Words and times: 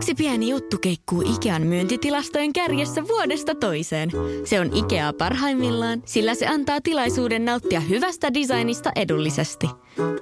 Yksi 0.00 0.14
pieni 0.14 0.48
juttu 0.48 0.78
keikkuu 0.78 1.22
Ikean 1.34 1.62
myyntitilastojen 1.62 2.52
kärjessä 2.52 3.08
vuodesta 3.08 3.54
toiseen. 3.54 4.10
Se 4.44 4.60
on 4.60 4.76
Ikea 4.76 5.12
parhaimmillaan, 5.12 6.02
sillä 6.04 6.34
se 6.34 6.46
antaa 6.46 6.80
tilaisuuden 6.80 7.44
nauttia 7.44 7.80
hyvästä 7.80 8.34
designista 8.34 8.90
edullisesti. 8.96 9.66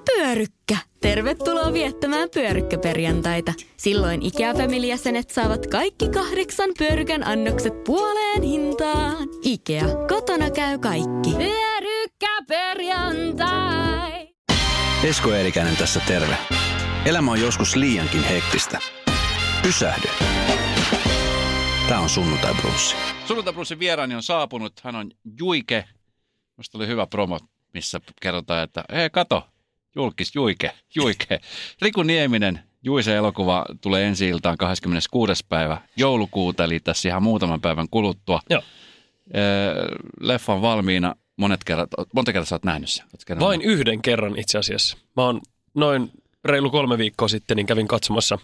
Pyörykkä! 0.04 0.76
Tervetuloa 1.00 1.72
viettämään 1.72 2.28
pyörykkäperjantaita. 2.34 3.52
Silloin 3.76 4.22
Ikea-familijäsenet 4.22 5.30
saavat 5.30 5.66
kaikki 5.66 6.08
kahdeksan 6.08 6.70
pyörykän 6.78 7.26
annokset 7.26 7.84
puoleen 7.84 8.42
hintaan. 8.42 9.28
Ikea, 9.42 9.84
kotona 10.08 10.50
käy 10.50 10.78
kaikki. 10.78 11.30
Pyörykkäperjantai! 11.30 14.28
Esko 15.04 15.32
Eerikäinen 15.32 15.76
tässä 15.76 16.00
terve. 16.06 16.38
Elämä 17.04 17.30
on 17.30 17.40
joskus 17.40 17.76
liiankin 17.76 18.24
hektistä. 18.24 18.78
Pysähdy. 19.62 20.08
Tämä 21.88 22.00
on 22.00 22.08
Sunnuntai 22.08 22.54
Brunssi. 22.54 22.96
Sunnuntai 23.26 23.52
Brunssin 23.52 23.78
vieraani 23.78 24.14
on 24.14 24.22
saapunut. 24.22 24.72
Hän 24.82 24.96
on 24.96 25.10
Juike. 25.38 25.84
Musta 26.56 26.78
oli 26.78 26.86
hyvä 26.86 27.06
promo, 27.06 27.38
missä 27.74 28.00
kerrotaan, 28.22 28.62
että 28.62 28.84
hei 28.92 29.10
kato, 29.10 29.46
julkis 29.94 30.34
Juike, 30.34 30.70
Juike. 30.94 31.40
Riku 31.82 32.02
Nieminen, 32.02 32.60
Juise 32.82 33.16
elokuva 33.16 33.66
tulee 33.80 34.06
ensi 34.06 34.28
iltaan 34.28 34.56
26. 34.58 35.46
päivä 35.48 35.80
joulukuuta, 35.96 36.64
eli 36.64 36.80
tässä 36.80 37.08
ihan 37.08 37.22
muutaman 37.22 37.60
päivän 37.60 37.88
kuluttua. 37.90 38.40
Joo. 38.50 38.62
Leffan 40.20 40.62
valmiina. 40.62 41.14
Monet 41.36 41.64
kerrat, 41.64 41.90
monta 42.14 42.32
kertaa 42.32 42.46
sä 42.46 42.54
oot 42.54 42.64
nähnyt 42.64 42.90
sen? 42.90 43.04
Oot 43.04 43.24
kerran 43.24 43.46
Vain 43.46 43.62
yhden 43.62 44.02
kerran 44.02 44.38
itse 44.38 44.58
asiassa. 44.58 44.98
Mä 45.16 45.22
oon 45.22 45.40
noin 45.74 46.10
reilu 46.44 46.70
kolme 46.70 46.98
viikkoa 46.98 47.28
sitten, 47.28 47.56
niin 47.56 47.66
kävin 47.66 47.88
katsomassa, 47.88 48.38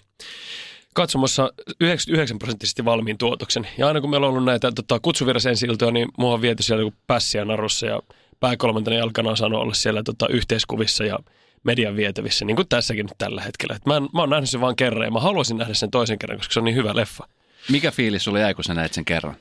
katsomassa 0.94 1.52
99 1.80 2.38
prosenttisesti 2.38 2.84
valmiin 2.84 3.18
tuotoksen. 3.18 3.68
Ja 3.78 3.86
aina 3.86 4.00
kun 4.00 4.10
meillä 4.10 4.26
on 4.26 4.32
ollut 4.32 4.44
näitä 4.44 4.72
tota, 4.72 5.00
kutsuvirras 5.00 5.46
ensi 5.46 5.66
niin 5.92 6.08
mua 6.18 6.34
on 6.34 6.42
viety 6.42 6.62
siellä 6.62 6.82
joku 6.82 6.96
pässiä 7.06 7.44
narussa 7.44 7.86
ja 7.86 8.02
pääkolmantena 8.40 8.96
jalkana 8.96 9.30
on 9.30 9.36
saanut 9.36 9.60
olla 9.60 9.74
siellä 9.74 10.02
tota, 10.02 10.28
yhteiskuvissa 10.28 11.04
ja 11.04 11.18
median 11.64 11.96
vietävissä, 11.96 12.44
niin 12.44 12.56
kuin 12.56 12.68
tässäkin 12.68 13.06
nyt 13.06 13.18
tällä 13.18 13.42
hetkellä. 13.42 13.76
Et 13.76 13.86
mä, 13.86 13.96
en, 13.96 14.02
mä 14.02 14.20
oon 14.20 14.30
nähnyt 14.30 14.50
sen 14.50 14.60
vain 14.60 14.76
kerran 14.76 15.04
ja 15.04 15.10
mä 15.10 15.20
haluaisin 15.20 15.56
nähdä 15.56 15.74
sen 15.74 15.90
toisen 15.90 16.18
kerran, 16.18 16.38
koska 16.38 16.52
se 16.52 16.60
on 16.60 16.64
niin 16.64 16.76
hyvä 16.76 16.96
leffa. 16.96 17.28
Mikä 17.70 17.90
fiilis 17.90 18.24
sulle 18.24 18.40
jäi, 18.40 18.54
kun 18.54 18.64
sä 18.64 18.74
näit 18.74 18.92
sen 18.92 19.04
kerran? 19.04 19.36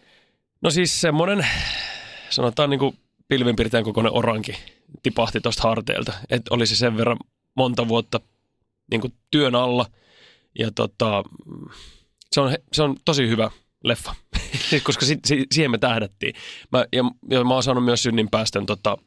No 0.62 0.70
siis 0.70 1.02
semmoinen, 1.02 1.48
sanotaan 2.30 2.70
niin 2.70 2.80
kuin 2.80 2.98
pilvenpiirtäjän 3.28 3.84
kokoinen 3.84 4.14
oranki 4.14 4.58
tipahti 5.04 5.42
tuosta 5.42 5.64
harteilta. 5.64 6.14
Että 6.30 6.54
oli 6.54 6.68
se 6.68 6.76
sen 6.76 6.98
verran 6.98 7.18
monta 7.56 7.88
vuotta 7.88 8.20
niin 8.92 9.02
kuin 9.02 9.14
työn 9.32 9.56
alla. 9.56 9.86
Ja 10.60 10.72
tota, 10.72 11.24
se, 12.32 12.42
on, 12.42 12.58
se 12.74 12.84
on 12.84 12.98
tosi 13.06 13.28
hyvä 13.28 13.52
leffa, 13.84 14.16
koska 14.84 15.06
si, 15.06 15.20
si, 15.26 15.46
siihen 15.52 15.72
me 15.72 15.78
tähdättiin. 15.78 16.36
Mä, 16.72 16.86
ja, 16.94 17.04
ja 17.30 17.44
mä 17.44 17.54
oon 17.54 17.64
saanut 17.64 17.86
myös 17.86 18.04
synnin 18.04 18.30
päästön 18.30 18.66
tota, 18.66 18.98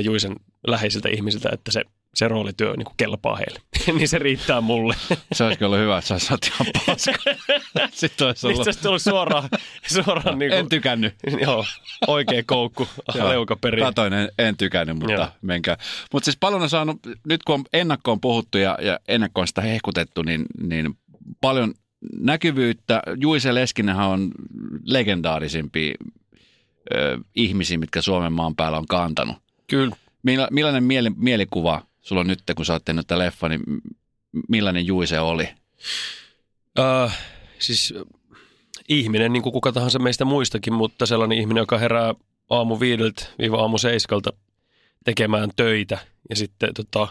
Juisen 0.00 0.36
läheisiltä 0.66 1.08
ihmisiltä, 1.08 1.48
että 1.52 1.72
se 1.72 1.84
se 2.14 2.28
roolityö 2.28 2.76
niin 2.76 2.84
kuin 2.84 2.94
kelpaa 2.96 3.36
heille. 3.36 3.60
niin 3.98 4.08
se 4.08 4.18
riittää 4.18 4.60
mulle. 4.60 4.94
se 5.32 5.44
olisi 5.44 5.64
ollut 5.64 5.78
hyvä, 5.78 5.98
että 5.98 6.08
sä 6.08 6.14
olisit 6.14 6.52
ihan 6.54 6.66
paska. 6.86 7.12
Sitten 7.92 8.26
olisi 8.26 8.46
ollut... 8.46 8.66
Niin 8.66 8.74
se 8.74 8.80
tullut 8.82 9.02
suoraan. 9.02 9.48
suoraan 9.86 10.38
niin 10.38 10.50
kuin, 10.50 10.58
en 10.58 10.68
tykännyt. 10.68 11.14
joo, 11.40 11.64
oikea 12.06 12.42
koukku, 12.46 12.88
leuka 13.14 13.56
perin. 13.56 13.84
Katoin, 13.84 14.12
en, 14.12 14.28
en 14.38 14.56
tykännyt, 14.56 14.96
mutta 14.96 15.12
joo. 15.12 15.28
menkää. 15.42 15.76
Mutta 16.12 16.24
siis 16.24 16.36
paljon 16.40 16.62
on 16.62 16.70
saanut, 16.70 16.98
nyt 17.26 17.42
kun 17.42 17.54
on 17.54 17.64
ennakkoon 17.72 18.20
puhuttu 18.20 18.58
ja, 18.58 18.78
ja 18.82 18.98
ennakkoon 19.08 19.48
sitä 19.48 19.60
hehkutettu, 19.60 20.22
niin, 20.22 20.44
niin 20.62 20.94
paljon 21.40 21.74
näkyvyyttä. 22.18 23.02
Juise 23.20 23.54
Leskinenhän 23.54 24.06
on 24.06 24.30
legendaarisimpia 24.84 25.94
ö, 26.94 27.18
ihmisiä, 27.34 27.78
mitkä 27.78 28.02
Suomen 28.02 28.32
maan 28.32 28.56
päällä 28.56 28.78
on 28.78 28.86
kantanut. 28.86 29.36
Kyllä. 29.66 29.96
Milla, 30.22 30.48
millainen 30.50 30.84
mieli, 30.84 31.10
mielikuva 31.16 31.82
sulla 32.02 32.20
on 32.20 32.26
nyt, 32.26 32.42
kun 32.56 32.66
sä 32.66 32.72
oot 32.72 32.84
tehnyt 32.84 33.10
leffa, 33.10 33.48
niin 33.48 33.60
millainen 34.48 34.86
Juise 34.86 35.20
oli? 35.20 35.48
Uh, 36.78 37.12
siis 37.58 37.94
ihminen, 38.88 39.32
niin 39.32 39.42
kuin 39.42 39.52
kuka 39.52 39.72
tahansa 39.72 39.98
meistä 39.98 40.24
muistakin, 40.24 40.72
mutta 40.72 41.06
sellainen 41.06 41.38
ihminen, 41.38 41.60
joka 41.60 41.78
herää 41.78 42.14
aamu 42.50 42.80
viideltä 42.80 43.26
viiva 43.38 43.60
aamu 43.60 43.78
seiskalta 43.78 44.32
tekemään 45.04 45.50
töitä 45.56 45.98
ja 46.30 46.36
sitten 46.36 46.74
tota, 46.74 47.08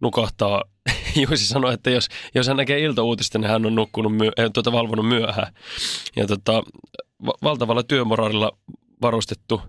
nukahtaa. 0.00 0.62
Juisi 1.26 1.46
sanoi, 1.46 1.74
että 1.74 1.90
jos, 1.90 2.08
jos 2.34 2.48
hän 2.48 2.56
näkee 2.56 2.80
iltauutista, 2.80 3.38
niin 3.38 3.50
hän 3.50 3.66
on 3.66 3.74
nukkunut 3.74 4.16
myö, 4.16 4.30
äh, 4.40 4.50
tuota, 4.54 4.72
valvonut 4.72 5.08
myöhään. 5.08 5.52
Ja 6.16 6.26
tota, 6.26 6.62
va- 7.26 7.38
valtavalla 7.42 7.82
työmoraalilla 7.82 8.58
varustettu, 9.02 9.60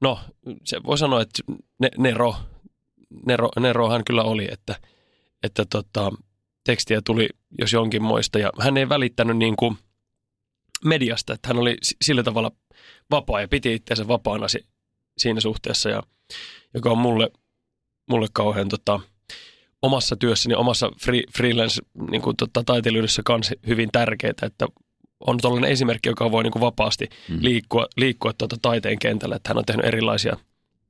no 0.00 0.18
se 0.64 0.82
voi 0.82 0.98
sanoa, 0.98 1.22
että 1.22 1.42
ne, 1.78 1.90
Nero 1.98 2.34
Nero, 3.26 3.48
Nerohan 3.60 4.04
kyllä 4.04 4.22
oli, 4.22 4.48
että, 4.50 4.74
että 5.42 5.64
tota, 5.70 6.12
tekstiä 6.64 7.00
tuli 7.04 7.28
jos 7.58 7.72
jonkin 7.72 8.02
moista 8.02 8.38
ja 8.38 8.52
hän 8.60 8.76
ei 8.76 8.88
välittänyt 8.88 9.36
niin 9.36 9.56
kuin 9.56 9.78
mediasta, 10.84 11.34
että 11.34 11.48
hän 11.48 11.58
oli 11.58 11.76
sillä 12.02 12.22
tavalla 12.22 12.52
vapaa 13.10 13.40
ja 13.40 13.48
piti 13.48 13.74
itseänsä 13.74 14.08
vapaana 14.08 14.48
si, 14.48 14.66
siinä 15.18 15.40
suhteessa, 15.40 15.88
ja, 15.88 16.02
joka 16.74 16.90
on 16.90 16.98
mulle, 16.98 17.30
mulle 18.10 18.26
kauhean 18.32 18.68
tota, 18.68 19.00
omassa 19.82 20.16
työssäni, 20.16 20.54
omassa 20.54 20.90
free, 21.00 21.22
freelance 21.36 21.82
niin 22.10 22.22
kuin, 22.22 22.36
tota, 22.36 22.62
taiteilijuudessa 22.64 23.22
kanssa 23.24 23.54
hyvin 23.66 23.88
tärkeää, 23.92 24.32
että 24.42 24.66
on 25.20 25.38
tuollainen 25.42 25.70
esimerkki, 25.70 26.08
joka 26.08 26.30
voi 26.30 26.42
niin 26.42 26.52
kuin 26.52 26.60
vapaasti 26.60 27.08
mm. 27.28 27.38
liikkua, 27.40 27.86
liikkua 27.96 28.32
tuota 28.32 28.56
taiteen 28.62 28.98
kentällä, 28.98 29.36
että 29.36 29.50
hän 29.50 29.58
on 29.58 29.64
tehnyt 29.64 29.86
erilaisia 29.86 30.36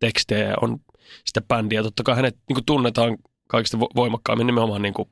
tekstejä 0.00 0.48
ja 0.48 0.54
on 0.60 0.80
sitä 1.24 1.40
bändiä. 1.40 1.82
Totta 1.82 2.02
kai 2.02 2.16
hänet 2.16 2.36
niin 2.48 2.54
kuin 2.54 2.64
tunnetaan 2.66 3.18
kaikista 3.48 3.78
voimakkaammin 3.80 4.46
nimenomaan 4.46 4.82
niin 4.82 4.94
kuin 4.94 5.08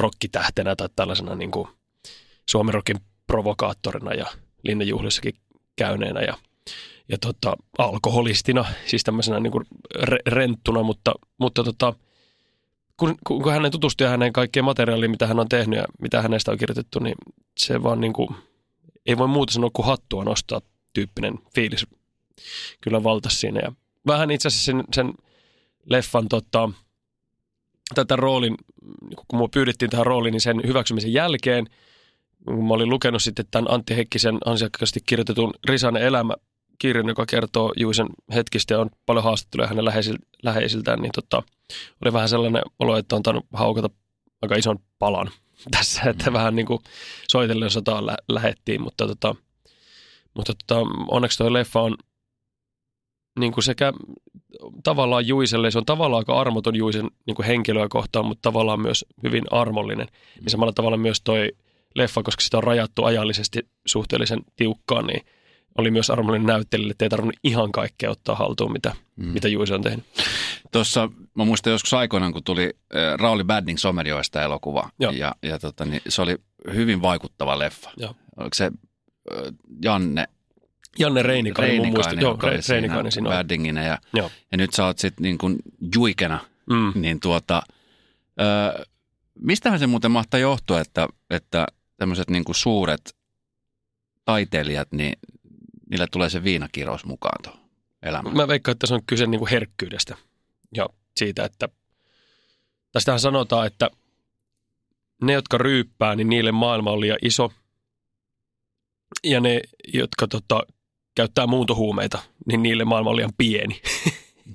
rockitähtenä 0.00 0.76
tai 0.76 0.88
tällaisena 0.96 1.34
niin 1.34 1.50
kuin 1.50 1.68
Suomen 2.50 2.74
rockin 2.74 2.96
provokaattorina 3.26 4.14
ja 4.14 4.26
linnejuhlissakin 4.62 5.34
käyneenä 5.76 6.20
ja, 6.20 6.34
ja 7.08 7.18
tota, 7.18 7.56
alkoholistina, 7.78 8.64
siis 8.86 9.04
tämmöisenä 9.04 9.40
niin 9.40 9.50
kuin 9.50 9.64
re- 9.98 10.22
renttuna, 10.32 10.82
mutta, 10.82 11.14
mutta 11.38 11.64
tota, 11.64 11.94
kun, 12.96 13.14
kun 13.24 13.52
hänen 13.52 13.70
tutustuu 13.70 14.04
ja 14.04 14.10
hänen 14.10 14.32
kaikkeen 14.32 14.64
materiaaliin, 14.64 15.10
mitä 15.10 15.26
hän 15.26 15.40
on 15.40 15.48
tehnyt 15.48 15.78
ja 15.78 15.84
mitä 16.02 16.22
hänestä 16.22 16.50
on 16.50 16.58
kirjoitettu, 16.58 16.98
niin 16.98 17.14
se 17.58 17.82
vaan 17.82 18.00
niin 18.00 18.12
kuin, 18.12 18.28
ei 19.06 19.18
voi 19.18 19.28
muuta 19.28 19.52
sanoa 19.52 19.70
kuin 19.72 19.86
hattua 19.86 20.24
nostaa 20.24 20.60
tyyppinen 20.92 21.38
fiilis 21.54 21.86
kyllä 22.80 23.02
valtas 23.02 23.40
siinä. 23.40 23.60
Ja 23.60 23.72
vähän 24.06 24.30
itse 24.30 24.48
asiassa 24.48 24.64
sen, 24.64 24.84
sen 24.92 25.12
leffan 25.90 26.28
tota, 26.28 26.70
tätä 27.94 28.16
roolin, 28.16 28.56
kun 29.28 29.38
mua 29.38 29.48
pyydettiin 29.48 29.90
tähän 29.90 30.06
rooliin, 30.06 30.32
niin 30.32 30.40
sen 30.40 30.60
hyväksymisen 30.66 31.12
jälkeen, 31.12 31.66
kun 32.44 32.68
mä 32.68 32.74
olin 32.74 32.90
lukenut 32.90 33.22
sitten 33.22 33.46
tämän 33.50 33.70
Antti 33.70 33.96
Heikkisen 33.96 34.38
ansiokkaasti 34.44 35.00
kirjoitetun 35.06 35.54
Risanen 35.68 36.02
elämä 36.02 36.34
kirjan, 36.78 37.08
joka 37.08 37.26
kertoo 37.26 37.72
Juisen 37.76 38.06
hetkistä 38.34 38.74
ja 38.74 38.80
on 38.80 38.90
paljon 39.06 39.24
haastatteluja 39.24 39.68
hänen 39.68 39.84
läheisiltään, 40.42 41.00
niin 41.00 41.12
tota, 41.14 41.42
oli 42.04 42.12
vähän 42.12 42.28
sellainen 42.28 42.62
olo, 42.78 42.96
että 42.96 43.16
on 43.16 43.22
tainnut 43.22 43.46
haukata 43.52 43.90
aika 44.42 44.56
ison 44.56 44.78
palan 44.98 45.30
tässä, 45.76 46.02
että 46.02 46.30
mm. 46.30 46.34
vähän 46.34 46.56
niin 46.56 46.66
kuin 46.66 46.80
soitellen 47.28 47.70
sotaan 47.70 48.06
lä- 48.06 48.16
lähettiin, 48.28 48.82
mutta, 48.82 49.06
tota, 49.06 49.34
mutta 50.34 50.54
tota, 50.54 50.86
onneksi 51.08 51.38
tuo 51.38 51.52
leffa 51.52 51.80
on 51.80 51.96
niin 53.38 53.52
kuin 53.52 53.64
sekä 53.64 53.92
tavallaan 54.84 55.26
Juiselle, 55.26 55.70
se 55.70 55.78
on 55.78 55.86
tavallaan 55.86 56.20
aika 56.20 56.40
armoton 56.40 56.76
Juisen 56.76 57.10
niin 57.26 57.34
kuin 57.34 57.46
henkilöä 57.46 57.86
kohtaan, 57.90 58.26
mutta 58.26 58.42
tavallaan 58.42 58.80
myös 58.80 59.04
hyvin 59.22 59.44
armollinen. 59.50 60.06
Mm. 60.06 60.44
Ja 60.44 60.50
samalla 60.50 60.72
tavalla 60.72 60.96
myös 60.96 61.20
toi 61.20 61.52
leffa, 61.94 62.22
koska 62.22 62.42
sitä 62.42 62.56
on 62.56 62.64
rajattu 62.64 63.04
ajallisesti 63.04 63.60
suhteellisen 63.86 64.40
tiukkaan, 64.56 65.06
niin 65.06 65.26
oli 65.78 65.90
myös 65.90 66.10
armollinen 66.10 66.46
näyttelijä, 66.46 66.90
että 66.90 67.04
ei 67.04 67.08
tarvinnut 67.08 67.38
ihan 67.44 67.72
kaikkea 67.72 68.10
ottaa 68.10 68.34
haltuun, 68.34 68.72
mitä, 68.72 68.94
mm. 69.16 69.24
mitä 69.26 69.48
Juise 69.48 69.74
on 69.74 69.82
tehnyt. 69.82 70.04
Tuossa, 70.72 71.10
mä 71.34 71.44
muistan 71.44 71.72
joskus 71.72 71.94
aikoinaan, 71.94 72.32
kun 72.32 72.44
tuli 72.44 72.74
äh, 72.96 73.18
Rauli 73.18 73.44
Badding 73.44 73.78
Somerjoista 73.78 74.42
elokuva, 74.42 74.90
Joo. 75.00 75.12
ja, 75.12 75.34
ja 75.42 75.58
tota, 75.58 75.84
niin 75.84 76.02
se 76.08 76.22
oli 76.22 76.36
hyvin 76.74 77.02
vaikuttava 77.02 77.58
leffa. 77.58 77.90
Joo. 77.96 78.14
Oliko 78.36 78.54
se 78.54 78.64
äh, 78.64 78.72
Janne 79.82 80.24
Janne 80.98 81.22
Reinikainen, 81.22 81.70
Reinikainen 81.70 82.16
mun 82.16 82.34
muista. 82.34 82.44
Joo, 82.44 82.52
Re, 82.52 82.60
Reinikainen 82.68 83.12
siinä 83.12 83.30
Värdinginä 83.30 83.84
ja, 83.84 83.98
Joo. 84.12 84.30
ja 84.52 84.58
nyt 84.58 84.72
sä 84.72 84.86
oot 84.86 84.98
sitten 84.98 85.22
niin 85.22 85.38
kuin 85.38 85.58
juikena, 85.94 86.38
mm. 86.70 86.92
niin 86.94 87.20
tuota, 87.20 87.62
ö, 88.40 88.84
mistähän 89.40 89.78
se 89.78 89.86
muuten 89.86 90.10
mahtaa 90.10 90.40
johtua, 90.40 90.80
että, 90.80 91.08
että 91.30 91.66
tämmöiset 91.96 92.30
niin 92.30 92.44
kuin 92.44 92.56
suuret 92.56 93.16
taiteilijat, 94.24 94.92
niin 94.92 95.12
niillä 95.90 96.06
tulee 96.12 96.30
se 96.30 96.44
viinakirous 96.44 97.04
mukaan 97.04 97.42
tuohon 97.42 97.60
elämään? 98.02 98.36
Mä 98.36 98.48
veikkaan, 98.48 98.72
että 98.72 98.86
se 98.86 98.94
on 98.94 99.04
kyse 99.06 99.26
niin 99.26 99.38
kuin 99.38 99.50
herkkyydestä 99.50 100.16
ja 100.74 100.88
siitä, 101.16 101.44
että 101.44 101.68
tästähän 102.92 103.20
sanotaan, 103.20 103.66
että 103.66 103.90
ne, 105.22 105.32
jotka 105.32 105.58
ryyppää, 105.58 106.16
niin 106.16 106.28
niille 106.28 106.52
maailma 106.52 106.90
on 106.90 107.00
liian 107.00 107.18
iso. 107.22 107.52
Ja 109.24 109.40
ne, 109.40 109.60
jotka 109.94 110.28
tota, 110.28 110.62
käyttää 111.18 111.46
muuntohuumeita, 111.46 112.18
niin 112.46 112.62
niille 112.62 112.84
maailma 112.84 113.10
on 113.10 113.16
liian 113.16 113.32
pieni. 113.38 113.80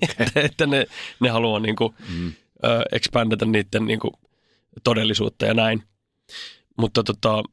että, 0.02 0.40
että 0.48 0.66
ne, 0.66 0.86
ne 1.20 1.30
haluaa 1.30 1.60
niin 1.60 1.76
kuin, 1.76 1.94
mm. 2.10 2.34
ö, 2.64 2.82
expandata 2.92 3.46
niiden 3.46 3.86
niin 3.86 4.00
kuin, 4.00 4.14
todellisuutta 4.84 5.46
ja 5.46 5.54
näin. 5.54 5.84
Mutta 6.78 7.04
tota, 7.04 7.44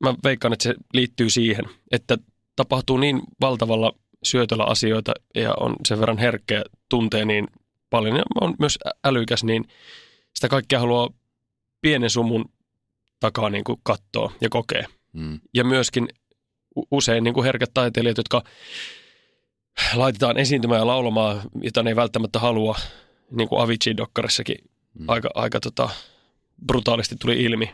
mä 0.00 0.14
veikkaan, 0.24 0.52
että 0.52 0.62
se 0.62 0.74
liittyy 0.92 1.30
siihen, 1.30 1.64
että 1.90 2.18
tapahtuu 2.56 2.96
niin 2.96 3.20
valtavalla 3.40 3.92
syötöllä 4.22 4.64
asioita 4.64 5.12
ja 5.34 5.54
on 5.60 5.76
sen 5.88 6.00
verran 6.00 6.18
herkkä 6.18 6.54
ja 6.54 6.64
tuntee 6.88 7.24
niin 7.24 7.46
paljon 7.90 8.16
ja 8.16 8.22
on 8.40 8.54
myös 8.58 8.78
älykäs, 9.04 9.44
niin 9.44 9.64
sitä 10.34 10.48
kaikkea 10.48 10.80
haluaa 10.80 11.08
pienen 11.80 12.10
sumun 12.10 12.44
takaa 13.20 13.50
niin 13.50 13.64
kuin 13.64 13.80
katsoa 13.82 14.32
ja 14.40 14.48
kokea. 14.48 14.88
Mm. 15.12 15.40
Ja 15.54 15.64
myöskin 15.64 16.08
usein 16.90 17.24
niin 17.24 17.34
kuin 17.34 17.44
herkät 17.44 17.70
taiteilijat, 17.74 18.16
jotka 18.16 18.42
laitetaan 19.94 20.38
esiintymään 20.38 20.80
ja 20.80 20.86
laulamaan, 20.86 21.42
jota 21.62 21.82
ne 21.82 21.90
ei 21.90 21.96
välttämättä 21.96 22.38
halua, 22.38 22.76
niin 23.30 23.48
kuin 23.48 23.60
Avicii-dokkarissakin 23.60 24.56
mm. 24.98 25.04
aika, 25.08 25.30
aika 25.34 25.60
tota, 25.60 25.88
brutaalisti 26.66 27.16
tuli 27.20 27.44
ilmi, 27.44 27.70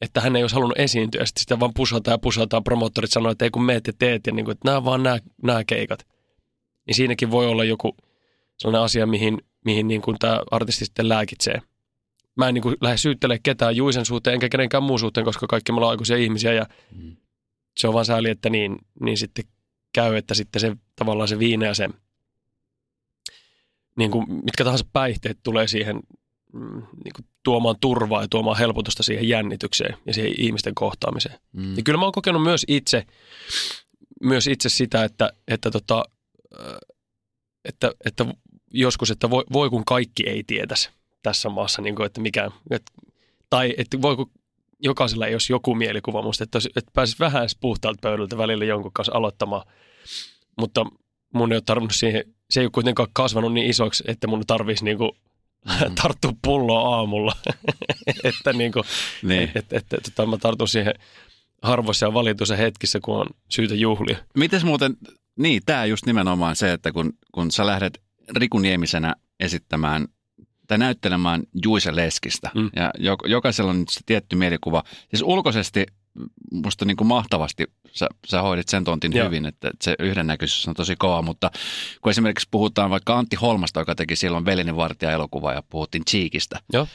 että 0.00 0.20
hän 0.20 0.36
ei 0.36 0.42
olisi 0.42 0.54
halunnut 0.54 0.78
esiintyä, 0.78 1.20
ja 1.20 1.26
sitten 1.26 1.40
sitä 1.40 1.60
vaan 1.60 1.74
pusataan 1.74 2.12
ja 2.12 2.18
pusataan, 2.18 2.64
promottorit 2.64 3.10
sanoo, 3.10 3.32
että 3.32 3.44
ei 3.44 3.50
kun 3.50 3.64
meet 3.64 3.86
ja 3.86 3.92
teet, 3.98 4.26
ja 4.26 4.32
niin 4.32 4.44
kuin, 4.44 4.52
että 4.52 4.68
nämä 4.68 4.84
vaan 4.84 5.02
nämä, 5.02 5.18
nämä 5.42 5.64
keikat. 5.64 6.06
Niin 6.86 6.94
siinäkin 6.94 7.30
voi 7.30 7.46
olla 7.46 7.64
joku 7.64 7.96
sellainen 8.58 8.84
asia, 8.84 9.06
mihin, 9.06 9.38
mihin 9.64 9.88
niin 9.88 10.02
kuin 10.02 10.16
tämä 10.18 10.40
artisti 10.50 10.84
sitten 10.84 11.08
lääkitsee. 11.08 11.62
Mä 12.36 12.48
en 12.48 12.54
niin 12.54 12.62
kuin 12.62 12.76
lähde 12.80 12.96
syyttelemään 12.96 13.42
ketään 13.42 13.76
Juisen 13.76 14.04
suhteen, 14.04 14.34
enkä 14.34 14.48
kenenkään 14.48 14.82
muun 14.82 14.98
suhteen, 14.98 15.24
koska 15.24 15.46
kaikki 15.46 15.72
me 15.72 15.76
ollaan 15.76 15.90
aikuisia 15.90 16.16
ihmisiä, 16.16 16.52
ja 16.52 16.66
mm. 16.92 17.16
Se 17.78 17.88
on 17.88 17.94
vaan 17.94 18.04
sääli, 18.04 18.30
että 18.30 18.50
niin, 18.50 18.78
niin 19.00 19.18
sitten 19.18 19.44
käy, 19.92 20.16
että 20.16 20.34
sitten 20.34 20.60
se 20.60 20.76
tavallaan 20.96 21.28
se 21.28 21.38
viine 21.38 21.66
ja 21.66 21.74
se, 21.74 21.88
niin 23.96 24.10
kuin 24.10 24.24
mitkä 24.28 24.64
tahansa 24.64 24.86
päihteet 24.92 25.38
tulee 25.42 25.68
siihen 25.68 26.00
mm, 26.52 26.82
niin 27.04 27.12
kuin 27.16 27.26
tuomaan 27.42 27.76
turvaa 27.80 28.22
ja 28.22 28.28
tuomaan 28.28 28.58
helpotusta 28.58 29.02
siihen 29.02 29.28
jännitykseen 29.28 29.96
ja 30.06 30.14
siihen 30.14 30.34
ihmisten 30.38 30.74
kohtaamiseen. 30.74 31.38
Mm. 31.52 31.76
Ja 31.76 31.82
kyllä 31.82 31.98
mä 31.98 32.04
oon 32.04 32.12
kokenut 32.12 32.42
myös 32.42 32.64
itse, 32.68 33.06
myös 34.22 34.46
itse 34.46 34.68
sitä, 34.68 35.04
että, 35.04 35.32
että, 35.48 35.70
tota, 35.70 36.04
että, 37.64 37.92
että 38.04 38.26
joskus, 38.70 39.10
että 39.10 39.30
voi, 39.30 39.44
voi 39.52 39.70
kun 39.70 39.84
kaikki 39.84 40.28
ei 40.28 40.44
tietäisi 40.46 40.90
tässä 41.22 41.48
maassa, 41.48 41.82
niin 41.82 41.94
kuin, 41.94 42.06
että 42.06 42.20
mikä, 42.20 42.50
että, 42.70 42.92
tai 43.50 43.74
että 43.78 44.02
voi 44.02 44.16
kun 44.16 44.30
jokaisella 44.82 45.26
ei 45.26 45.34
olisi 45.34 45.52
joku 45.52 45.74
mielikuva 45.74 46.22
musta, 46.22 46.44
että, 46.44 46.58
että 46.76 46.90
pääsisi 46.94 47.18
vähän 47.18 47.48
puhtaalta 47.60 47.98
pöydältä 48.02 48.38
välillä 48.38 48.64
jonkun 48.64 48.92
kanssa 48.92 49.14
aloittamaan. 49.14 49.62
Mutta 50.58 50.86
mun 51.34 51.52
ei 51.52 51.56
ole 51.56 51.62
tarvinnut 51.66 51.94
siihen, 51.94 52.24
se 52.50 52.60
ei 52.60 52.66
ole 52.66 52.70
kuitenkaan 52.70 53.08
kasvanut 53.12 53.52
niin 53.52 53.70
isoksi, 53.70 54.04
että 54.06 54.26
mun 54.26 54.46
tarvitsisi 54.46 54.84
niin 54.84 54.98
kuin 54.98 55.10
mm. 55.64 55.94
tarttua 56.02 56.32
pulloa 56.42 56.96
aamulla. 56.96 57.32
että 58.24 58.52
niin 58.52 58.72
kuin, 58.72 58.84
niin. 59.22 59.50
Et, 59.54 59.72
et, 59.72 59.92
et, 59.92 60.12
et, 60.18 60.28
mä 60.28 60.36
tartun 60.38 60.68
siihen 60.68 60.94
harvoissa 61.62 62.06
ja 62.06 62.14
valituissa 62.14 62.56
hetkissä, 62.56 63.00
kun 63.00 63.16
on 63.16 63.26
syytä 63.48 63.74
juhlia. 63.74 64.16
Mites 64.36 64.64
muuten, 64.64 64.96
niin 65.36 65.62
tämä 65.66 65.84
just 65.84 66.06
nimenomaan 66.06 66.56
se, 66.56 66.72
että 66.72 66.92
kun, 66.92 67.12
kun 67.32 67.50
sä 67.50 67.66
lähdet 67.66 68.02
Riku 68.36 68.58
Niemisenä 68.58 69.14
esittämään 69.40 70.06
tai 70.66 70.78
näyttelemään 70.78 71.42
Juise 71.64 71.96
Leskistä. 71.96 72.50
Mm. 72.54 72.70
Ja 72.76 72.92
jokaisella 73.26 73.70
on 73.70 73.84
se 73.90 74.00
tietty 74.06 74.36
mielikuva. 74.36 74.82
Siis 75.08 75.22
ulkoisesti 75.22 75.86
musta 76.52 76.84
niin 76.84 76.96
kuin 76.96 77.08
mahtavasti 77.08 77.64
sä, 77.92 78.08
sä 78.26 78.42
hoidit 78.42 78.68
sen 78.68 78.84
tontin 78.84 79.16
Joo. 79.16 79.26
hyvin, 79.26 79.46
että 79.46 79.70
se 79.82 79.94
yhdennäköisyys 79.98 80.68
on 80.68 80.74
tosi 80.74 80.94
kova, 80.98 81.22
mutta 81.22 81.50
kun 82.02 82.10
esimerkiksi 82.10 82.48
puhutaan 82.50 82.90
vaikka 82.90 83.18
Antti 83.18 83.36
Holmasta, 83.36 83.80
joka 83.80 83.94
teki 83.94 84.16
silloin 84.16 84.44
Velinin 84.44 84.76
vartija 84.76 85.12
elokuva 85.12 85.52
ja 85.52 85.62
puhuttiin 85.70 86.04
Cheekistä, 86.04 86.60
Joo. 86.72 86.88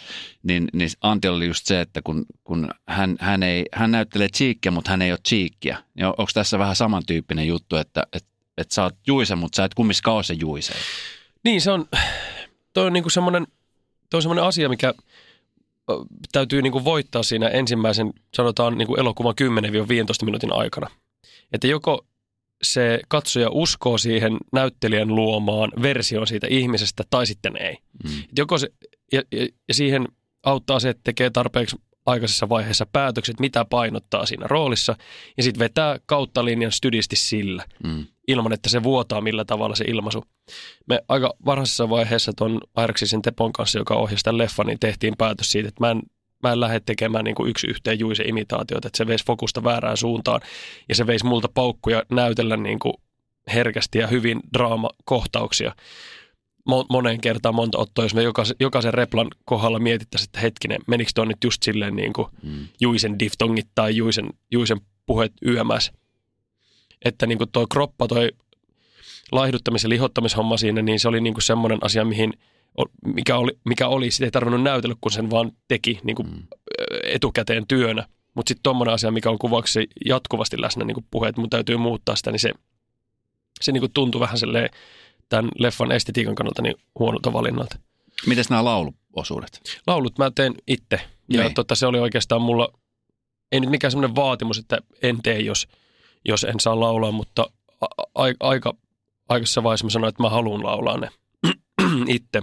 Niin, 0.43 0.67
niin 0.73 0.89
Antti 1.01 1.27
oli 1.27 1.47
just 1.47 1.65
se, 1.65 1.81
että 1.81 2.01
kun, 2.03 2.25
kun 2.43 2.69
hän, 2.87 3.15
hän, 3.19 3.43
ei, 3.43 3.65
hän 3.73 3.91
näyttelee 3.91 4.29
Cheekkiä, 4.29 4.71
mutta 4.71 4.91
hän 4.91 5.01
ei 5.01 5.11
ole 5.11 5.19
Cheekkiä. 5.27 5.77
Niin 5.93 6.05
onko 6.05 6.29
tässä 6.33 6.59
vähän 6.59 6.75
samantyyppinen 6.75 7.47
juttu, 7.47 7.75
että, 7.75 8.03
että, 8.13 8.29
että 8.57 8.75
sä 8.75 8.83
oot 8.83 8.95
Juise, 9.07 9.35
mutta 9.35 9.55
sä 9.55 9.65
et 9.65 9.73
kumminkaan 9.73 10.15
ole 10.15 10.23
se 10.23 10.33
Juise? 10.33 10.73
Niin, 11.43 11.61
se 11.61 11.71
on, 11.71 11.85
toi 12.73 12.85
on 12.85 12.93
niinku 12.93 13.09
semmoinen, 13.09 13.47
toi 14.11 14.17
on 14.17 14.21
semmoinen 14.21 14.45
asia, 14.45 14.69
mikä– 14.69 14.93
täytyy 16.31 16.61
niin 16.61 16.71
kuin 16.71 16.83
voittaa 16.83 17.23
siinä 17.23 17.47
ensimmäisen, 17.47 18.13
sanotaan 18.33 18.77
niin 18.77 18.87
kuin 18.87 18.99
elokuvan 18.99 19.35
10-15 20.21 20.25
minuutin 20.25 20.53
aikana. 20.53 20.89
Että 21.53 21.67
joko 21.67 22.05
se 22.63 22.99
katsoja 23.07 23.49
uskoo 23.51 23.97
siihen 23.97 24.37
näyttelijän 24.53 25.15
luomaan 25.15 25.71
versioon 25.81 26.27
siitä 26.27 26.47
ihmisestä 26.49 27.03
tai 27.09 27.25
sitten 27.25 27.57
ei. 27.57 27.77
Mm. 28.03 28.23
joko 28.37 28.57
se, 28.57 28.67
ja, 29.11 29.21
ja, 29.31 29.47
ja 29.67 29.73
siihen 29.73 30.07
auttaa 30.43 30.79
se, 30.79 30.89
että 30.89 31.01
tekee 31.03 31.29
tarpeeksi 31.29 31.77
aikaisessa 32.05 32.49
vaiheessa 32.49 32.85
päätökset, 32.93 33.39
mitä 33.39 33.65
painottaa 33.65 34.25
siinä 34.25 34.47
roolissa, 34.47 34.95
ja 35.37 35.43
sitten 35.43 35.59
vetää 35.59 35.99
kautta 36.05 36.45
linjan 36.45 36.71
stydisti 36.71 37.15
sillä, 37.15 37.65
mm. 37.83 38.05
Ilman 38.31 38.53
että 38.53 38.69
se 38.69 38.83
vuotaa 38.83 39.21
millä 39.21 39.45
tavalla 39.45 39.75
se 39.75 39.85
ilmaisu. 39.87 40.23
Me 40.85 40.99
aika 41.07 41.33
varhaisessa 41.45 41.89
vaiheessa 41.89 42.31
tuon 42.37 42.59
Airaksisen 42.75 43.21
Tepon 43.21 43.53
kanssa, 43.53 43.79
joka 43.79 43.95
ohjasi 43.95 44.23
tämän 44.23 44.37
leffan, 44.37 44.67
niin 44.67 44.79
tehtiin 44.79 45.13
päätös 45.17 45.51
siitä, 45.51 45.69
että 45.69 45.83
mä 45.83 45.91
en, 45.91 46.01
mä 46.43 46.51
en 46.51 46.59
lähde 46.59 46.79
tekemään 46.79 47.23
niin 47.23 47.35
kuin 47.35 47.49
yksi 47.49 47.67
yhteen 47.67 47.99
juise 47.99 48.23
imitaatiota, 48.23 48.87
että 48.87 48.97
se 48.97 49.07
veisi 49.07 49.25
fokusta 49.25 49.63
väärään 49.63 49.97
suuntaan, 49.97 50.41
ja 50.89 50.95
se 50.95 51.07
veisi 51.07 51.25
multa 51.25 51.49
paukkuja 51.53 52.03
näytellä 52.11 52.57
niin 52.57 52.79
kuin 52.79 52.93
herkästi 53.53 53.99
ja 53.99 54.07
hyvin 54.07 54.39
draamakohtauksia 54.53 55.75
moneen 56.89 57.21
kertaan 57.21 57.55
monta 57.55 57.77
ottoa, 57.77 58.05
jos 58.05 58.15
me 58.15 58.23
jokaisen, 58.23 58.55
jokaisen 58.59 58.93
replan 58.93 59.27
kohdalla 59.45 59.79
mietittäisiin, 59.79 60.27
että 60.27 60.39
hetkinen, 60.39 60.81
menikö 60.87 61.11
tuon 61.15 61.27
nyt 61.27 61.43
just 61.43 61.63
silleen 61.63 61.95
niin 61.95 62.13
kuin 62.13 62.27
mm. 62.43 62.67
Juisen 62.81 63.19
diftongit 63.19 63.67
tai 63.75 63.95
Juisen, 63.95 64.29
Juisen 64.51 64.81
puhet 65.05 65.33
yömäs. 65.45 65.91
Että 67.05 67.25
niin 67.27 67.37
kuin 67.37 67.49
toi 67.51 67.65
kroppa, 67.71 68.07
toi 68.07 68.31
laihduttamis- 69.31 69.83
ja 69.83 69.89
lihottamishomma 69.89 70.57
siinä, 70.57 70.81
niin 70.81 70.99
se 70.99 71.07
oli 71.07 71.21
niin 71.21 71.33
kuin 71.33 71.43
semmoinen 71.43 71.79
asia, 71.81 72.05
mihin, 72.05 72.33
mikä 73.05 73.37
oli, 73.37 73.51
mikä 73.63 73.87
oli, 73.87 74.11
sitä 74.11 74.25
ei 74.25 74.31
tarvinnut 74.31 74.63
näytellä, 74.63 74.95
kun 75.01 75.11
sen 75.11 75.29
vaan 75.29 75.51
teki 75.67 75.99
niin 76.03 76.15
kuin 76.15 76.27
mm. 76.27 76.43
etukäteen 77.03 77.67
työnä. 77.67 78.05
Mutta 78.33 78.49
sitten 78.49 78.63
tuommoinen 78.63 78.93
asia, 78.93 79.11
mikä 79.11 79.29
on 79.29 79.37
kuvaksi 79.37 79.87
jatkuvasti 80.05 80.61
läsnä, 80.61 80.85
niin 80.85 80.95
kuin 80.95 81.05
puheet, 81.11 81.37
mun 81.37 81.49
täytyy 81.49 81.77
muuttaa 81.77 82.15
sitä, 82.15 82.31
niin 82.31 82.39
se, 82.39 82.51
se 83.61 83.71
niin 83.71 83.93
tuntui 83.93 84.21
vähän 84.21 84.37
silleen 84.37 84.69
tämän 85.29 85.51
leffan 85.59 85.91
estetiikan 85.91 86.35
kannalta 86.35 86.61
niin 86.61 86.75
huonolta 86.99 87.33
valinnalta. 87.33 87.79
Miten 88.25 88.45
nämä 88.49 88.63
lauluosuudet? 88.63 89.79
Laulut 89.87 90.17
mä 90.17 90.31
teen 90.35 90.53
itse. 90.67 91.01
Ja 91.29 91.43
niin. 91.43 91.53
tota, 91.53 91.75
se 91.75 91.85
oli 91.85 91.99
oikeastaan 91.99 92.41
mulla, 92.41 92.73
ei 93.51 93.59
nyt 93.59 93.69
mikään 93.69 93.91
semmoinen 93.91 94.15
vaatimus, 94.15 94.57
että 94.57 94.77
en 95.01 95.21
tee, 95.23 95.39
jos, 95.39 95.67
jos 96.25 96.43
en 96.43 96.59
saa 96.59 96.79
laulaa, 96.79 97.11
mutta 97.11 97.45
a- 97.81 98.23
a- 98.23 98.35
aika 98.39 98.73
aikaisessa 99.29 99.63
vaiheessa 99.63 99.85
mä 99.85 99.89
sanoin, 99.89 100.09
että 100.09 100.23
mä 100.23 100.29
haluan 100.29 100.63
laulaa 100.63 100.97
ne 100.97 101.09
itse, 102.07 102.41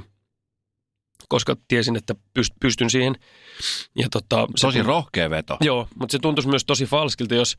koska 1.28 1.56
tiesin, 1.68 1.96
että 1.96 2.14
pystyn 2.60 2.90
siihen. 2.90 3.16
Ja 3.96 4.08
tota, 4.10 4.46
tosi 4.60 4.78
se, 4.78 4.82
rohkea 4.82 5.30
veto. 5.30 5.56
Joo, 5.60 5.88
mutta 5.94 6.12
se 6.12 6.18
tuntuisi 6.18 6.48
myös 6.48 6.64
tosi 6.64 6.86
falskilta, 6.86 7.34
jos 7.34 7.56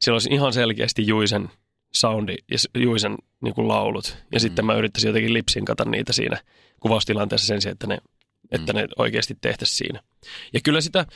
siellä 0.00 0.14
olisi 0.14 0.30
ihan 0.32 0.52
selkeästi 0.52 1.06
Juisen 1.06 1.50
soundi 1.94 2.34
ja 2.50 2.58
Juisen 2.82 3.16
niin 3.40 3.54
kuin 3.54 3.68
laulut. 3.68 4.16
Ja 4.32 4.38
mm. 4.38 4.40
sitten 4.40 4.66
mä 4.66 4.74
yrittäisin 4.74 5.08
jotenkin 5.08 5.32
lipsinkata 5.32 5.84
niitä 5.84 6.12
siinä 6.12 6.40
kuvaustilanteessa 6.80 7.46
sen 7.46 7.60
sijaan, 7.60 7.72
että 7.72 7.86
ne, 7.86 7.98
että 8.50 8.72
mm. 8.72 8.78
ne 8.78 8.88
oikeasti 8.98 9.38
tehtäisiin 9.40 9.76
siinä. 9.76 10.02
Ja 10.52 10.60
kyllä 10.64 10.80
sitä, 10.80 11.06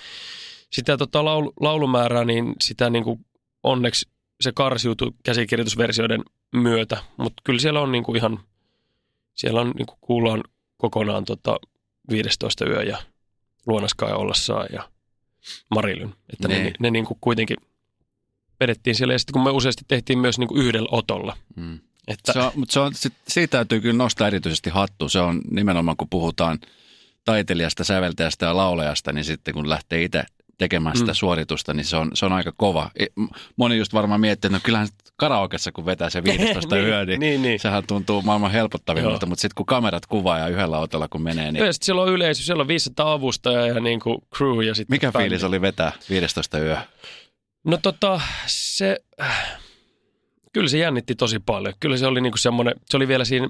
sitä 0.71 0.97
tota 0.97 1.25
laulu, 1.25 1.53
laulumäärää, 1.61 2.25
niin 2.25 2.55
sitä 2.61 2.91
niin 2.91 3.05
kuin 3.05 3.27
onneksi 3.63 4.09
se 4.45 4.53
karsiutui 4.53 5.13
käsikirjoitusversioiden 5.23 6.23
myötä, 6.53 6.97
mutta 7.17 7.43
kyllä 7.45 7.59
siellä 7.59 7.81
on 7.81 7.93
niin 7.93 8.05
kuin 8.05 8.17
ihan, 8.17 8.41
siellä 9.35 9.61
on 9.61 9.73
niin 9.77 9.87
kuin 9.87 9.99
kuullaan 10.01 10.45
kokonaan 10.77 11.25
tota 11.25 11.57
15 12.11 12.67
yö 12.67 12.83
ja 12.83 12.99
Luonaskai 13.67 14.13
ollessaan 14.13 14.67
ja 14.73 14.89
Marilyn. 15.75 16.15
Että 16.33 16.49
ne, 16.49 16.65
ne, 16.65 16.73
ne 16.79 16.91
niin 16.91 17.05
kuin 17.07 17.19
kuitenkin– 17.21 17.57
vedettiin 18.61 18.97
siellä 18.97 19.15
ja 19.15 19.19
sitten 19.19 19.33
kun 19.33 19.45
me 19.45 19.51
useasti 19.51 19.85
tehtiin 19.89 20.19
myös 20.19 20.39
niin 20.39 20.49
kuin 20.49 20.63
yhdellä 20.63 20.89
otolla. 20.91 21.37
Mm. 21.57 21.79
Että... 22.09 22.33
Se 22.33 22.39
on, 22.39 22.53
mutta 22.55 22.73
se 22.73 22.81
on, 22.81 22.95
sit, 22.95 23.13
siitä 23.29 23.51
täytyy 23.51 23.81
kyllä 23.81 23.97
nostaa 23.97 24.27
erityisesti 24.27 24.71
hattu. 24.71 25.09
Se 25.09 25.21
on 25.21 25.41
nimenomaan, 25.51 25.97
kun 25.97 26.09
puhutaan 26.09 26.59
taiteilijasta, 27.25 27.85
säveltäjästä 27.85 28.47
ja 28.47 28.57
laulajasta, 28.57 29.13
niin 29.13 29.25
sitten 29.25 29.55
kun 29.55 29.69
lähtee 29.69 30.03
itse 30.03 30.25
tekemään 30.59 30.97
sitä 30.97 31.11
mm. 31.13 31.15
suoritusta, 31.15 31.75
niin 31.75 31.85
se 31.85 31.97
on, 31.97 32.11
se 32.15 32.27
on 32.27 32.33
aika 32.33 32.53
kova. 32.57 32.91
Moni 33.57 33.77
just 33.77 33.93
varmaan 33.93 34.21
miettii, 34.21 34.49
että 34.49 34.57
no 34.57 34.61
kyllähän 34.65 34.89
karaokessa, 35.17 35.73
kun 35.73 35.87
vetää 35.87 36.11
se 36.11 36.25
15 36.25 36.75
Niin, 36.77 36.87
yö, 36.87 37.05
niin, 37.05 37.21
niin, 37.21 37.43
niin. 37.43 37.61
sehän 37.61 37.87
tuntuu 37.87 38.23
maailman 38.23 38.51
helpottavimmalta, 38.51 39.27
mutta 39.27 39.43
sitten 39.43 39.55
kun 39.55 39.67
kamerat 39.67 40.07
kuvaa 40.07 40.39
ja 40.39 40.49
yhdellä 40.49 40.77
autolla 40.77 41.09
kun 41.09 41.23
menee, 41.23 41.53
niin 41.53 41.67
Ja 41.67 41.73
sitten 41.73 41.87
siellä 41.87 42.03
on 42.03 42.09
yleisö, 42.09 42.43
siellä 42.43 42.61
on 42.61 42.69
500 42.69 43.13
avustajaa 43.13 43.67
ja 43.67 43.81
niin 43.81 44.01
kuin 44.01 44.19
crew 44.37 44.63
ja 44.63 44.75
sitten 44.75 44.95
mikä 44.95 45.13
bändi. 45.13 45.25
fiilis 45.25 45.45
oli 45.45 45.61
vetää 45.61 45.93
15 46.11 46.59
yö? 46.59 46.77
No 47.65 47.79
tota, 47.83 48.21
se, 48.47 49.01
äh, 49.21 49.59
kyllä 50.53 50.69
se 50.69 50.79
jännitti 50.79 51.15
tosi 51.15 51.39
paljon. 51.39 51.75
Kyllä 51.81 51.97
se 51.97 52.07
oli 52.07 52.21
niinku 52.21 52.39
semmoinen, 52.39 52.75
se 52.91 52.97
oli 52.97 53.09
vielä 53.09 53.25
siinä, 53.25 53.49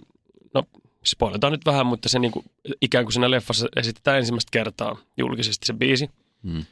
no 0.54 0.62
spoiletaan 1.04 1.52
nyt 1.52 1.66
vähän, 1.66 1.86
mutta 1.86 2.08
se 2.08 2.18
niinku, 2.18 2.44
ikään 2.80 3.04
kuin 3.04 3.12
siinä 3.12 3.30
leffassa 3.30 3.68
esitetään 3.76 4.18
ensimmäistä 4.18 4.50
kertaa 4.52 4.96
julkisesti 5.16 5.66
se 5.66 5.72
biisi. 5.72 6.10
Mm. 6.42 6.64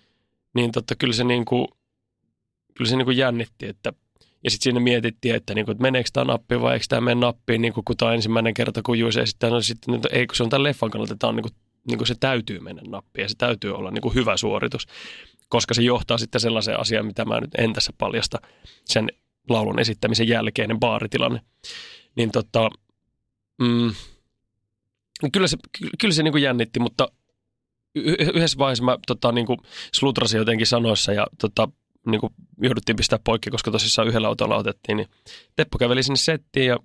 Niin 0.54 0.72
totta, 0.72 0.94
kyllä 0.94 1.12
se 1.12 1.24
niinku, 1.24 1.68
kyllä 2.74 2.90
se 2.90 2.96
niinku 2.96 3.10
jännitti, 3.10 3.66
että 3.66 3.92
ja 4.44 4.50
sitten 4.50 4.64
siinä 4.64 4.80
mietittiin, 4.80 5.34
että, 5.34 5.54
niinku, 5.54 5.70
että 5.70 5.82
meneekö 5.82 6.10
tämä 6.12 6.24
nappi 6.24 6.60
vai 6.60 6.74
eikö 6.74 6.86
tämä 6.88 7.00
mene 7.00 7.20
nappiin, 7.20 7.62
niinku, 7.62 7.82
kun 7.82 7.96
tämä 7.96 8.14
ensimmäinen 8.14 8.54
kerta, 8.54 8.82
kun 8.82 8.98
Juise 8.98 9.20
esittää. 9.20 9.50
No 9.50 9.60
sitten, 9.60 9.94
että 9.94 10.08
ei, 10.12 10.26
kun 10.26 10.36
se 10.36 10.42
on 10.42 10.50
tämän 10.50 10.62
leffan 10.62 10.90
kannalta, 10.90 11.16
tämä 11.16 11.28
on 11.28 11.36
niinku, 11.36 11.50
niinku 11.88 12.04
se 12.04 12.14
täytyy 12.20 12.60
mennä 12.60 12.82
nappiin 12.86 13.22
ja 13.22 13.28
se 13.28 13.34
täytyy 13.38 13.74
olla 13.74 13.90
niinku 13.90 14.10
hyvä 14.10 14.36
suoritus 14.36 14.86
koska 15.52 15.74
se 15.74 15.82
johtaa 15.82 16.18
sitten 16.18 16.40
sellaiseen 16.40 16.80
asiaan, 16.80 17.06
mitä 17.06 17.24
mä 17.24 17.40
nyt 17.40 17.50
en 17.58 17.72
tässä 17.72 17.92
paljasta 17.98 18.38
sen 18.84 19.08
laulun 19.48 19.78
esittämisen 19.78 20.28
jälkeinen 20.28 20.80
baaritilanne. 20.80 21.40
Niin 22.16 22.30
tota, 22.30 22.70
mm, 23.58 23.94
kyllä 25.32 25.46
se, 25.46 25.56
ky- 25.78 25.90
kyllä 26.00 26.14
se 26.14 26.22
niin 26.22 26.32
kuin 26.32 26.42
jännitti, 26.42 26.80
mutta 26.80 27.08
yhdessä 27.94 28.58
vaiheessa 28.58 28.84
mä 28.84 28.98
tota, 29.06 29.32
niin 29.32 29.46
kuin 29.46 29.58
slutrasin 29.94 30.38
jotenkin 30.38 30.66
sanoissa 30.66 31.12
ja 31.12 31.26
tota, 31.40 31.68
niin 32.06 32.20
kuin 32.20 32.32
jouduttiin 32.62 32.96
pistää 32.96 33.18
poikki, 33.24 33.50
koska 33.50 33.70
tosissaan 33.70 34.08
yhdellä 34.08 34.28
autolla 34.28 34.56
otettiin, 34.56 34.96
niin 34.96 35.08
Teppo 35.56 35.78
käveli 35.78 36.02
sinne 36.02 36.16
settiin 36.16 36.66
ja 36.66 36.78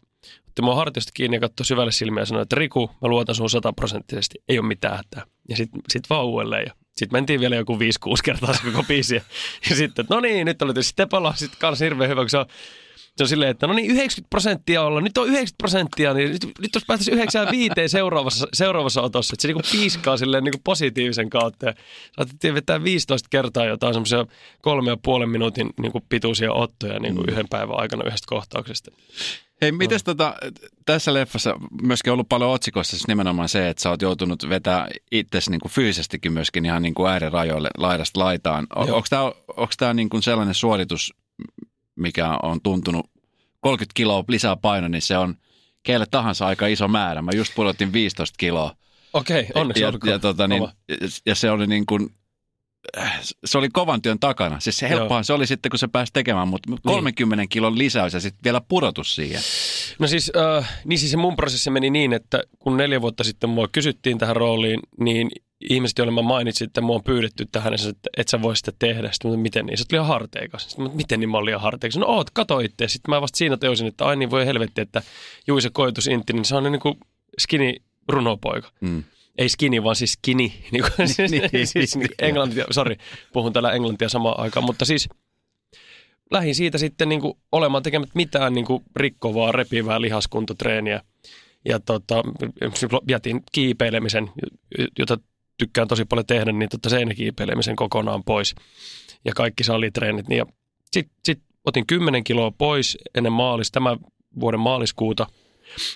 otti 0.48 0.62
mua 0.62 0.76
hartiosta 0.76 1.12
kiinni 1.14 1.38
ja 1.38 1.42
katsoi 1.42 1.66
syvälle 1.66 1.92
silmiä 1.92 2.22
ja 2.22 2.26
sanoi, 2.26 2.42
että 2.42 2.56
Riku, 2.56 2.92
mä 3.02 3.08
luotan 3.08 3.36
sun 3.36 3.50
sataprosenttisesti, 3.50 4.36
ei 4.50 4.60
ole 4.60 4.68
mitään 4.68 4.98
hätää. 4.98 5.26
Ja 5.50 5.56
sitten 5.58 5.82
sit 5.90 6.10
vaan 6.10 6.26
uudelleen 6.26 6.64
ja 6.68 6.74
sitten 6.98 7.18
mentiin 7.18 7.40
vielä 7.40 7.56
joku 7.56 7.76
5-6 7.76 7.80
kertaa 8.24 8.54
se 8.54 8.60
koko 8.64 8.84
biisi. 8.84 9.16
Ja, 9.16 9.76
sitten, 9.76 10.04
että 10.04 10.16
no 10.16 10.20
niin, 10.20 10.46
nyt 10.46 10.62
oli 10.62 10.74
tietysti 10.74 10.94
Tepolla 10.96 11.34
sitten 11.36 11.60
kanssa 11.60 11.86
hirveän 11.86 12.10
hyvä, 12.10 12.22
kun 12.22 12.30
se 12.30 12.38
on, 12.38 12.46
se 13.18 13.24
on 13.24 13.28
silleen, 13.28 13.52
että 13.52 13.68
no 13.68 13.74
niin 13.74 13.92
90 13.92 14.30
prosenttia 14.30 14.82
olla, 14.82 15.02
nyt 15.02 15.18
on 15.18 15.28
90 15.28 15.58
prosenttia, 15.58 16.14
niin 16.14 16.32
nyt, 16.32 16.46
nyt 16.46 16.76
jos 16.76 16.84
päästäisiin 16.88 17.14
95 17.14 17.74
seuraavassa, 17.88 18.48
seuraavassa 18.54 19.02
otossa, 19.02 19.34
että 19.34 19.42
se 19.42 19.48
niinku 19.48 19.64
piiskaa 19.72 20.18
silleen 20.18 20.44
niinku 20.44 20.62
positiivisen 20.64 21.30
kautta. 21.30 21.66
Ja 21.66 21.74
saatettiin 22.18 22.54
vetää 22.54 22.84
15 22.84 23.28
kertaa 23.30 23.66
jotain 23.66 23.94
semmoisia 23.94 24.26
kolme 24.62 24.90
ja 24.90 24.98
puolen 24.98 25.30
minuutin 25.30 25.70
niinku 25.82 26.02
pituisia 26.10 26.54
ottoja 26.54 27.00
niinku 27.00 27.22
mm. 27.22 27.30
yhden 27.30 27.48
päivän 27.50 27.80
aikana 27.80 28.04
yhdestä 28.06 28.26
kohtauksesta. 28.30 28.92
Hei, 29.62 29.72
mites 29.72 30.04
tota, 30.04 30.36
tässä 30.86 31.14
leffassa 31.14 31.56
myöskin 31.82 32.14
ollut 32.14 32.30
paljon 32.30 32.52
otsikoissa 32.52 32.92
siis 32.92 33.08
nimenomaan 33.08 33.50
se, 33.50 33.70
että 33.70 33.84
sä 33.84 33.90
oot 33.90 34.02
joutunut 34.02 34.50
vetää 34.50 34.88
itsesi 35.12 35.52
niin 35.52 35.62
fyysisestikin 35.70 36.34
myöskin 36.34 36.66
ihan 36.66 36.82
niin 36.82 36.94
kuin 36.94 37.12
äärirajoille 37.12 37.70
laidasta 37.78 38.20
laitaan. 38.20 38.68
O-. 38.76 39.04
Onko 39.58 39.72
tämä 39.78 39.94
niin 39.94 40.10
kuin 40.10 40.24
sellainen 40.24 40.56
suoritus, 40.56 41.14
mikä 41.98 42.38
on 42.44 42.62
tuntunut 42.62 43.10
30 43.62 43.94
kiloa 43.94 44.24
lisää 44.27 44.56
paino, 44.56 44.88
niin 44.88 45.01
se 45.01 45.18
on 45.18 45.36
kelle 45.84 46.06
tahansa 46.12 46.48
aika 46.48 46.68
iso 46.68 46.88
määrä. 46.88 47.22
Mä 47.22 47.32
just 47.36 47.56
pudotin 47.56 47.94
15 47.94 48.36
kiloa. 48.38 48.75
Okei, 49.13 49.48
onneksi 49.56 49.84
ja, 49.84 49.89
olkoon. 49.89 50.12
ja, 50.12 50.20
tota, 50.20 50.48
niin, 50.48 50.68
ja 51.25 51.36
se 51.36 51.51
oli 51.51 51.68
niin 51.68 51.86
kuin, 51.86 52.10
se 53.46 53.58
oli 53.58 53.70
kovan 53.70 54.01
työn 54.01 54.20
takana. 54.20 54.60
Siis 54.60 54.77
se 54.77 54.89
helppohan 54.89 55.25
se 55.25 55.34
oli 55.34 55.48
sitten, 55.48 55.70
kun 55.70 55.80
se 55.80 55.88
pääsi 55.88 56.13
tekemään, 56.13 56.48
mutta 56.48 56.70
30 56.84 57.46
kilon 57.50 57.77
lisäys 57.77 58.13
ja 58.13 58.20
sitten 58.20 58.44
vielä 58.44 58.62
pudotus 58.68 59.16
siihen. 59.16 59.42
No 60.00 60.08
siis, 60.08 60.32
äh, 60.58 60.82
niin 60.86 61.00
siis 61.00 61.12
se 61.12 61.18
mun 61.18 61.36
prosessi 61.36 61.70
meni 61.70 61.89
niin, 61.89 62.13
että 62.13 62.44
kun 62.60 62.77
neljä 62.77 63.01
vuotta 63.01 63.24
sitten 63.24 63.50
mua 63.50 63.68
kysyttiin 63.72 64.18
tähän 64.18 64.36
rooliin, 64.36 64.80
niin 65.00 65.30
ihmiset, 65.70 65.98
joille 65.98 66.14
mä 66.14 66.22
mainitsin, 66.22 66.66
että 66.68 66.82
mua 66.82 66.96
on 66.96 67.04
pyydetty 67.04 67.46
tähän, 67.52 67.74
niin 67.74 67.90
että 67.90 68.10
et 68.18 68.28
sä 68.28 68.42
voi 68.42 68.56
sitä 68.58 68.72
tehdä. 68.80 69.10
Sitten 69.12 69.32
mä, 69.32 69.38
miten 69.38 69.66
niin? 69.66 69.78
Se 69.78 69.84
oli 69.92 69.98
ihan 69.98 70.08
harteikas. 70.08 70.70
Sitten 70.70 70.86
mä, 70.86 70.92
miten 70.94 71.20
niin 71.20 71.30
mä 71.30 71.38
olin 71.38 71.46
liian 71.46 71.62
harteikas? 71.62 71.98
No 71.98 72.06
oot, 72.08 72.30
kato 72.30 72.60
itse. 72.60 72.88
Sitten 72.88 73.16
mä 73.16 73.22
vasta 73.22 73.38
siinä 73.38 73.58
tajusin, 73.58 73.88
että 73.88 74.06
ai 74.06 74.16
niin 74.16 74.30
voi 74.32 74.46
helvetti, 74.46 74.82
että 74.82 75.02
Juise 75.48 75.70
Koitus 75.70 76.08
Intti, 76.08 76.34
niin 76.34 76.46
se 76.46 76.56
on 76.56 76.64
niin 76.64 76.80
kuin 76.80 76.98
skinny 77.40 77.74
runopoika. 78.10 78.72
Mm. 78.82 79.04
Ei 79.38 79.50
skinny, 79.50 79.84
vaan 79.84 79.96
siis 79.96 80.12
skinny. 80.14 80.44
Niin 80.72 80.84
kuin, 80.96 81.08
siis, 81.08 81.32
Niin. 81.32 81.68
siis 81.68 81.96
niin 81.96 82.10
kuin 82.10 82.28
englantia, 82.28 82.66
sorry, 82.72 82.96
puhun 83.34 83.54
täällä 83.54 83.72
englantia 83.72 84.10
samaan 84.10 84.40
aikaan. 84.40 84.66
Mutta 84.66 84.86
siis 84.86 85.10
lähdin 86.32 86.56
siitä 86.56 86.78
sitten 86.78 87.10
niin 87.10 87.22
kuin 87.22 87.34
olemaan 87.52 87.84
tekemättä 87.84 88.12
mitään 88.16 88.54
niin 88.54 88.66
kuin 88.66 88.84
rikkovaa, 88.96 89.52
repivää 89.52 90.02
lihaskuntotreeniä. 90.02 91.02
Ja 91.66 91.80
tota, 91.80 92.24
jätin 93.10 93.44
kiipeilemisen, 93.52 94.30
jota 95.00 95.18
tykkään 95.58 95.88
tosi 95.88 96.06
paljon 96.06 96.26
tehdä, 96.26 96.52
niin 96.52 96.70
tota 96.70 96.90
seinäkiipeilemisen 96.90 97.76
kokonaan 97.76 98.24
pois. 98.24 98.56
Ja 99.26 99.34
kaikki 99.36 99.64
salitreenit. 99.64 100.28
Niin 100.28 100.46
sitten 100.92 101.16
sit 101.24 101.42
otin 101.66 101.88
10 101.88 102.24
kiloa 102.24 102.52
pois 102.52 102.98
ennen 103.16 103.34
maalis, 103.34 103.72
tämän 103.72 103.98
vuoden 104.40 104.60
maaliskuuta. 104.60 105.28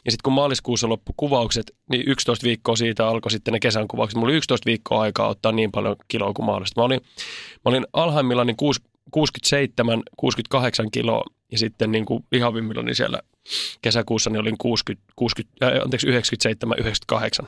Ja 0.06 0.12
sitten 0.12 0.24
kun 0.24 0.34
maaliskuussa 0.34 0.90
loppu 0.90 1.14
kuvaukset, 1.18 1.72
niin 1.90 2.04
11 2.08 2.44
viikkoa 2.44 2.76
siitä 2.76 3.08
alkoi 3.08 3.32
sitten 3.32 3.52
ne 3.52 3.60
kesän 3.60 3.88
kuvaukset. 3.88 4.16
Mulla 4.16 4.30
oli 4.30 4.38
11 4.38 4.66
viikkoa 4.66 5.02
aikaa 5.02 5.28
ottaa 5.28 5.52
niin 5.52 5.72
paljon 5.72 5.96
kiloa 6.08 6.34
kuin 6.34 6.46
mahdollista. 6.46 6.82
Mä 6.82 6.86
olin, 6.86 7.02
mä 7.54 7.70
olin 7.70 7.86
alhaimmillaan 7.94 8.48
niin 8.48 8.58
67, 9.12 10.04
68 10.18 10.92
kiloa 10.92 11.24
ja 11.52 11.58
sitten 11.58 11.92
niin 11.92 12.06
kuin 12.06 12.26
lihavimmillaan 12.32 12.86
niin 12.86 12.96
siellä 12.96 13.22
kesäkuussa 13.82 14.30
niin 14.30 14.42
olin 14.42 14.58
60, 14.58 15.14
60, 15.16 15.68
äh, 15.68 15.82
anteeksi, 15.84 16.08
97, 16.08 16.80
98 16.80 17.48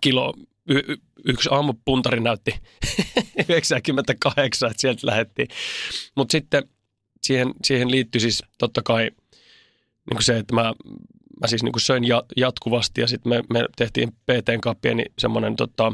kiloa. 0.00 0.34
Y- 0.68 0.96
yksi 1.24 1.48
aamupuntari 1.52 2.20
näytti 2.20 2.54
98, 3.48 4.70
että 4.70 4.80
sieltä 4.80 5.06
lähdettiin. 5.06 5.48
Mutta 6.16 6.32
sitten 6.32 6.68
siihen, 7.22 7.54
siihen 7.64 7.90
liittyi 7.90 8.20
siis 8.20 8.42
totta 8.58 8.82
kai 8.82 9.02
niin 9.02 10.16
kuin 10.16 10.22
se, 10.22 10.38
että 10.38 10.54
mä, 10.54 10.62
mä 11.40 11.46
siis 11.46 11.62
niin 11.62 11.72
kuin 11.72 11.82
söin 11.82 12.04
ja, 12.04 12.22
jatkuvasti 12.36 13.00
ja 13.00 13.06
sitten 13.06 13.30
me, 13.30 13.42
me 13.52 13.64
tehtiin 13.76 14.12
PTn 14.12 14.60
kanssa 14.60 14.78
pieni 14.82 15.04
semmoinen 15.18 15.56
tota, 15.56 15.92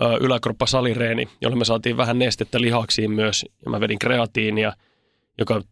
ö, 0.00 0.16
yläkroppa-salireeni, 0.20 1.28
jolle 1.40 1.56
me 1.56 1.64
saatiin 1.64 1.96
vähän 1.96 2.18
nestettä 2.18 2.60
lihaksiin 2.60 3.10
myös 3.10 3.44
ja 3.64 3.70
mä 3.70 3.80
vedin 3.80 3.98
kreatiinia, 3.98 4.72
joka 5.38 5.62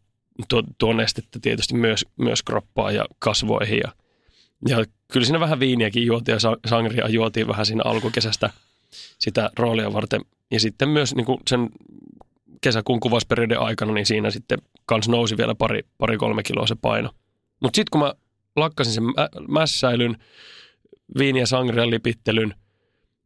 tuo, 0.48 0.62
tuo 0.78 0.92
nestettä 0.92 1.38
tietysti 1.42 1.74
myös, 1.74 2.06
myös 2.16 2.42
kroppaan 2.42 2.94
ja 2.94 3.04
kasvoihin 3.18 3.78
ja, 3.84 3.92
ja 4.68 4.84
kyllä 5.12 5.26
siinä 5.26 5.40
vähän 5.40 5.60
viiniäkin 5.60 6.06
juotiin 6.06 6.34
ja 6.34 6.40
sa- 6.40 6.56
sangria 6.66 7.08
juotiin 7.08 7.48
vähän 7.48 7.66
siinä 7.66 7.82
alkukesästä 7.84 8.50
sitä 9.18 9.50
roolia 9.58 9.92
varten 9.92 10.20
ja 10.50 10.60
sitten 10.60 10.88
myös 10.88 11.14
niin 11.14 11.26
kuin 11.26 11.38
sen 11.50 11.68
kesäkuun 12.60 13.00
kuvausperiodin 13.00 13.58
aikana, 13.58 13.92
niin 13.92 14.06
siinä 14.06 14.30
sitten 14.30 14.58
kans 14.86 15.08
nousi 15.08 15.36
vielä 15.36 15.54
pari, 15.54 15.80
pari 15.98 16.16
kolme 16.16 16.42
kiloa 16.42 16.66
se 16.66 16.74
paino. 16.74 17.10
Mutta 17.60 17.76
sitten 17.76 17.90
kun 17.92 18.00
mä 18.00 18.14
lakkasin 18.56 18.92
sen 18.92 19.04
mä, 19.04 19.28
mässäilyn, 19.48 20.16
viini- 21.18 21.40
ja 21.40 21.46
sangrian 21.46 21.90
lipittelyn 21.90 22.54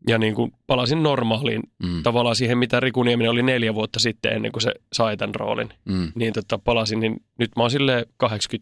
ja 0.09 0.19
niin 0.19 0.35
kuin 0.35 0.53
palasin 0.67 1.03
normaaliin, 1.03 1.63
Mm. 1.83 2.03
tavallaan 2.03 2.37
siihen, 2.37 2.59
mitä 2.59 2.81
Riku 2.81 3.03
Nieminen 3.03 3.31
oli 3.31 3.43
neljä 3.43 3.75
vuotta 3.75 3.99
sitten 4.01 4.33
ennen 4.33 4.53
kuin 4.53 4.63
se 4.63 4.73
sai 4.93 5.17
tämän 5.17 5.35
roolin, 5.35 5.69
Mm. 5.85 6.13
niin 6.15 6.33
tota, 6.33 6.59
palasin, 6.59 7.01
niin 7.01 7.23
nyt 7.39 7.51
mä 7.57 7.63
oon 7.63 7.71
silleen 7.71 8.07
81-80 8.25 8.61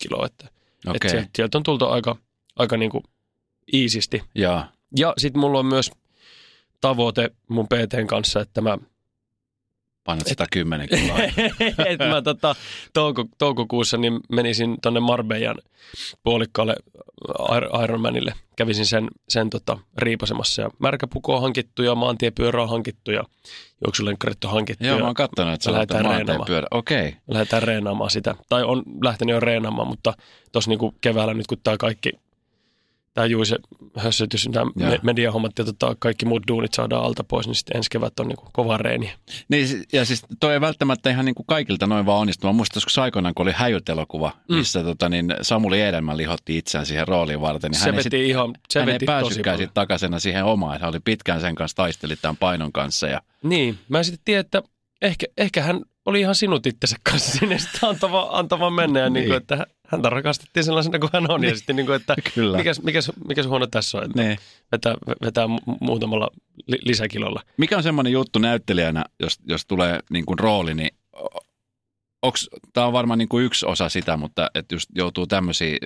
kiloa, 0.00 0.26
että 0.26 0.48
Okei, 0.86 1.08
et 1.08 1.10
sieltä, 1.10 1.30
sieltä 1.36 1.58
on 1.58 1.62
tultu 1.62 1.86
aika, 1.86 2.16
aika 2.56 2.76
niin 2.76 2.90
kuin 2.90 3.04
iisisti. 3.72 4.22
joo. 4.34 4.64
Ja 4.96 5.14
sitten 5.18 5.40
mulla 5.40 5.58
on 5.58 5.66
myös 5.66 5.90
tavoite 6.80 7.30
mun 7.48 7.66
PTn 7.66 8.06
kanssa, 8.06 8.40
että 8.40 8.60
mä 8.60 8.78
Painat 10.04 10.26
110 10.26 10.88
kiloa. 10.88 11.18
mä 12.12 12.22
tota, 12.22 12.54
touko, 12.92 13.24
toukokuussa 13.38 13.96
niin 13.96 14.20
menisin 14.32 14.76
tonne 14.82 15.00
Marbeijan 15.00 15.56
puolikkaalle 16.22 16.74
Ir- 17.56 17.84
Ironmanille. 17.84 18.34
Kävisin 18.56 18.86
sen, 18.86 19.08
sen 19.28 19.50
tota, 19.50 19.78
riipasemassa 19.98 20.62
ja 20.62 20.70
märkäpuku 20.78 21.32
on 21.32 21.42
hankittu 21.42 21.82
ja 21.82 21.94
maantiepyörä 21.94 22.62
on 22.62 22.68
hankittu 22.68 23.10
ja 23.10 23.22
juoksulenkkarit 23.86 24.44
on 24.44 24.50
hankittu. 24.50 24.86
Joo, 24.86 24.98
mä 24.98 25.04
oon 25.04 25.14
kattonut, 25.14 25.54
että 25.54 25.64
sä 25.64 25.72
lähdetään 25.72 26.02
maanteen 26.02 26.26
reenaamaan. 26.26 26.46
pyörä. 26.46 26.66
Okei. 26.70 27.16
lähdetään 27.28 27.62
reenaamaan 27.62 28.10
sitä. 28.10 28.34
Tai 28.48 28.62
on 28.64 28.82
lähtenyt 29.04 29.32
jo 29.32 29.40
reenaamaan, 29.40 29.88
mutta 29.88 30.14
tuossa 30.52 30.68
niinku 30.70 30.94
keväällä 31.00 31.34
nyt 31.34 31.46
kun 31.46 31.58
tämä 31.64 31.76
kaikki, 31.76 32.10
tämä 33.14 33.26
Juise 33.26 33.56
hössötys, 33.96 34.48
nämä 34.48 34.70
Joo. 34.76 34.90
me- 34.90 34.98
mediahommat 35.02 35.52
ja 35.58 35.64
tota, 35.64 35.96
kaikki 35.98 36.26
muut 36.26 36.42
duunit 36.48 36.74
saadaan 36.74 37.04
alta 37.04 37.24
pois, 37.24 37.46
niin 37.46 37.54
sitten 37.54 37.76
ensi 37.76 37.90
kevät 37.90 38.20
on 38.20 38.28
niinku 38.28 38.48
kova 38.52 38.76
reeni. 38.76 39.12
Niin, 39.48 39.84
ja 39.92 40.04
siis 40.04 40.22
toi 40.40 40.52
ei 40.52 40.60
välttämättä 40.60 41.10
ihan 41.10 41.24
niin 41.24 41.34
kuin 41.34 41.46
kaikilta 41.46 41.86
noin 41.86 42.06
vaan 42.06 42.18
onnistu. 42.20 42.46
Mä 42.46 42.52
muistan 42.52 42.76
joskus 42.76 42.98
aikoinaan, 42.98 43.34
kun 43.34 43.44
oli 43.46 43.52
häjyt-elokuva, 43.56 44.32
Mm. 44.48 44.56
missä 44.56 44.82
tota, 44.82 45.08
niin 45.08 45.34
Samuli 45.42 45.80
Edelman 45.80 46.16
lihotti 46.16 46.58
itseään 46.58 46.86
siihen 46.86 47.08
rooliin 47.08 47.40
varten. 47.40 47.70
Niin 47.70 47.78
Se 47.78 47.84
hän 47.86 47.94
ei 47.94 47.96
veti 48.04 48.16
sit- 48.18 48.28
ihan, 48.28 48.54
se 48.70 48.78
hän 48.78 48.88
ei 48.88 48.94
veti 48.94 49.06
tosi 49.06 49.12
päässytkään 49.16 49.58
sitten 49.58 49.74
takaisin 49.74 50.20
siihen 50.20 50.44
omaan. 50.44 50.80
Hän 50.80 50.90
oli 50.90 51.00
pitkään 51.04 51.40
sen 51.40 51.54
kanssa 51.54 51.76
taisteli 51.76 52.16
tämän 52.16 52.36
painon 52.36 52.72
kanssa. 52.72 53.06
Ja, 53.06 53.20
Niin, 53.42 53.78
mä 53.88 54.02
sitten 54.02 54.22
tiedän, 54.24 54.40
että 54.40 54.62
ehkä, 55.02 55.26
ehkä 55.38 55.62
hän 55.62 55.80
oli 56.06 56.20
ihan 56.20 56.34
sinut 56.34 56.66
itsensä 56.66 56.96
kanssa 57.10 57.38
sinne 57.38 57.56
antava, 57.82 58.28
antava 58.32 58.70
mennä 58.70 59.00
ja 59.00 59.10
niin. 59.10 59.14
Niin 59.14 59.26
kuin, 59.26 59.36
että 59.36 59.66
häntä 59.92 60.08
rakastettiin 60.10 60.64
sellaisena 60.64 60.98
kuin 60.98 61.10
hän 61.12 61.30
on 61.30 61.40
niin. 61.40 61.50
ja 61.50 61.56
sitten 61.56 61.76
niin 61.76 61.86
kuin, 61.86 61.96
että 61.96 62.14
Kyllä. 62.34 62.56
mikäs, 62.58 62.82
mikäs, 62.82 63.12
mikäs 63.28 63.46
huono 63.46 63.66
tässä 63.66 63.98
on, 63.98 64.04
että 64.04 64.22
Niin. 64.22 64.38
vetää, 64.72 64.94
vetää 65.24 65.46
mu- 65.46 65.76
muutamalla 65.80 66.28
li- 66.66 66.78
lisäkilolla. 66.84 67.42
Mikä 67.56 67.76
on 67.76 67.82
semmoinen 67.82 68.12
juttu 68.12 68.38
näyttelijänä, 68.38 69.04
jos, 69.20 69.38
jos 69.46 69.66
tulee 69.66 70.00
niin 70.10 70.26
kuin 70.26 70.38
rooli, 70.38 70.74
niin 70.74 70.90
tämä 72.72 72.86
on 72.86 72.92
varmaan 72.92 73.18
niin 73.18 73.28
kuin 73.28 73.44
yksi 73.44 73.66
osa 73.66 73.88
sitä, 73.88 74.16
mutta 74.16 74.50
että 74.54 74.74
just 74.74 74.90
joutuu 74.94 75.26
tämmöisiä, 75.26 75.76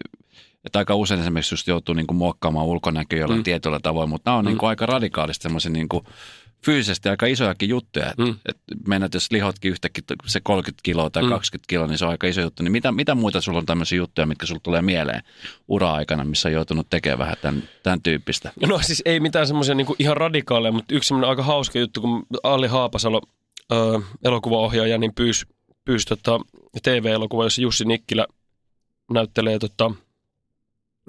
että 0.64 0.78
aika 0.78 0.94
usein 0.94 1.20
esimerkiksi 1.20 1.54
just 1.54 1.66
joutuu 1.66 1.94
niin 1.94 2.06
kuin 2.06 2.16
muokkaamaan 2.16 2.66
ulkonäköä 2.66 3.18
jollain 3.18 3.40
Mm. 3.40 3.44
tietyllä 3.44 3.80
tavoin, 3.82 4.08
mutta 4.08 4.30
nämä 4.30 4.38
on 4.38 4.44
Mm. 4.44 4.48
niin 4.48 4.58
kuin 4.58 4.68
aika 4.68 4.86
radikaalisti 4.86 5.42
semmoisia 5.42 5.70
niin 5.70 5.88
kuin 5.88 6.04
fyysisesti 6.66 7.08
aika 7.08 7.26
isojakin 7.26 7.68
juttuja. 7.68 8.10
Että 8.10 8.22
Mm. 8.22 8.36
et 8.48 8.56
mennät, 8.88 9.14
jos 9.14 9.30
lihotkin 9.32 9.70
yhtäkkiä 9.70 10.02
se 10.26 10.40
30 10.40 10.80
kiloa 10.82 11.10
tai 11.10 11.22
Mm. 11.22 11.26
mm. 11.28 11.32
20 11.34 11.64
kiloa, 11.68 11.86
niin 11.86 11.98
se 11.98 12.04
on 12.04 12.10
aika 12.10 12.26
iso 12.26 12.40
juttu. 12.40 12.62
Niin 12.62 12.72
mitä, 12.72 12.92
mitä 12.92 13.14
muita 13.14 13.40
sulla 13.40 13.58
on 13.58 13.66
tämmöisiä 13.66 13.96
juttuja, 13.96 14.26
mitkä 14.26 14.46
sulla 14.46 14.60
tulee 14.62 14.82
mieleen 14.82 15.22
ura-aikana, 15.68 16.24
missä 16.24 16.48
on 16.48 16.52
joutunut 16.52 16.86
tekemään 16.90 17.18
vähän 17.18 17.36
tämän, 17.42 17.62
tämän 17.82 18.02
tyyppistä? 18.02 18.52
No 18.66 18.78
siis 18.82 19.02
ei 19.04 19.20
mitään 19.20 19.46
semmoisia 19.46 19.74
niin 19.74 19.86
ihan 19.98 20.16
radikaaleja, 20.16 20.72
mutta 20.72 20.94
yksi 20.94 21.08
semmoinen 21.08 21.30
aika 21.30 21.42
hauska 21.42 21.78
juttu, 21.78 22.00
kun 22.00 22.26
Ali 22.42 22.66
Haapasalo, 22.66 23.22
ö, 23.72 24.00
elokuvaohjaaja, 24.24 24.98
niin 24.98 25.14
pyysi 25.14 25.46
pyys, 25.84 26.04
tota, 26.04 26.40
TV-elokuva, 26.82 27.44
jossa 27.44 27.62
Jussi 27.62 27.84
Nikkilä 27.84 28.26
näyttelee, 29.10 29.58
tota, 29.58 29.90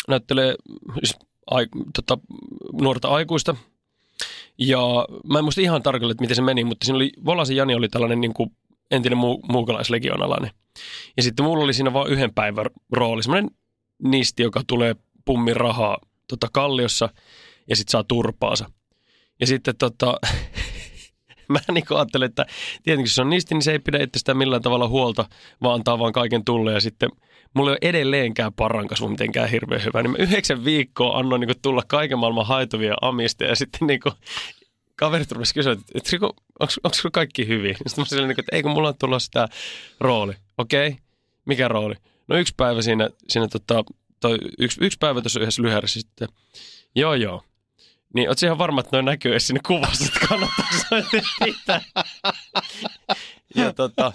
näyttelee 0.08 0.56
siis, 1.04 1.16
ai, 1.52 1.66
tota, 1.96 2.18
nuorta 2.82 3.08
aikuista. 3.08 3.56
Ja 4.58 4.80
mä 5.30 5.38
en 5.38 5.46
muista 5.46 5.62
ihan 5.62 5.84
tarkalleen, 5.84 6.14
että 6.14 6.24
miten 6.24 6.36
se 6.36 6.42
meni, 6.42 6.64
mutta 6.64 6.86
siinä 6.86 6.96
oli, 6.96 7.12
Volasen 7.26 7.56
Jani 7.56 7.76
oli 7.76 7.90
tällainen 7.90 8.22
niin 8.22 8.34
kuin 8.34 8.52
entinen 8.92 9.18
muu, 9.18 9.44
muukalaislegionalainen. 9.52 10.52
Ja 11.18 11.24
sitten 11.24 11.46
mulla 11.46 11.64
oli 11.64 11.74
siinä 11.74 11.94
vain 11.94 12.12
yhden 12.12 12.34
päivän 12.34 12.66
rooli, 12.92 13.24
semmoinen 13.24 13.52
niisti, 14.04 14.44
joka 14.44 14.62
tulee 14.68 14.96
pummin 15.26 15.56
rahaa 15.56 15.98
tota, 16.28 16.48
kalliossa 16.54 17.10
ja 17.70 17.76
sitten 17.76 17.92
saa 17.92 18.04
turpaansa. 18.04 18.70
Ja 19.40 19.48
sitten 19.48 19.78
tota, 19.78 20.20
mä 21.50 21.60
niin 21.72 21.86
ajattelen, 21.90 22.26
että 22.26 22.46
tietenkin 22.84 23.14
se 23.14 23.22
on 23.22 23.30
niisti, 23.30 23.56
niin 23.56 23.62
se 23.62 23.72
ei 23.72 23.80
pidä 23.80 24.04
itsestään 24.04 24.38
millään 24.38 24.62
tavalla 24.62 24.88
huolta, 24.88 25.26
vaan 25.62 25.76
antaa 25.76 26.00
vaan 26.00 26.14
kaiken 26.14 26.46
tulle. 26.46 26.74
Ja 26.74 26.82
sitten 26.82 27.10
mulla 27.54 27.72
ei 27.72 27.74
ole 27.74 27.90
edelleenkään 27.90 28.54
parankasvu 28.54 29.08
mitenkään 29.08 29.50
hirveän 29.50 29.84
hyvä. 29.84 30.04
Niin 30.04 30.12
mä 30.12 30.18
yhdeksän 30.20 30.66
viikkoa 30.66 31.18
annoin 31.18 31.40
niin 31.40 31.62
tulla 31.62 31.84
kaiken 31.88 32.20
maailman 32.20 32.46
haituvia 32.46 32.96
amista 33.02 33.44
ja 33.44 33.56
sitten 33.56 33.88
niin 33.88 34.00
kuin, 34.00 34.14
kaverit 34.96 35.32
rupesivat 35.32 35.54
kysyä, 35.54 35.72
että, 35.96 36.10
Riku, 36.12 36.26
onko, 36.60 36.94
sulla 36.94 37.12
kaikki 37.12 37.48
hyvin? 37.48 37.76
Sitten 37.88 38.02
mä 38.02 38.06
silleen, 38.06 38.32
että 38.32 38.56
ei 38.56 38.64
kun 38.64 38.72
mulla 38.72 38.88
on 38.88 38.98
tullut 39.00 39.24
sitä 39.24 39.48
rooli. 40.00 40.34
Okei, 40.58 40.88
okay. 40.88 41.00
mikä 41.46 41.68
rooli? 41.68 41.96
No 42.28 42.38
yksi 42.38 42.54
päivä 42.58 42.82
siinä, 42.82 43.10
siinä 43.28 43.48
tota, 43.48 43.84
toi, 44.20 44.38
yksi, 44.60 44.86
yksi 44.86 44.98
päivä 44.98 45.22
tuossa 45.22 45.40
yhdessä 45.40 45.62
lyhärissä 45.62 46.00
sitten. 46.02 46.28
Joo, 46.96 47.14
joo. 47.14 47.44
Niin 48.14 48.30
oot 48.30 48.44
ihan 48.44 48.58
varma, 48.58 48.80
että 48.80 48.96
noin 48.98 49.06
näkyy 49.06 49.32
edes 49.32 49.48
sinne 49.48 49.62
kuvassa, 49.68 50.06
että 50.06 50.28
kannattaa 50.28 50.66
pitää. 51.46 51.82
Ja 53.58 53.74
tota, 53.74 54.14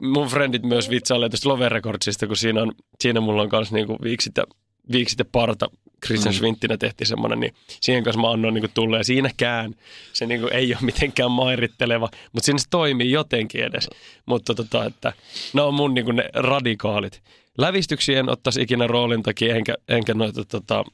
mun 0.00 0.28
frendit 0.28 0.62
myös 0.62 0.90
vitsailee 0.90 1.28
tuosta 1.28 1.48
Love 1.48 1.68
Recordsista, 1.68 2.26
kun 2.26 2.36
siinä, 2.36 2.62
on, 2.62 2.72
siinä 3.00 3.20
mulla 3.20 3.42
on 3.42 3.48
kanssa 3.48 3.74
niinku 3.74 3.98
viiksit, 4.02 4.36
ja, 4.36 4.44
viiksit 4.92 5.18
ja 5.18 5.24
parta. 5.32 5.70
Christian 6.06 6.34
Mm. 6.34 6.36
Schwinttinä 6.36 6.76
tehtiin 6.76 7.08
semmoinen, 7.08 7.40
niin 7.40 7.54
siihen 7.80 8.04
kanssa 8.04 8.20
mä 8.20 8.30
annoin 8.30 8.54
niinku 8.54 8.70
tulla. 8.74 8.96
Ja 8.96 9.04
siinäkään 9.04 9.74
se 10.12 10.26
niinku 10.26 10.48
ei 10.52 10.72
ole 10.72 10.82
mitenkään 10.82 11.30
mairitteleva, 11.30 12.08
mutta 12.32 12.46
siinä 12.46 12.58
se 12.58 12.66
toimii 12.70 13.10
jotenkin 13.10 13.64
edes. 13.64 13.90
Mutta 14.26 14.54
tota, 14.54 14.84
että 14.84 15.12
nämä 15.52 15.66
on 15.66 15.74
mun 15.74 15.94
niinku 15.94 16.12
ne 16.12 16.30
radikaalit. 16.34 17.22
Lävistyksiä 17.58 18.20
en 18.20 18.28
ottaisi 18.28 18.62
ikinä 18.62 18.86
roolin 18.86 19.22
takia, 19.22 19.54
enkä, 19.54 19.74
enkä 19.88 20.14
noita 20.14 20.44
tota, 20.44 20.84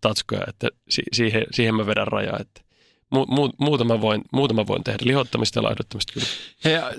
tatskuja, 0.00 0.40
että 0.48 0.68
si, 0.88 1.02
siihen, 1.12 1.46
siihen 1.50 1.74
mä 1.74 1.86
vedän 1.86 2.08
rajaa. 2.08 2.38
Että 2.40 2.60
mu, 3.10 3.26
mu, 3.28 3.50
muuta, 3.58 3.84
mä 3.84 4.00
voin, 4.00 4.22
muuta 4.32 4.54
mä 4.54 4.66
voin 4.66 4.84
tehdä, 4.84 4.98
lihottamista 5.02 5.58
ja 5.58 5.62
laihduttamista 5.62 6.12
kyllä. 6.12 6.26
Hei, 6.64 6.74
ja 6.74 6.92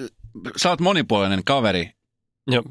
sä 0.57 0.69
oot 0.69 0.81
monipuolinen 0.81 1.43
kaveri. 1.43 1.91
Joo. 2.47 2.63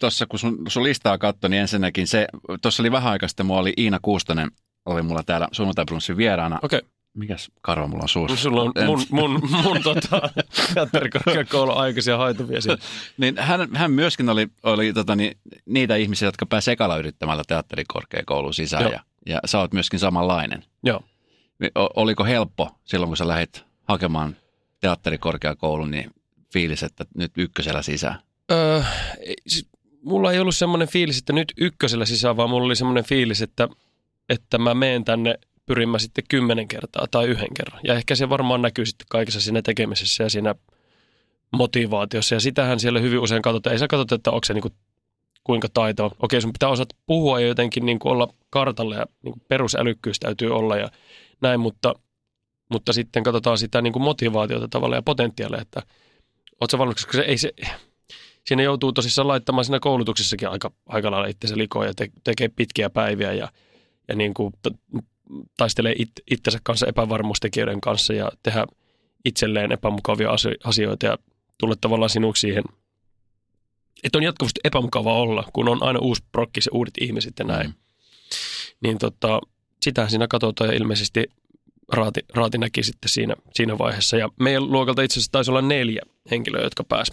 Tuossa 0.00 0.26
kun 0.26 0.38
sun, 0.38 0.58
sun 0.68 0.82
listaa 0.82 1.18
katsoi, 1.18 1.50
niin 1.50 1.60
ensinnäkin 1.60 2.06
se, 2.06 2.26
tuossa 2.62 2.82
oli 2.82 2.92
vähän 2.92 3.12
aikaa 3.12 3.28
sitten, 3.28 3.46
mulla 3.46 3.60
oli 3.60 3.72
Iina 3.78 3.98
Kuustonen, 4.02 4.50
oli 4.86 5.02
mulla 5.02 5.22
täällä 5.22 5.48
sunnuntai 5.52 5.84
vieraana. 6.16 6.58
Okei, 6.62 6.78
okay. 6.78 6.90
Mikäs 7.14 7.50
karva 7.62 7.86
mulla 7.86 8.02
on 8.02 8.08
suussa? 8.08 8.36
sulla 8.36 8.62
on 8.62 8.72
mun, 8.86 9.02
mun, 9.10 9.40
mun 9.64 9.82
tota, 9.82 10.30
teatterikorkeakoulun 10.74 11.76
aikaisia 11.76 12.16
haituvia 12.16 12.60
siinä. 12.60 12.78
Niin 13.18 13.38
hän, 13.38 13.68
hän 13.74 13.92
myöskin 13.92 14.28
oli, 14.28 14.48
oli 14.62 14.92
tota, 14.92 15.16
niin, 15.16 15.38
niitä 15.66 15.96
ihmisiä, 15.96 16.28
jotka 16.28 16.46
pääsivät 16.46 16.72
ekalla 16.72 16.96
yrittämällä 16.96 17.42
teatterikorkeakouluun 17.48 18.54
sisään 18.54 18.82
Joo. 18.82 18.92
ja, 18.92 19.00
ja 19.26 19.40
sä 19.44 19.58
oot 19.58 19.72
myöskin 19.72 19.98
samanlainen. 19.98 20.64
Joo. 20.82 21.00
O, 21.78 21.88
oliko 21.96 22.24
helppo 22.24 22.70
silloin, 22.84 23.10
kun 23.10 23.16
sä 23.16 23.28
lähdit 23.28 23.64
hakemaan 23.88 24.36
teatterikorkeakoulun, 24.80 25.90
niin 25.90 26.10
fiilis, 26.52 26.82
että 26.82 27.04
nyt 27.14 27.32
ykkösellä 27.36 27.82
sisään? 27.82 28.18
Öö, 28.52 28.82
siis, 29.46 29.66
mulla 30.02 30.32
ei 30.32 30.40
ollut 30.40 30.56
semmoinen 30.56 30.88
fiilis, 30.88 31.18
että 31.18 31.32
nyt 31.32 31.52
ykkösellä 31.56 32.06
sisään, 32.06 32.36
vaan 32.36 32.50
mulla 32.50 32.66
oli 32.66 32.76
semmoinen 32.76 33.04
fiilis, 33.04 33.42
että, 33.42 33.68
että 34.28 34.58
mä 34.58 34.74
meen 34.74 35.04
tänne 35.04 35.34
pyrin 35.66 35.88
mä 35.88 35.98
sitten 35.98 36.24
kymmenen 36.28 36.68
kertaa 36.68 37.06
tai 37.10 37.26
yhden 37.26 37.54
kerran. 37.54 37.80
Ja 37.84 37.94
ehkä 37.94 38.14
se 38.14 38.28
varmaan 38.28 38.62
näkyy 38.62 38.86
sitten 38.86 39.06
kaikessa 39.10 39.40
siinä 39.40 39.62
tekemisessä 39.62 40.24
ja 40.24 40.30
siinä 40.30 40.54
motivaatiossa. 41.52 42.34
Ja 42.34 42.40
sitähän 42.40 42.80
siellä 42.80 43.00
hyvin 43.00 43.18
usein 43.18 43.42
katsotaan. 43.42 43.72
Ei 43.72 43.78
sä 43.78 43.88
katsota, 43.88 44.14
että 44.14 44.30
onko 44.30 44.44
se 44.44 44.54
niinku, 44.54 44.70
kuinka 45.44 45.68
taito. 45.74 46.12
Okei, 46.22 46.40
sun 46.40 46.52
pitää 46.52 46.68
osata 46.68 46.94
puhua 47.06 47.40
ja 47.40 47.46
jotenkin 47.46 47.86
niinku 47.86 48.08
olla 48.08 48.34
kartalla 48.50 48.94
ja 48.94 49.06
niinku 49.22 49.40
perusälykkyys 49.48 50.20
täytyy 50.20 50.54
olla 50.54 50.76
ja 50.76 50.90
näin, 51.40 51.60
mutta, 51.60 51.94
mutta 52.70 52.92
sitten 52.92 53.22
katsotaan 53.22 53.58
sitä 53.58 53.82
niinku 53.82 53.98
motivaatiota 53.98 54.68
tavalla 54.68 54.96
ja 54.96 55.02
potentiaalia, 55.02 55.60
että 55.60 55.82
sä 56.70 56.78
valmis, 56.78 56.94
koska 56.94 57.12
se 57.12 57.22
ei 57.22 57.38
se, 57.38 57.52
siinä 58.46 58.62
joutuu 58.62 58.92
tosissaan 58.92 59.28
laittamaan 59.28 59.64
siinä 59.64 59.80
koulutuksessakin 59.80 60.48
aika, 60.48 60.70
aika 60.86 61.10
lailla 61.10 61.28
itsensä 61.28 61.56
likoon 61.56 61.86
ja 61.86 61.94
te, 61.94 62.08
tekee 62.24 62.48
pitkiä 62.48 62.90
päiviä 62.90 63.32
ja, 63.32 63.48
ja 64.08 64.14
niin 64.14 64.34
kuin 64.34 64.54
taistelee 65.56 65.94
it, 65.98 66.10
itsensä 66.30 66.58
kanssa 66.62 66.86
epävarmuustekijöiden 66.86 67.80
kanssa 67.80 68.12
ja 68.12 68.32
tehdä 68.42 68.66
itselleen 69.24 69.72
epämukavia 69.72 70.30
asio- 70.30 70.56
asioita 70.64 71.06
ja 71.06 71.18
tulla 71.58 71.74
tavallaan 71.80 72.10
sinuksi 72.10 72.40
siihen, 72.40 72.64
että 74.04 74.18
on 74.18 74.24
jatkuvasti 74.24 74.60
epämukava 74.64 75.14
olla, 75.14 75.44
kun 75.52 75.68
on 75.68 75.82
aina 75.82 75.98
uusi 75.98 76.22
prokkis 76.32 76.66
ja 76.66 76.70
uudet 76.74 76.94
ihmiset 77.00 77.34
ja 77.38 77.44
näin. 77.44 77.66
Mm. 77.66 77.74
Niin 78.82 78.98
tota, 78.98 79.40
sitähän 79.82 80.10
siinä 80.10 80.28
katsotaan 80.28 80.70
ja 80.70 80.76
ilmeisesti 80.76 81.26
Raati, 81.92 82.20
Raati 82.34 82.58
näki 82.58 82.82
sitten 82.82 83.08
siinä, 83.08 83.34
siinä 83.54 83.78
vaiheessa. 83.78 84.16
Ja 84.16 84.28
meidän 84.40 84.72
luokalta 84.72 85.02
itse 85.02 85.14
asiassa 85.14 85.32
taisi 85.32 85.50
olla 85.50 85.62
neljä 85.62 86.02
henkilöä, 86.30 86.62
jotka 86.62 86.84
pääsi 86.84 87.12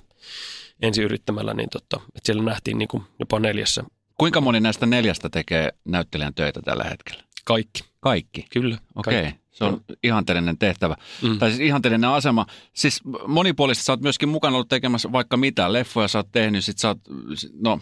ensin 0.82 1.04
yrittämällä, 1.04 1.54
niin 1.54 1.70
tota, 1.70 2.02
että 2.08 2.26
siellä 2.26 2.44
nähtiin 2.44 2.78
niin 2.78 2.88
kuin 2.88 3.04
jopa 3.20 3.40
neljässä 3.40 3.84
Kuinka 4.18 4.42
moni 4.42 4.60
näistä 4.60 4.86
neljästä 4.86 5.30
tekee 5.30 5.70
näyttelijän 5.86 6.34
töitä 6.34 6.62
tällä 6.62 6.84
hetkellä? 6.84 7.28
kaikki. 7.48 7.84
Kaikki. 8.00 8.46
Kyllä. 8.54 8.78
Okei, 8.96 9.20
okay. 9.20 9.32
se 9.52 9.64
on 9.64 9.82
ihanteellinen 10.04 10.58
tehtävä. 10.58 10.96
Mm. 11.22 11.40
Tai 11.40 11.50
siis 11.50 11.62
ihanteellinen 11.62 12.10
asema. 12.10 12.46
Siis 12.74 13.02
monipuolisesti 13.28 13.86
sä 13.86 13.92
oot 13.92 14.02
myöskin 14.02 14.30
mukana 14.30 14.56
ollut 14.56 14.70
tekemässä 14.70 15.12
vaikka 15.12 15.38
mitä. 15.38 15.74
Leffoja 15.74 16.08
sä 16.08 16.20
oot 16.20 16.32
tehnyt, 16.32 16.66
sit 16.66 16.78
sä 16.78 16.88
oot, 16.88 16.98
no 17.60 17.80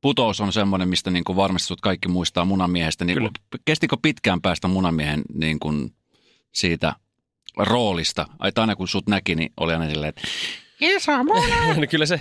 Putous 0.00 0.40
on 0.40 0.52
semmoinen, 0.52 0.88
mistä 0.88 1.10
niin 1.10 1.24
kuin 1.24 1.36
varmasti 1.36 1.74
kaikki 1.82 2.08
muistaa 2.08 2.44
munamiehestä. 2.44 3.04
Niin 3.04 3.16
Kyllä. 3.16 3.30
kestikö 3.64 3.96
pitkään 4.02 4.40
päästä 4.40 4.68
munamiehen 4.68 5.22
niin 5.34 5.58
kuin 5.58 5.90
siitä 6.56 6.92
roolista? 7.56 8.26
Ai, 8.38 8.48
että 8.48 8.60
aina 8.60 8.76
kun 8.76 8.88
sut 8.88 9.06
näki, 9.08 9.34
niin 9.34 9.52
oli 9.56 9.72
aina 9.72 9.88
silleen, 9.88 10.08
että 10.08 10.22
iso 10.80 11.24
muna, 11.24 11.74
no 11.80 11.86
kyllä 11.90 12.06
se, 12.06 12.20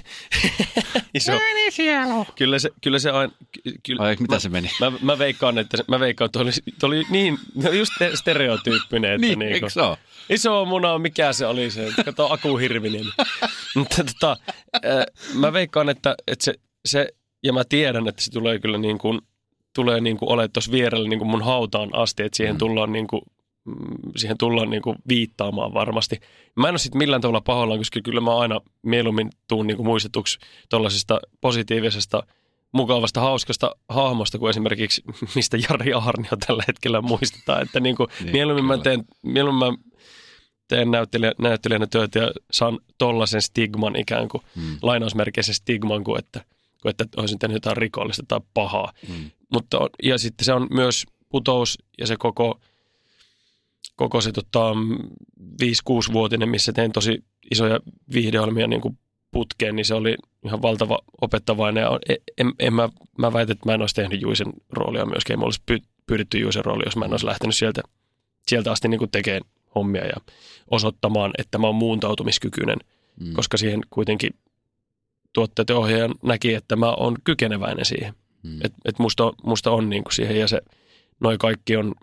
iso, 1.13 1.31
pieni 1.31 1.71
sielu. 1.71 2.25
kyllä 2.35 2.59
se, 2.59 2.69
kyllä 2.83 2.99
se 2.99 3.09
aina, 3.11 3.33
ky- 3.51 3.73
kyllä, 3.85 4.03
Ai, 4.03 4.15
mitä 4.19 4.35
mä, 4.35 4.39
se 4.39 4.49
meni? 4.49 4.69
Mä, 4.79 4.91
mä 5.01 5.17
veikkaan, 5.17 5.57
että, 5.57 5.77
se- 5.77 5.83
mä 5.87 5.99
veikkaan, 5.99 6.25
että 6.25 6.39
oli, 6.39 6.51
oli 6.83 7.03
niin, 7.09 7.37
no 7.63 7.71
just 7.71 7.91
te- 7.99 8.15
stereotyyppinen, 8.15 9.11
että 9.13 9.27
Niin, 9.27 9.39
niin, 9.39 9.59
kuin, 9.59 9.71
se 9.71 9.81
ole? 9.81 9.97
iso 10.29 10.65
muna, 10.65 10.97
mikä 10.97 11.33
se 11.33 11.45
oli 11.45 11.71
se, 11.71 11.91
kato 12.05 12.33
Aku 12.33 12.57
Hirvinen. 12.57 13.05
Mutta 13.75 14.03
tota, 14.03 14.37
äh, 14.75 15.05
mä 15.33 15.53
veikkaan, 15.53 15.89
että, 15.89 16.15
että 16.27 16.45
se, 16.45 16.53
se, 16.85 17.07
ja 17.43 17.53
mä 17.53 17.63
tiedän, 17.69 18.07
että 18.07 18.21
se 18.23 18.31
tulee 18.31 18.59
kyllä 18.59 18.77
niin 18.77 18.97
kuin, 18.97 19.21
tulee 19.75 20.01
niin 20.01 20.17
kuin 20.17 20.29
olemaan 20.31 20.51
tuossa 20.51 20.71
vierellä 20.71 21.09
niin 21.09 21.19
kuin 21.19 21.29
mun 21.29 21.43
hautaan 21.45 21.89
asti, 21.95 22.23
että 22.23 22.37
siihen 22.37 22.55
Mm. 22.55 22.59
tullaan 22.59 22.91
niin 22.91 23.07
kuin, 23.07 23.21
siihen 24.15 24.37
tullaan 24.37 24.69
niin 24.69 24.81
kuin 24.81 24.95
viittaamaan 25.07 25.73
varmasti. 25.73 26.19
Mä 26.55 26.67
en 26.67 26.71
ole 26.71 26.77
sitten 26.77 26.97
millään 26.97 27.21
tavalla 27.21 27.41
pahoillaan, 27.41 27.79
koska 27.79 27.99
kyllä 28.03 28.21
mä 28.21 28.37
aina 28.37 28.61
mieluummin 28.81 29.29
tuun 29.47 29.67
niin 29.67 29.77
kuin 29.77 29.87
muistetuksi 29.87 30.39
tuollaisesta 30.69 31.19
positiivisesta, 31.41 32.23
mukavasta, 32.71 33.21
hauskasta 33.21 33.75
hahmosta 33.89 34.39
kuin 34.39 34.49
esimerkiksi 34.49 35.03
mistä 35.35 35.57
Jari 35.69 35.93
Aarnio 35.93 36.31
tällä 36.47 36.63
hetkellä 36.67 37.01
muistetaan. 37.01 37.61
Että 37.61 37.79
niin 37.79 37.95
kuin 37.95 38.09
Niin, 38.19 38.31
mieluummin, 38.31 38.65
mä 38.65 38.77
teen, 38.77 39.03
mieluummin 39.21 39.67
mä 39.67 39.77
teen 40.67 40.91
näyttelijä, 40.91 41.33
näyttelijänä 41.39 41.87
työtä 41.87 42.19
ja 42.19 42.31
saan 42.51 42.79
tollaisen 42.97 43.41
stigman 43.41 43.95
ikään 43.95 44.27
kuin, 44.27 44.43
mm. 44.55 44.77
lainausmerkeissä 44.81 45.53
stigman 45.53 46.03
kuin 46.03 46.19
että, 46.19 46.45
kuin 46.81 46.89
että 46.89 47.05
olisin 47.17 47.39
tehnyt 47.39 47.55
jotain 47.55 47.77
rikollista 47.77 48.23
tai 48.27 48.39
pahaa. 48.53 48.93
Mm. 49.07 49.31
Mutta, 49.53 49.77
ja 50.03 50.17
sitten 50.17 50.45
se 50.45 50.53
on 50.53 50.67
myös 50.71 51.05
putous 51.29 51.77
ja 51.97 52.07
se 52.07 52.15
koko, 52.17 52.59
koko 53.95 54.21
se 54.21 54.31
tota, 54.31 54.71
5-6-vuotinen, 55.61 56.49
missä 56.49 56.73
tein 56.73 56.91
tosi 56.91 57.23
isoja 57.51 57.79
viihdeohjelmia 58.13 58.67
niin 58.67 58.81
kuin 58.81 58.97
putkeen, 59.31 59.75
niin 59.75 59.85
se 59.85 59.93
oli 59.93 60.15
ihan 60.45 60.61
valtava 60.61 60.99
opettavainen. 61.21 61.81
Ja 61.81 61.99
en, 62.09 62.17
en, 62.37 62.53
en 62.59 62.73
mä, 62.73 62.89
mä 63.17 63.33
väitän, 63.33 63.53
että 63.53 63.69
mä 63.69 63.73
en 63.73 63.81
olisi 63.81 63.95
tehnyt 63.95 64.21
Juisen 64.21 64.53
roolia 64.69 65.05
myöskään. 65.05 65.39
En 65.39 65.45
olisi 65.45 65.61
pyydetty 66.07 66.37
Juisen 66.37 66.65
roolia, 66.65 66.85
jos 66.85 66.95
mä 66.95 67.05
en 67.05 67.13
olisi 67.13 67.25
lähtenyt 67.25 67.55
sieltä, 67.55 67.81
sieltä 68.47 68.71
asti 68.71 68.87
niin 68.87 69.11
tekemään 69.11 69.41
hommia 69.75 70.05
ja 70.05 70.15
osoittamaan, 70.71 71.31
että 71.37 71.57
mä 71.57 71.67
oon 71.67 71.75
muuntautumiskykyinen, 71.75 72.77
mm. 73.19 73.33
koska 73.33 73.57
siihen 73.57 73.81
kuitenkin 73.89 74.31
tuotteet 75.33 75.69
ja 75.69 75.77
ohjaajan 75.77 76.15
näki, 76.23 76.53
että 76.53 76.75
mä 76.75 76.91
oon 76.91 77.15
kykeneväinen 77.23 77.85
siihen. 77.85 78.13
Mm. 78.43 78.59
Että 78.63 78.77
et 78.85 78.99
musta, 78.99 79.33
musta 79.43 79.71
on 79.71 79.89
niin 79.89 80.03
kuin 80.03 80.13
siihen 80.13 80.39
ja 80.39 80.47
se, 80.47 80.61
noi 81.19 81.37
kaikki 81.37 81.77
on 81.77 81.95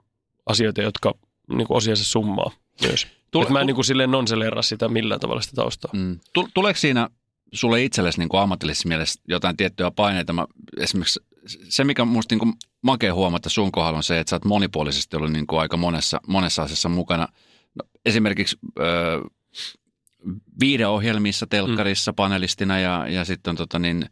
asioita, 0.47 0.83
jotka 0.83 1.15
niin 1.57 1.67
kuin 1.67 1.77
osiansa 1.77 2.05
summaa 2.05 2.51
myös. 2.83 3.07
Tule, 3.31 3.49
mä 3.49 3.61
en 3.61 3.67
niin 3.67 3.75
kuin 3.75 3.85
silleen 3.85 4.11
nonseleera 4.11 4.63
sitä 4.63 4.89
millään 4.89 5.21
tavalla 5.21 5.41
sitä 5.41 5.55
taustaa. 5.55 5.91
Mm. 5.95 6.19
Tuleeko 6.55 6.79
siinä 6.79 7.09
sulle 7.53 7.85
itsellesi 7.85 8.19
niin 8.19 8.29
kuin 8.29 8.41
ammatillisessa 8.41 8.89
mielessä 8.89 9.21
jotain 9.29 9.57
tiettyjä 9.57 9.91
paineita? 9.91 10.33
Mä, 10.33 10.47
esimerkiksi 10.81 11.21
se, 11.69 11.85
mikä 11.85 12.05
musta 12.05 12.33
niin 12.33 12.39
kuin 12.39 12.53
makea 12.83 13.15
huomata 13.15 13.49
sun 13.49 13.73
kohdalla 13.73 13.97
on 13.97 14.03
se, 14.03 14.21
että 14.21 14.31
sä 14.31 14.37
oot 14.37 14.45
monipuolisesti 14.45 15.17
ollut 15.17 15.33
niin 15.33 15.47
kuin 15.47 15.61
aika 15.61 15.77
monessa, 15.77 16.21
monessa 16.27 16.63
asiassa 16.63 16.89
mukana. 16.89 17.29
No, 17.75 17.85
esimerkiksi 18.05 18.59
ö, 18.79 18.83
viideohjelmissa, 20.61 21.47
telkkarissa 21.47 22.13
mm. 22.13 22.17
panelistina 22.17 22.81
ja, 22.81 23.07
ja 23.09 23.25
sitten 23.25 23.57
tota 23.57 23.79
niin, 23.79 24.07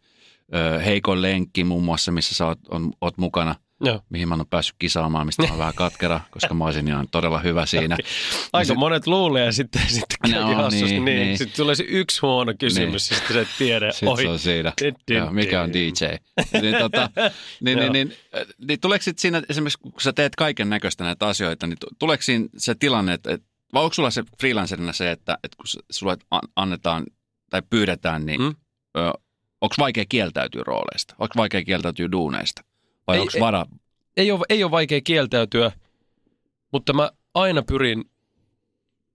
ö, 0.55 0.79
Heikon 0.79 1.23
lenkki 1.23 1.65
muun 1.65 1.85
muassa, 1.85 2.13
missä 2.13 2.35
sä 2.35 2.47
oot, 2.47 2.59
on, 2.69 2.93
oot 3.01 3.19
mukana– 3.19 3.55
Joo. 3.85 4.01
mihin 4.11 4.29
mä 4.29 4.35
en 4.35 4.41
ole 4.41 4.47
päässyt 4.51 4.77
kisaamaan, 4.79 5.27
mistä 5.27 5.47
mä 5.47 5.59
vähän 5.59 5.75
katkera, 5.75 6.21
koska 6.31 6.55
mä 6.55 6.65
olisin 6.65 6.89
ihan 6.89 7.09
todella 7.11 7.39
hyvä 7.39 7.67
siinä. 7.67 7.97
Aika 8.53 8.69
sit, 8.69 8.77
monet 8.77 9.07
luulee 9.07 9.47
ja 9.47 9.53
sitten, 9.53 9.83
sitten 9.89 10.31
no, 10.33 10.69
niin, 10.69 10.85
niin. 10.87 11.05
niin. 11.05 11.39
Sitten 11.39 11.57
tulee 11.57 11.75
se 11.75 11.85
yksi 11.89 12.21
huono 12.21 12.55
kysymys 12.59 13.11
niin. 13.11 13.19
sitten 13.19 13.35
sä 13.35 13.41
et 13.41 13.49
tiedä. 13.59 13.93
Sitten 13.93 14.09
Ohi. 14.09 14.23
se 14.23 14.29
on 14.29 14.39
siinä. 14.39 14.73
Joo, 15.11 15.31
mikä 15.31 15.63
on 15.63 15.73
DJ? 15.73 16.05
niin, 16.63 16.77
tota, 16.79 17.11
niin, 17.61 17.79
niin, 17.79 17.93
niin, 17.93 18.13
niin, 18.69 18.81
tuleeko 18.81 19.03
sitten 19.03 19.21
siinä 19.21 19.43
esimerkiksi, 19.49 19.79
kun 19.83 19.93
sä 20.01 20.13
teet 20.13 20.37
kaiken 20.37 20.71
näköistä 20.71 21.05
näitä 21.05 21.27
asioita, 21.27 21.67
niin 21.67 21.79
tuleeko 21.99 22.23
siinä 22.23 22.49
se 22.57 22.75
tilanne, 22.75 23.13
että, 23.13 23.33
että 23.33 23.47
vai 23.75 23.83
onko 23.83 23.95
sulla 23.95 24.11
se 24.11 24.23
freelancerina 24.41 24.93
se, 24.93 25.11
että, 25.11 25.39
että 25.45 25.57
kun 25.57 25.67
sulle 25.91 26.17
annetaan 26.57 27.05
tai 27.51 27.63
pyydetään, 27.71 28.27
niin 28.27 28.41
mm? 28.41 28.55
onko 29.61 29.75
vaikea 29.79 30.05
kieltäytyä 30.09 30.63
rooleista? 30.67 31.15
Onko 31.19 31.33
vaikea 31.37 31.65
kieltäytyä 31.65 32.13
duuneista? 32.13 32.63
Vai 33.11 33.21
onko 33.21 33.33
vara? 33.41 33.67
Ei 34.17 34.33
ole, 34.33 34.45
ei 34.49 34.65
ole 34.65 34.71
vaikea 34.71 35.01
kieltäytyä, 35.01 35.73
mutta 36.73 36.93
mä 36.93 37.11
aina 37.35 37.63
pyrin 37.63 38.05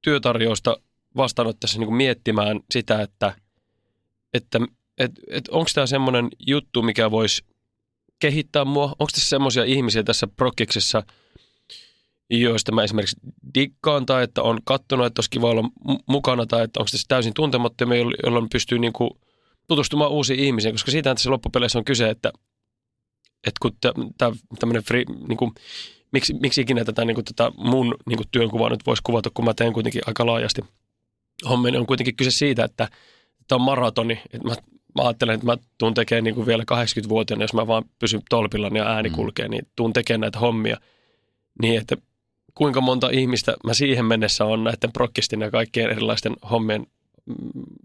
työtarjousta 0.01 0.77
vastaanottaessa 1.17 1.79
niin 1.79 1.93
miettimään 1.93 2.59
sitä, 2.71 3.01
että, 3.01 3.35
että 4.33 4.59
et, 4.97 5.11
et 5.27 5.47
onko 5.47 5.69
tämä 5.73 5.87
semmoinen 5.87 6.27
juttu, 6.47 6.81
mikä 6.81 7.11
voisi 7.11 7.43
kehittää 8.19 8.65
mua? 8.65 8.85
Onko 8.85 9.07
tässä 9.11 9.29
semmoisia 9.29 9.63
ihmisiä 9.63 10.03
tässä 10.03 10.27
prokkiksessa, 10.27 11.03
joista 12.29 12.71
mä 12.71 12.83
esimerkiksi 12.83 13.17
dikkaan 13.55 14.05
tai 14.05 14.23
että 14.23 14.41
on 14.41 14.59
kattonut, 14.63 15.05
että 15.05 15.19
olisi 15.19 15.29
kiva 15.29 15.49
olla 15.49 15.69
mukana 16.05 16.45
tai 16.45 16.63
että 16.63 16.79
onko 16.79 16.89
tässä 16.91 17.05
täysin 17.07 17.33
tuntemattomia, 17.33 17.97
jolloin 18.23 18.49
pystyy 18.49 18.79
niin 18.79 18.93
kuin 18.93 19.09
tutustumaan 19.67 20.11
uusiin 20.11 20.39
ihmisiin, 20.39 20.73
koska 20.73 20.91
siitä 20.91 21.15
tässä 21.15 21.29
loppupeleissä 21.31 21.79
on 21.79 21.85
kyse, 21.85 22.09
että 22.09 22.31
että 23.45 23.59
kun 23.61 23.77
tämmöinen 24.59 24.83
free, 24.83 25.03
niin 25.27 25.37
kuin, 25.37 25.51
miksi, 26.11 26.33
miksi 26.33 26.61
ikinä 26.61 26.85
tätä, 26.85 27.05
niin 27.05 27.15
kuin, 27.15 27.25
tätä 27.25 27.51
mun 27.57 27.95
niin 28.05 28.17
kuin 28.17 28.27
työnkuvaa 28.31 28.69
nyt 28.69 28.85
voisi 28.85 29.03
kuvata, 29.03 29.31
kun 29.33 29.45
mä 29.45 29.53
teen 29.53 29.73
kuitenkin 29.73 30.01
aika 30.07 30.25
laajasti 30.25 30.61
hommia, 31.49 31.71
niin 31.71 31.79
on 31.79 31.87
kuitenkin 31.87 32.15
kyse 32.15 32.31
siitä, 32.31 32.63
että 32.63 32.87
tämä 33.47 33.55
on 33.55 33.61
maratoni. 33.61 34.21
Että 34.33 34.47
mä, 34.47 34.55
mä 34.95 35.03
ajattelen, 35.03 35.35
että 35.35 35.45
mä 35.45 35.57
tuun 35.77 35.93
tekemään 35.93 36.23
niin 36.23 36.35
kuin 36.35 36.47
vielä 36.47 36.63
80-vuotiaana, 36.63 37.43
jos 37.43 37.53
mä 37.53 37.67
vaan 37.67 37.83
pysyn 37.99 38.21
tolpilla 38.29 38.71
ja 38.73 38.87
ääni 38.87 39.09
mm. 39.09 39.15
kulkee, 39.15 39.47
niin 39.47 39.67
tuun 39.75 39.93
tekemään 39.93 40.21
näitä 40.21 40.39
hommia. 40.39 40.77
Niin, 41.61 41.81
että 41.81 41.97
kuinka 42.55 42.81
monta 42.81 43.09
ihmistä 43.09 43.53
mä 43.63 43.73
siihen 43.73 44.05
mennessä 44.05 44.45
on 44.45 44.63
näiden 44.63 44.91
prokkistin 44.91 45.41
ja 45.41 45.51
kaikkien 45.51 45.89
erilaisten 45.89 46.33
hommien 46.51 46.87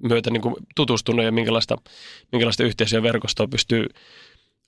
myötä 0.03 0.31
niin 0.31 0.41
kuin 0.41 0.55
tutustunut 0.77 1.25
ja 1.25 1.33
minkälaista, 1.33 1.77
minkälaista 2.33 2.65
yhteisöä 2.65 3.03
verkostoa 3.03 3.49
pystyy 3.49 3.87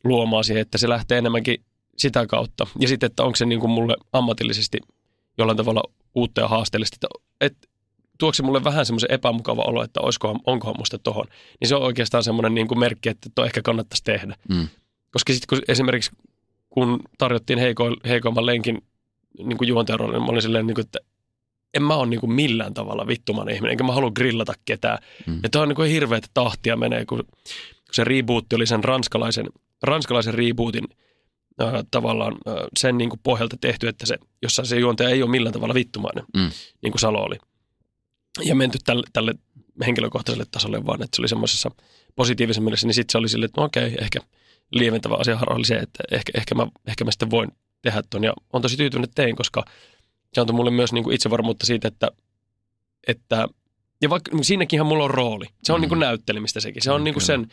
luomaan 0.05 0.45
siihen, 0.45 0.62
että 0.62 0.79
se 0.79 0.88
lähtee 0.88 1.19
enemmänkin 1.19 1.65
sitä 1.99 2.27
kautta. 2.27 2.67
Ja 2.79 2.88
sitten, 2.88 3.07
että 3.07 3.23
onko 3.23 3.37
se 3.37 3.47
niin 3.47 3.61
kuin 3.61 3.71
mulle 3.71 3.97
ammatillisesti 4.12 4.79
jollain 5.38 5.57
tavalla 5.57 5.83
uutta 6.15 6.41
ja 6.41 6.49
haasteellista, 6.49 6.97
että, 6.97 7.09
että 7.41 7.69
tuoko 8.19 8.35
se 8.35 8.43
mulle 8.43 8.65
vähän 8.65 8.87
semmoisen 8.87 9.12
epämukava 9.12 9.62
olo, 9.62 9.85
että 9.85 10.01
olisikohan, 10.01 10.41
onkohan 10.47 10.75
musta 10.79 10.99
tohon, 10.99 11.27
niin 11.61 11.69
se 11.69 11.75
on 11.75 11.83
oikeastaan 11.83 12.25
semmoinen 12.25 12.55
niin 12.55 12.69
kuin 12.69 12.79
merkki, 12.79 13.09
että 13.09 13.31
tuo 13.35 13.45
ehkä 13.45 13.62
kannattaisi 13.62 14.05
tehdä. 14.05 14.37
Mm. 14.49 14.69
Koska 15.11 15.33
sitten 15.33 15.47
kun 15.49 15.65
esimerkiksi 15.69 16.11
kun 16.71 17.01
tarjottiin 17.19 17.59
heiko, 17.59 17.97
heikoimman 18.09 18.47
lenkin 18.47 18.83
niin 19.38 19.59
kuin 19.59 19.69
juontajaroolin, 19.69 20.12
niin 20.12 20.23
mä 20.23 20.31
olin 20.31 20.43
silleen, 20.43 20.67
niin 20.67 20.75
kuin, 20.75 20.85
että 20.85 20.99
en 21.75 21.83
mä 21.83 21.95
ole 21.95 22.07
niin 22.07 22.21
kuin 22.21 22.33
millään 22.33 22.75
tavalla 22.75 23.07
vittuman 23.07 23.49
ihminen, 23.49 23.71
enkä 23.71 23.85
mä 23.85 23.93
halua 23.93 24.11
grillata 24.11 24.53
ketään. 24.65 24.99
Mm. 25.27 25.41
Ja 25.43 25.49
tuo 25.49 25.62
on 25.62 25.69
niin 25.69 25.77
kuin 25.77 25.91
hirveätä 25.91 26.29
tahtia 26.35 26.77
menee, 26.77 27.05
kun, 27.05 27.19
kun 27.19 27.27
se 27.93 28.05
rebootti 28.05 28.57
oli 28.57 28.67
sen 28.67 28.85
ranskalaisen 28.85 29.47
ranskalaisen 29.83 30.35
rebootin 30.35 30.85
äh, 31.62 31.73
tavallaan 31.90 32.33
äh, 32.49 32.55
sen 32.79 32.99
niin 32.99 33.11
kuin 33.11 33.21
pohjalta 33.23 33.57
tehty, 33.61 33.88
että 33.88 34.07
se, 34.07 34.18
jossa 34.42 34.64
se 34.64 34.79
juontaja 34.79 35.09
ei 35.09 35.23
ole 35.23 35.31
millään 35.31 35.53
tavalla 35.53 35.75
vittumainen, 35.75 36.25
mm. 36.37 36.51
niin 36.83 36.92
kuin 36.92 37.01
Salo 37.01 37.18
oli. 37.18 37.37
Ja 38.45 38.55
menty 38.55 38.79
tälle, 38.85 39.03
tälle 39.12 39.35
henkilökohtaiselle 39.87 40.47
tasolle 40.51 40.87
vaan, 40.87 41.03
että 41.03 41.16
se 41.16 41.23
oli 41.23 41.29
semmoisessa 41.29 41.71
positiivisen 42.16 42.62
mielessä, 42.62 42.87
niin 42.87 42.95
sitten 42.95 43.12
se 43.12 43.18
oli 43.18 43.29
silleen, 43.29 43.47
että 43.47 43.61
no 43.61 43.64
okei, 43.64 43.95
ehkä 44.01 44.21
lieventävä 44.73 45.14
asia 45.14 45.38
oli 45.47 45.64
se, 45.64 45.75
että 45.75 46.05
ehkä, 46.11 46.33
ehkä, 46.35 46.55
mä, 46.55 46.66
ehkä 46.87 47.05
mä 47.05 47.11
sitten 47.11 47.31
voin 47.31 47.51
tehdä 47.83 48.03
ton. 48.11 48.25
Ja 48.25 48.33
on 48.53 48.62
tosi 48.62 48.77
tyytyväinen, 48.77 49.05
että 49.05 49.23
tein, 49.23 49.37
koska 49.37 49.64
se 50.33 50.40
antoi 50.40 50.57
mulle 50.57 50.71
myös 50.71 50.92
niin 50.92 51.05
kuin 51.05 51.14
itsevarmuutta 51.14 51.66
siitä, 51.66 51.88
että, 51.88 52.11
että 53.07 53.49
ja 54.03 54.11
vaikka 54.11 54.38
siinäkinhän 54.42 54.87
mulla 54.87 55.05
on 55.05 55.11
rooli. 55.11 55.47
Se 55.64 55.73
on 55.73 55.79
mm. 55.79 55.81
niin 55.81 55.88
kuin 55.88 56.01
näyttelemistä 56.01 56.61
sekin. 56.61 56.83
Se 56.83 56.92
on 56.92 57.01
mm, 57.01 57.05
niin 57.05 57.14
kuin 57.14 57.23
sen, 57.23 57.47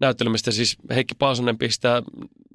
näyttelemistä. 0.00 0.50
Siis 0.50 0.76
Heikki 0.90 1.14
Paasonen 1.14 1.58
pistää 1.58 2.02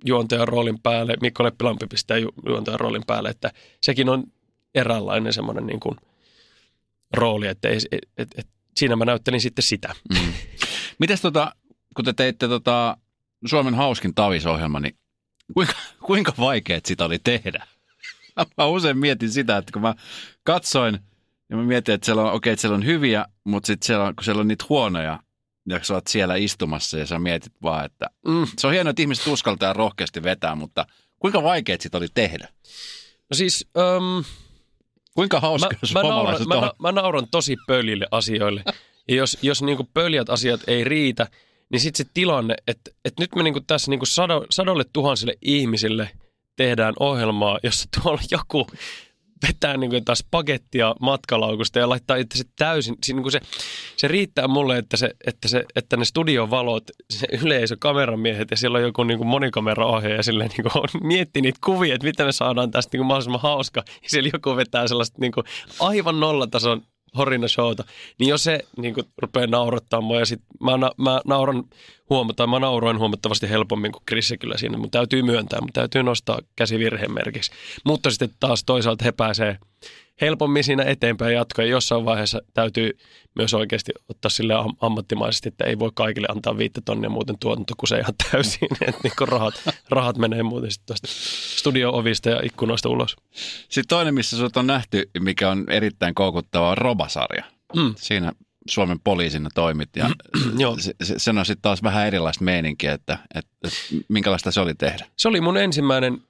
juontajan 0.06 0.48
roolin 0.48 0.80
päälle, 0.82 1.18
Mikko 1.22 1.44
Leppilampi 1.44 1.88
pistää 1.88 2.18
ju- 2.18 2.34
juontajan 2.46 2.80
roolin 2.80 3.04
päälle, 3.08 3.30
että 3.30 3.52
sekin 3.82 4.10
on 4.10 4.24
eräänlainen 4.76 5.34
semmoinen 5.34 5.66
niin 5.66 5.80
kuin 5.80 5.96
rooli, 7.14 7.48
että 7.48 7.70
ei, 7.70 7.78
et, 7.92 8.00
et, 8.18 8.30
et, 8.38 8.48
siinä 8.78 8.96
mä 8.96 9.06
näyttelin 9.06 9.42
sitten 9.42 9.64
sitä. 9.64 9.96
Mm. 10.14 10.34
Mites 11.00 11.22
tota, 11.22 11.56
kun 11.96 12.06
te 12.06 12.14
teitte 12.14 12.48
tota 12.48 12.98
Suomen 13.46 13.76
hauskin 13.76 14.16
tavisohjelma, 14.16 14.80
niin 14.80 14.96
kuinka, 15.54 15.74
kuinka 16.06 16.34
vaikeet 16.40 16.86
sitä 16.86 17.06
oli 17.06 17.20
tehdä? 17.24 17.68
Mä 18.58 18.66
usein 18.66 18.98
mietin 18.98 19.32
sitä, 19.32 19.58
että 19.58 19.72
kun 19.72 19.82
mä 19.82 19.96
katsoin 20.44 21.00
ja 21.50 21.58
mä 21.58 21.64
mietin, 21.64 21.96
että 21.96 22.06
siellä 22.06 22.22
on, 22.22 22.28
okei, 22.28 22.38
okay, 22.38 22.54
että 22.54 22.62
siellä 22.62 22.76
on 22.76 22.86
hyviä, 22.86 23.26
mutta 23.44 23.68
sitten 23.68 23.86
siellä 23.86 24.14
kun 24.14 24.24
siellä 24.24 24.40
on 24.40 24.48
niitä 24.48 24.66
huonoja, 24.70 25.20
ja 25.70 25.80
sä 25.84 25.94
oot 25.94 26.08
siellä 26.08 26.36
istumassa 26.36 26.98
ja 26.98 27.06
sä 27.06 27.20
mietit 27.20 27.54
vaan, 27.64 27.86
että 27.86 28.10
mm, 28.28 28.48
se 28.58 28.68
on 28.68 28.74
hienoa, 28.74 28.90
että 28.90 29.02
ihmiset 29.02 29.28
uskaltaa 29.28 29.74
rohkeasti 29.74 30.24
vetää, 30.24 30.56
mutta 30.56 30.86
kuinka 31.20 31.44
vaikeet 31.44 31.82
sitä 31.82 31.98
oli 31.98 32.08
tehdä? 32.14 32.48
No 33.30 33.36
siis... 33.36 33.68
Um, 33.78 34.24
kuinka 35.16 35.40
hauska 35.40 35.76
mä, 35.94 36.02
mä, 36.02 36.10
nauran, 36.10 36.48
mä, 36.48 36.72
mä 36.80 36.92
nauran 36.92 37.28
tosi 37.32 37.56
pöljille 37.68 38.08
asioille. 38.12 38.64
Ja 39.08 39.16
jos, 39.16 39.38
jos 39.42 39.62
niinku 39.62 39.90
pöljät 39.94 40.30
asiat 40.30 40.62
ei 40.68 40.84
riitä, 40.84 41.28
niin 41.70 41.80
sitten 41.80 42.06
se 42.06 42.12
tilanne, 42.14 42.56
että, 42.68 42.92
että 43.06 43.24
nyt 43.24 43.36
me 43.36 43.44
niinku 43.44 43.62
tässä 43.62 43.92
niinku 43.92 44.06
sado, 44.06 44.46
sadolle 44.50 44.84
tuhansille 44.94 45.38
ihmisille 45.42 46.10
tehdään 46.56 46.94
ohjelmaa, 47.00 47.60
jossa 47.64 47.90
tuolla 48.02 48.22
joku 48.32 48.68
vetää 49.48 49.78
niin 49.78 49.90
kuin 49.90 50.06
taas 50.06 50.26
pakettia 50.32 50.96
matkalaukusta 51.02 51.80
ja 51.80 51.90
laittaa 51.90 52.18
itse 52.18 52.38
se 52.38 52.44
täysin, 52.56 52.96
niin 53.08 53.22
kuin 53.22 53.32
se, 53.32 53.40
se 53.98 54.08
riittää 54.08 54.48
mulle, 54.48 54.78
että, 54.78 54.98
se, 54.98 55.12
että, 55.28 55.48
se, 55.48 55.66
että 55.76 55.98
ne 55.98 56.06
studiovalot, 56.06 56.84
se 57.10 57.28
yleisö, 57.42 57.78
kameramiehet 57.80 58.52
ja 58.52 58.58
siellä 58.58 58.78
on 58.78 58.84
joku 58.84 59.04
niin 59.04 59.18
kuin 59.18 59.28
monikameraohjaaja 59.28 60.16
ja 60.16 60.24
silleen 60.24 60.50
niin 60.58 60.72
kuin 60.72 61.04
mietti 61.08 61.42
niitä 61.42 61.60
kuvia, 61.66 61.96
että 61.96 62.08
miten 62.08 62.26
me 62.26 62.32
saadaan 62.32 62.72
tästä 62.72 62.90
niin 62.94 63.00
kuin 63.00 63.08
mahdollisimman 63.08 63.42
hauska. 63.42 63.84
Ja 63.88 64.10
siellä 64.10 64.30
joku 64.34 64.56
vetää 64.56 64.88
sellaista 64.88 65.18
niin 65.22 65.32
kuin 65.32 65.46
aivan 65.80 66.20
nollatason 66.20 66.82
horina 67.18 67.48
showta, 67.48 67.84
niin 68.20 68.30
jos 68.30 68.44
se 68.44 68.60
niin 68.78 68.94
kuin, 68.94 69.06
rupeaa 69.18 69.48
naurattaa 69.48 70.02
mua 70.02 70.20
ja 70.20 70.26
sit 70.26 70.42
mä, 70.62 70.78
mä 70.98 71.22
nauran 71.26 71.64
huomata, 72.10 72.48
mä 72.48 72.60
nauroin 72.60 73.00
huomattavasti 73.00 73.50
helpommin 73.50 73.92
kuin 73.92 74.04
Krisse 74.06 74.38
kyllä 74.38 74.58
siinä, 74.58 74.78
mutta 74.78 74.98
täytyy 74.98 75.22
myöntää, 75.22 75.62
mutta 75.62 75.82
täytyy 75.82 76.04
nostaa 76.04 76.40
käsi 76.56 76.80
virheen 76.80 77.14
merkiksi. 77.14 77.52
Mutta 77.86 78.10
sitten 78.10 78.30
taas 78.40 78.64
toisaalta 78.64 79.06
he 79.06 79.12
pääsee 79.12 79.58
helpommin 80.22 80.64
siinä 80.64 80.84
eteenpäin 80.84 81.34
jatkoa. 81.34 81.66
Ja 81.66 81.72
jossain 81.72 82.06
vaiheessa 82.06 82.42
täytyy 82.54 82.98
myös 83.36 83.54
oikeasti 83.54 83.92
ottaa 84.10 84.30
sille 84.30 84.54
am- 84.54 84.76
ammattimaisesti, 84.82 85.50
että 85.50 85.66
ei 85.66 85.80
voi 85.80 85.92
kaikille 85.94 86.28
antaa 86.32 86.58
viittä 86.58 86.82
tonnia 86.86 87.10
muuten 87.10 87.36
tuotanto, 87.40 87.74
kun 87.78 87.88
se 87.88 88.00
ihan 88.00 88.14
täysin. 88.32 88.68
Että 88.88 89.02
niin 89.04 89.28
rahat, 89.28 89.54
rahat 89.90 90.18
menee 90.18 90.44
muuten 90.44 90.72
sitten 90.72 90.88
tuosta 90.88 91.08
studio-ovista 91.60 92.30
ja 92.30 92.40
ikkunoista 92.44 92.90
ulos. 92.90 93.16
Sitten 93.70 93.88
toinen, 93.88 94.14
missä 94.14 94.38
sut 94.38 94.58
on 94.58 94.68
nähty, 94.68 95.10
mikä 95.20 95.50
on 95.50 95.66
erittäin 95.70 96.16
koukuttava, 96.16 96.70
on 96.70 96.78
Robasarja. 96.78 97.44
Mm. 97.76 97.94
Siinä 97.98 98.32
Suomen 98.70 99.00
poliisina 99.00 99.50
toimit 99.56 99.90
ja 99.96 100.10
se, 100.80 100.94
se, 101.18 101.30
on 101.30 101.46
sitten 101.46 101.62
taas 101.62 101.84
vähän 101.84 102.08
erilaista 102.08 102.44
meininkiä, 102.44 102.94
että, 102.94 103.18
että, 103.36 103.52
että 103.64 103.78
minkälaista 104.08 104.52
se 104.52 104.62
oli 104.62 104.76
tehdä. 104.76 105.06
Se 105.18 105.28
oli 105.28 105.42
mun 105.42 105.58
ensimmäinen, 105.58 106.22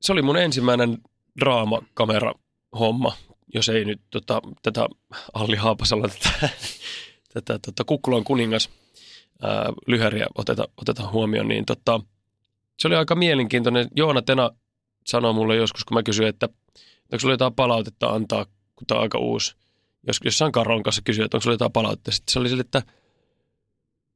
se 0.00 0.12
oli 0.12 0.22
mun 0.22 0.36
ensimmäinen 0.36 0.98
draamakamera 1.40 2.34
homma, 2.78 3.12
jos 3.54 3.68
ei 3.68 3.84
nyt 3.84 4.00
tota, 4.10 4.42
tätä 4.62 4.88
Alli 5.34 5.56
Haapasalla 5.56 6.08
tätä, 6.08 6.48
tätä 7.34 7.58
tota, 7.58 7.84
Kukkulan 7.84 8.24
kuningas 8.24 8.70
ää, 9.42 9.72
lyhäriä 9.86 10.26
oteta, 10.34 10.68
oteta 10.76 11.10
huomioon, 11.10 11.48
niin 11.48 11.66
tota, 11.66 12.00
se 12.78 12.88
oli 12.88 12.96
aika 12.96 13.14
mielenkiintoinen. 13.14 13.88
Joona 13.96 14.22
Tena 14.22 14.50
sanoi 15.06 15.32
mulle 15.32 15.56
joskus, 15.56 15.84
kun 15.84 15.94
mä 15.94 16.02
kysyin, 16.02 16.28
että 16.28 16.48
onko 17.12 17.18
sulla 17.18 17.34
jotain 17.34 17.54
palautetta 17.54 18.08
antaa, 18.08 18.44
kun 18.44 18.86
tämä 18.86 18.98
on 18.98 19.02
aika 19.02 19.18
uusi. 19.18 19.54
Jos, 20.06 20.20
jossain 20.24 20.52
Karon 20.52 20.82
kanssa 20.82 21.02
kysyin, 21.04 21.24
että 21.24 21.36
onko 21.36 21.42
sulla 21.42 21.54
jotain 21.54 21.72
palautetta. 21.72 22.10
Sitten 22.10 22.32
se 22.32 22.38
oli 22.38 22.48
sille, 22.48 22.60
että 22.60 22.82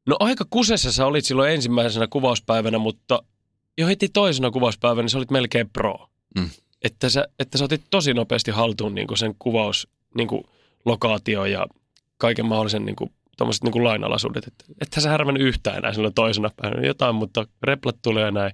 no 0.07 0.17
aika 0.21 0.45
kusessa 0.51 0.93
sä 0.93 1.07
olit 1.07 1.25
silloin 1.25 1.53
ensimmäisenä 1.53 2.07
kuvauspäivänä, 2.07 2.79
mutta 2.79 3.23
jo 3.79 3.87
heti 3.87 4.09
toisena 4.09 4.51
kuvauspäivänä 4.51 5.09
sä 5.09 5.19
olit 5.19 5.31
melkein 5.31 5.71
pro. 5.71 6.09
Mm. 6.39 6.51
Että, 6.85 7.09
sä, 7.09 7.29
että 7.39 7.59
sä 7.59 7.65
otit 7.65 7.83
tosi 7.91 8.15
nopeasti 8.15 8.51
haltuun 8.51 8.95
niin 8.95 9.17
sen 9.17 9.35
kuvaus, 9.39 9.89
niin 10.17 10.29
lokaatio 10.85 11.45
ja 11.45 11.67
kaiken 12.19 12.47
mahdollisen 12.47 12.85
niin 12.85 12.97
kuin, 12.97 13.11
tommoset 13.37 13.63
niin 13.63 13.85
lainalaisuudet. 13.85 14.47
Että, 14.47 14.65
että 14.81 15.01
sä 15.01 15.11
härmännyt 15.11 15.43
yhtään 15.43 15.77
enää 15.77 15.93
silloin 15.93 16.15
toisena 16.15 16.51
päivänä 16.57 16.87
jotain, 16.87 17.15
mutta 17.15 17.47
replat 17.63 17.97
tulee 18.03 18.31
näin. 18.31 18.53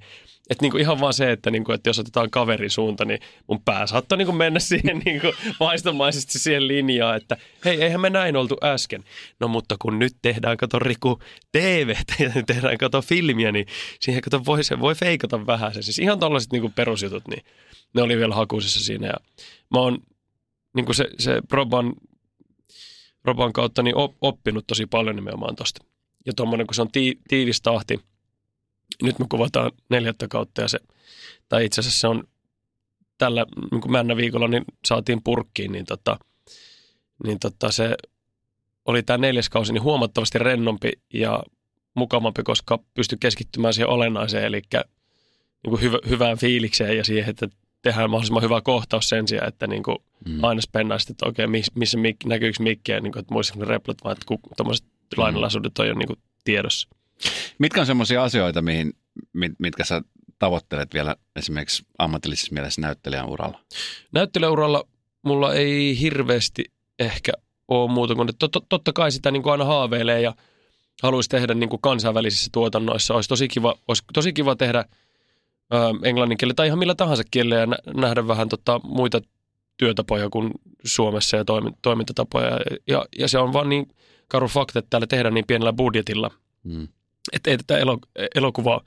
Että 0.51 0.65
niin 0.65 0.81
ihan 0.81 1.01
vaan 1.01 1.15
se, 1.15 1.33
että, 1.33 1.51
niin 1.51 1.65
kuin, 1.65 1.75
että 1.75 1.89
jos 1.91 1.99
otetaan 1.99 2.31
kaverin 2.31 2.71
suunta, 2.71 3.05
niin 3.05 3.21
mun 3.47 3.63
pää 3.65 3.87
saattaa 3.87 4.19
niin 4.19 4.37
mennä 4.37 4.61
siihen 4.69 5.03
niin 5.05 5.21
kuin 5.21 5.33
vaistomaisesti 5.61 6.39
siihen 6.39 6.69
linjaan, 6.69 7.17
että 7.17 7.37
hei, 7.65 7.83
eihän 7.83 8.01
me 8.01 8.11
näin 8.11 8.37
oltu 8.37 8.57
äsken. 8.65 9.05
No 9.41 9.49
mutta 9.49 9.77
kun 9.79 9.99
nyt 9.99 10.17
tehdään, 10.23 10.57
kato 10.57 10.79
Riku, 10.79 11.19
TV 11.53 11.97
tehdään, 12.47 12.79
kato 12.79 13.03
filmiä, 13.03 13.53
niin 13.53 13.67
siihen 14.01 14.23
kato 14.23 14.45
voi, 14.45 14.65
se 14.65 14.81
voi 14.81 14.95
feikata 14.95 15.47
vähän 15.47 15.75
se. 15.75 15.83
Siis 15.83 15.99
ihan 15.99 16.19
tollaiset 16.19 16.53
niin 16.53 16.73
perusjutut, 16.73 17.29
niin 17.29 17.45
ne 17.95 18.03
oli 18.03 18.17
vielä 18.17 18.35
hakuisessa 18.35 18.81
siinä. 18.81 19.07
Ja 19.07 19.15
mä 19.71 19.79
oon 19.79 19.99
niin 20.77 20.85
kuin 20.85 20.97
se, 20.97 21.09
se 21.19 21.41
Proban, 21.49 21.93
Proban 23.29 23.53
kautta 23.53 23.83
niin 23.83 23.97
op, 23.97 24.17
oppinut 24.21 24.67
tosi 24.67 24.87
paljon 24.87 25.17
nimenomaan 25.17 25.57
tosta. 25.57 25.85
Ja 26.27 26.33
tuommoinen, 26.37 26.67
kun 26.67 26.75
se 26.75 26.83
on 26.83 26.93
tii, 26.93 27.19
tiivis 27.29 27.61
tahti, 27.61 28.01
nyt 29.03 29.19
me 29.19 29.27
kuvataan 29.31 29.73
neljättä 29.91 30.29
kautta 30.29 30.61
ja 30.63 30.69
se, 30.69 30.79
tai 31.49 31.65
itse 31.65 31.81
asiassa 31.81 32.01
se 32.01 32.09
on 32.09 32.25
tällä 33.19 33.47
niin 33.71 33.81
kuin 33.81 33.93
männä 33.93 34.17
viikolla 34.17 34.49
niin 34.49 34.65
saatiin 34.85 35.23
purkkiin, 35.25 35.73
niin, 35.73 35.85
tota, 35.85 36.19
niin 37.25 37.39
tota 37.39 37.73
se 37.73 37.97
oli 38.85 39.03
tämä 39.03 39.19
neljäs 39.19 39.49
kausi 39.49 39.73
niin 39.73 39.83
huomattavasti 39.83 40.39
rennompi 40.39 40.93
ja 41.15 41.43
mukavampi, 41.95 42.43
koska 42.43 42.79
pystyi 42.95 43.19
keskittymään 43.21 43.75
siihen 43.75 43.89
olennaiseen, 43.89 44.45
eli 44.45 44.63
niin 44.73 45.71
kuin 45.71 45.81
hyvä, 45.81 45.99
hyvään 46.09 46.39
fiilikseen 46.39 46.97
ja 46.97 47.05
siihen, 47.05 47.31
että 47.31 47.49
tehdään 47.83 48.11
mahdollisimman 48.11 48.43
hyvä 48.43 48.61
kohtaus 48.61 49.09
sen 49.09 49.29
sijaan, 49.29 49.49
että 49.49 49.67
niin 49.67 49.83
kuin 49.83 49.99
mm. 50.29 50.45
aina 50.45 50.61
spennaa 50.61 50.99
sitten, 50.99 51.15
että 51.15 51.27
okei, 51.27 51.47
missä, 51.47 51.73
missä 51.75 51.99
mik, 51.99 52.17
näkyykö 52.25 52.63
mikkiä, 52.63 53.01
niin 53.01 53.13
kuin, 53.13 53.21
että 53.21 53.35
muistatko 53.35 53.65
ne 53.65 53.69
replat, 53.69 53.99
vaan 54.05 54.13
että 54.13 54.27
tuommoiset 54.57 54.87
mm. 54.87 55.23
lainalaisuudet 55.23 55.79
on 55.79 55.89
jo 55.89 55.95
niin 55.95 56.07
kuin 56.07 56.19
tiedossa. 56.45 56.89
Mitkä 57.59 57.81
on 57.81 57.87
semmoisia 57.87 58.25
asioita, 58.25 58.63
mihin, 58.63 58.93
mit, 59.33 59.53
mitkä 59.59 59.85
sä 59.85 60.03
tavoittelet 60.39 60.95
vielä 60.95 61.17
esimerkiksi 61.37 61.87
ammatillisessa 61.99 62.55
mielessä 62.55 62.81
näyttelijän 62.81 63.29
uralla? 63.29 63.61
Näyttelijäuralla 64.13 64.85
mulla 65.23 65.55
ei 65.55 66.01
hirveästi 66.01 66.65
ehkä 66.99 67.33
ole 67.69 67.91
muuta 67.91 68.15
kuin, 68.15 68.31
että 68.31 68.49
tot, 68.49 68.65
totta 68.69 68.93
kai 68.93 69.13
sitä 69.13 69.31
niin 69.31 69.43
kuin 69.43 69.53
aina 69.53 69.65
haaveilee 69.65 70.21
ja 70.21 70.35
haluaisi 71.03 71.29
tehdä 71.29 71.55
niin 71.55 71.69
kuin 71.69 71.83
kansainvälisissä 71.83 72.49
tuotannoissa. 72.53 73.15
Olisi 73.15 73.29
tosi 73.29 73.49
kiva, 73.49 73.75
olisi 73.89 74.03
tosi 74.13 74.33
kiva 74.33 74.57
tehdä 74.57 74.85
englannin 76.03 76.39
kielellä 76.39 76.55
tai 76.55 76.67
ihan 76.67 76.79
millä 76.79 76.95
tahansa 76.95 77.23
kielellä 77.31 77.57
ja 77.57 77.67
nähdä 77.95 78.29
vähän 78.29 78.49
tota, 78.49 78.81
muita 78.85 79.21
työtapoja 79.77 80.31
kuin 80.31 80.51
Suomessa 80.85 81.37
ja 81.37 81.45
toimintatapoja. 81.83 82.61
Ja, 82.87 83.07
ja 83.19 83.29
se 83.29 83.39
on 83.39 83.53
vaan 83.53 83.69
niin 83.69 83.87
karu 84.29 84.49
fakta, 84.49 84.79
että 84.79 84.91
täällä 84.91 85.07
tehdään 85.07 85.35
niin 85.35 85.47
pienellä 85.47 85.73
budjetilla, 85.73 86.31
mm. 86.65 86.89
että 87.33 87.51
ei 87.51 87.59
tätä 87.59 87.79
elo, 87.79 87.99
elokuva 88.35 88.81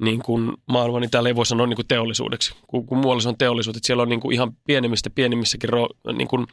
niin 0.00 0.22
kuin 0.22 0.52
maailma, 0.66 1.00
niin 1.00 1.10
täällä 1.10 1.28
ei 1.28 1.36
voi 1.36 1.46
sanoa 1.46 1.66
niin 1.66 1.76
kuin 1.76 1.88
teollisuudeksi. 1.88 2.54
Kun, 2.66 2.86
kun 2.86 2.98
muualla 2.98 3.22
se 3.22 3.28
on 3.28 3.38
teollisuus, 3.38 3.76
että 3.76 3.86
siellä 3.86 4.02
on 4.02 4.08
niin 4.08 4.20
kuin 4.20 4.34
ihan 4.34 4.56
pienemmistä 4.66 5.10
pienimmissäkin 5.10 5.70
niin 6.12 6.28
kuin 6.28 6.46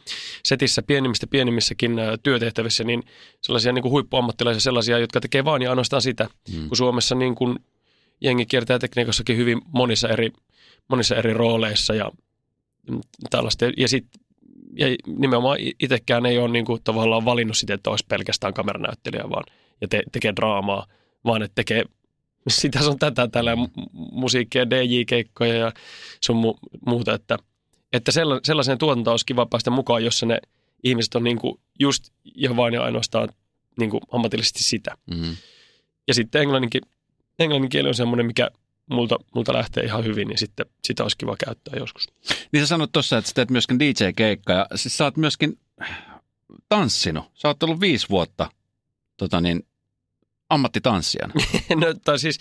setissä, 0.44 0.82
pienimmistä 0.82 1.28
pienimmissäkin 1.28 1.96
työtehtävissä, 2.24 2.84
niin 2.84 3.04
sellaisia 3.42 3.72
niin 3.72 3.82
kuin 3.82 3.92
huippuammattilaisia, 3.92 4.62
sellaisia, 4.62 5.00
jotka 5.00 5.20
tekee 5.20 5.46
vain 5.46 5.62
ja 5.62 5.70
ainoastaan 5.70 6.02
sitä. 6.02 6.30
Mm. 6.54 6.68
Kun 6.68 6.78
Suomessa 6.78 7.16
niin 7.16 7.36
kuin 7.36 7.60
jengi 8.22 8.46
kiertää 8.46 8.80
tekniikassakin 8.80 9.38
hyvin 9.38 9.62
monissa 9.72 10.10
eri, 10.10 10.32
monissa 10.88 11.16
eri 11.16 11.34
rooleissa 11.34 11.96
ja 11.96 12.12
tällaista. 13.30 13.66
Ja, 13.78 13.88
sit, 13.88 14.06
ja 14.74 14.88
nimenomaan 15.08 15.58
itsekään 15.80 16.26
ei 16.26 16.38
ole 16.38 16.50
niin 16.50 16.66
kuin 16.66 16.82
tavallaan 16.84 17.26
valinnut 17.26 17.58
sitä, 17.58 17.74
että 17.74 17.90
olisi 17.90 18.06
pelkästään 18.08 18.54
kameranäyttelijä 18.54 19.30
vaan, 19.30 19.44
ja 19.82 19.88
te, 19.88 20.04
tekee 20.12 20.34
draamaa, 20.36 20.88
vaan 21.26 21.42
että 21.42 21.56
tekee 21.56 21.84
sitä 22.48 22.80
on 22.80 23.00
tätä, 23.00 23.28
tällä 23.28 23.52
musiikkia, 23.94 24.70
DJ-keikkoja 24.70 25.54
ja 25.54 25.72
sun 26.22 26.44
mu- 26.44 26.80
muuta, 26.86 27.14
että, 27.14 27.38
että 27.94 28.12
sellaiseen 28.44 28.78
tuotantoon 28.78 29.14
olisi 29.14 29.26
kiva 29.26 29.46
päästä 29.46 29.70
mukaan, 29.70 30.04
jossa 30.04 30.26
ne 30.26 30.40
ihmiset 30.84 31.16
on 31.16 31.24
niin 31.24 31.40
kuin 31.40 31.60
just 31.80 32.10
ja 32.36 32.56
vain 32.56 32.74
ja 32.74 32.84
ainoastaan 32.84 33.30
niin 33.80 33.90
kuin 33.90 34.02
ammatillisesti 34.12 34.64
sitä. 34.64 34.98
Mm-hmm. 35.12 35.36
Ja 36.08 36.14
sitten 36.14 36.42
englanninkin, 36.42 36.82
englannin 37.40 37.70
kieli 37.70 37.88
on 37.88 37.96
semmoinen, 37.96 38.26
mikä 38.26 38.52
multa, 38.90 39.16
multa 39.36 39.54
lähtee 39.54 39.84
ihan 39.84 40.06
hyvin, 40.06 40.28
niin 40.28 40.38
sitten 40.38 40.66
sitä 40.84 41.04
olisi 41.04 41.18
kiva 41.18 41.36
käyttää 41.46 41.74
joskus. 41.80 42.08
Niin 42.52 42.64
sä 42.64 42.68
sanoit 42.68 42.92
tuossa, 42.92 43.18
että 43.18 43.28
sä 43.28 43.34
teet 43.34 43.52
myöskin 43.52 43.80
DJ-keikkaa 43.80 44.56
ja 44.56 44.66
siis 44.76 44.98
sä 44.98 45.04
oot 45.04 45.18
myöskin 45.18 45.60
tanssinut. 46.70 47.26
Sä 47.34 47.48
oot 47.48 47.64
ollut 47.64 47.80
viisi 47.80 48.10
vuotta 48.10 48.52
tota 49.18 49.42
niin, 49.42 49.68
ammattitanssijana? 50.50 51.34
no, 51.82 51.94
tai 52.06 52.20
siis, 52.20 52.38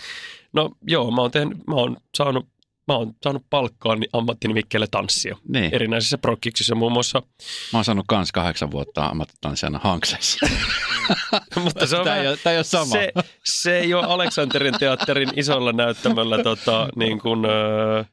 no 0.52 0.70
joo, 0.82 1.10
mä 1.10 1.20
oon, 1.20 1.30
tehnyt, 1.30 1.66
mä 1.66 1.74
oon 1.74 1.96
saanut 2.14 2.48
mä 2.88 2.96
oon 2.96 3.12
saanut 3.22 3.42
palkkaa 3.50 3.96
niin 3.96 4.10
ammattinimikkeelle 4.12 4.86
tanssia. 4.90 5.36
Niin. 5.48 5.74
Erinäisissä 5.74 6.18
prokkiksissa 6.18 6.74
muun 6.74 6.92
muassa. 6.92 7.22
Mä 7.72 7.78
oon 7.78 7.84
saanut 7.84 8.04
kans 8.08 8.32
kahdeksan 8.32 8.70
vuotta 8.70 9.06
ammattitanssijana 9.06 9.80
hankseissa. 9.82 10.46
Mutta 11.64 11.86
se 11.86 11.96
on 11.96 12.04
tämä, 12.04 12.14
vähän, 12.14 12.22
ei 12.22 12.28
ole, 12.28 12.36
tämä 12.36 12.52
ei 12.52 12.58
ole 12.58 12.64
sama. 12.64 12.92
Se, 12.92 13.12
se 13.44 13.78
ei 13.78 13.94
ole 13.94 14.06
Aleksanterin 14.06 14.74
teatterin 14.78 15.30
isolla 15.36 15.72
näyttämöllä 15.72 16.42
tota, 16.42 16.88
niin 16.96 17.18
kuin, 17.18 17.44
äh, 17.44 18.06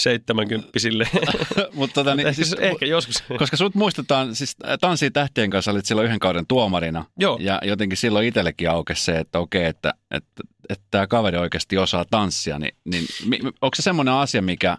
70 0.00 0.68
Mutta 1.74 1.94
tota, 1.94 2.14
niin, 2.14 2.34
siis 2.34 2.52
ehkä 2.52 2.86
joskus. 2.86 3.22
koska 3.38 3.56
sut 3.56 3.74
muistetaan, 3.74 4.34
siis 4.34 4.56
Tanssi 4.80 5.10
tähtien 5.10 5.50
kanssa 5.50 5.70
olit 5.70 5.86
silloin 5.86 6.06
yhden 6.06 6.18
kauden 6.18 6.46
tuomarina. 6.46 7.04
Joo. 7.18 7.38
Ja 7.40 7.60
jotenkin 7.64 7.96
silloin 7.96 8.26
itsellekin 8.26 8.70
aukesi 8.70 9.04
se, 9.04 9.18
että 9.18 9.38
okei, 9.38 9.64
että, 9.64 9.94
että, 10.10 10.42
että 10.68 10.84
tämä 10.90 11.06
kaveri 11.06 11.38
oikeasti 11.38 11.78
osaa 11.78 12.04
tanssia. 12.10 12.58
Niin, 12.58 12.74
niin 12.84 13.08
onko 13.44 13.74
se 13.74 13.82
semmoinen 13.82 14.14
asia, 14.14 14.42
mikä, 14.42 14.76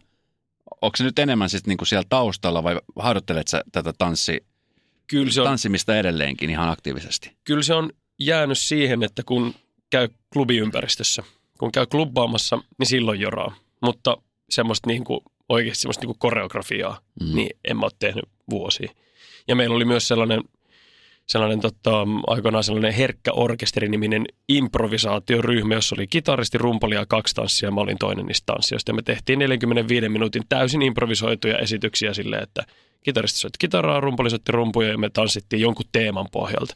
onko 0.81 0.97
se 0.97 1.03
nyt 1.03 1.19
enemmän 1.19 1.49
sit 1.49 1.67
niinku 1.67 1.85
siellä 1.85 2.05
taustalla 2.09 2.63
vai 2.63 2.79
harjoittelet 2.99 3.47
sä 3.47 3.63
tätä 3.71 3.93
tanssi, 3.97 4.45
Kyllä 5.07 5.31
se 5.31 5.41
on, 5.41 5.47
tanssimista 5.47 5.97
edelleenkin 5.97 6.49
ihan 6.49 6.69
aktiivisesti? 6.69 7.31
Kyllä 7.43 7.63
se 7.63 7.73
on 7.73 7.89
jäänyt 8.19 8.57
siihen, 8.57 9.03
että 9.03 9.23
kun 9.25 9.53
käy 9.89 10.09
klubiympäristössä, 10.33 11.23
kun 11.59 11.71
käy 11.71 11.85
klubbaamassa, 11.85 12.59
niin 12.77 12.87
silloin 12.87 13.19
joraa. 13.19 13.55
Mutta 13.81 14.17
semmoista 14.51 14.87
niin 14.89 15.03
kuin, 15.03 15.19
oikeasti 15.49 15.81
semmoista 15.81 16.01
niin 16.01 16.07
kuin 16.07 16.19
koreografiaa, 16.19 16.99
mm. 17.21 17.35
niin 17.35 17.49
en 17.63 17.77
mä 17.77 17.85
ole 17.85 17.91
tehnyt 17.99 18.25
vuosia. 18.49 18.91
Ja 19.47 19.55
meillä 19.55 19.75
oli 19.75 19.85
myös 19.85 20.07
sellainen, 20.07 20.41
sellainen 21.25 21.59
tota, 21.59 22.07
aikoinaan 22.27 22.63
sellainen 22.63 22.93
herkkä 22.93 23.31
orkesteriniminen 23.33 24.25
improvisaatioryhmä, 24.49 25.73
jossa 25.73 25.95
oli 25.95 26.07
kitaristi, 26.07 26.57
rumpali 26.57 26.95
ja 26.95 27.05
kaksi 27.05 27.35
tanssia, 27.35 27.67
ja 27.67 27.71
mä 27.71 27.81
olin 27.81 27.97
toinen 27.97 28.25
niistä 28.25 28.45
tanssijoista. 28.45 28.89
Ja 28.89 28.95
me 28.95 29.01
tehtiin 29.01 29.39
45 29.39 30.09
minuutin 30.09 30.43
täysin 30.49 30.81
improvisoituja 30.81 31.57
esityksiä 31.57 32.13
silleen, 32.13 32.43
että 32.43 32.63
kitaristi 33.03 33.39
soitti 33.39 33.57
kitaraa, 33.59 33.99
rumpali 33.99 34.29
soitti 34.29 34.51
rumpuja 34.51 34.89
ja 34.89 34.97
me 34.97 35.09
tanssittiin 35.09 35.61
jonkun 35.61 35.85
teeman 35.91 36.27
pohjalta. 36.31 36.75